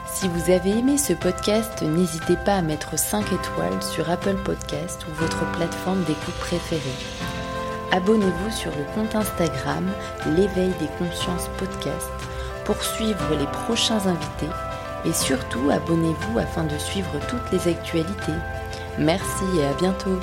Si 0.06 0.28
vous 0.28 0.50
avez 0.50 0.78
aimé 0.78 0.98
ce 0.98 1.14
podcast, 1.14 1.80
n'hésitez 1.80 2.36
pas 2.44 2.56
à 2.56 2.62
mettre 2.62 2.98
5 2.98 3.24
étoiles 3.32 3.82
sur 3.82 4.10
Apple 4.10 4.36
Podcast 4.44 5.02
ou 5.08 5.12
votre 5.14 5.50
plateforme 5.52 6.04
d'écoute 6.04 6.38
préférée. 6.40 6.80
Abonnez-vous 7.90 8.50
sur 8.50 8.70
le 8.76 8.84
compte 8.94 9.14
Instagram 9.14 9.90
L'éveil 10.36 10.74
des 10.78 10.88
consciences 10.98 11.48
podcast 11.58 12.10
pour 12.66 12.82
suivre 12.82 13.34
les 13.38 13.46
prochains 13.46 14.06
invités 14.06 14.69
et 15.04 15.12
surtout 15.12 15.70
abonnez-vous 15.70 16.38
afin 16.38 16.64
de 16.64 16.78
suivre 16.78 17.10
toutes 17.28 17.50
les 17.52 17.68
actualités. 17.68 18.32
Merci 18.98 19.44
et 19.58 19.64
à 19.64 19.72
bientôt 19.74 20.18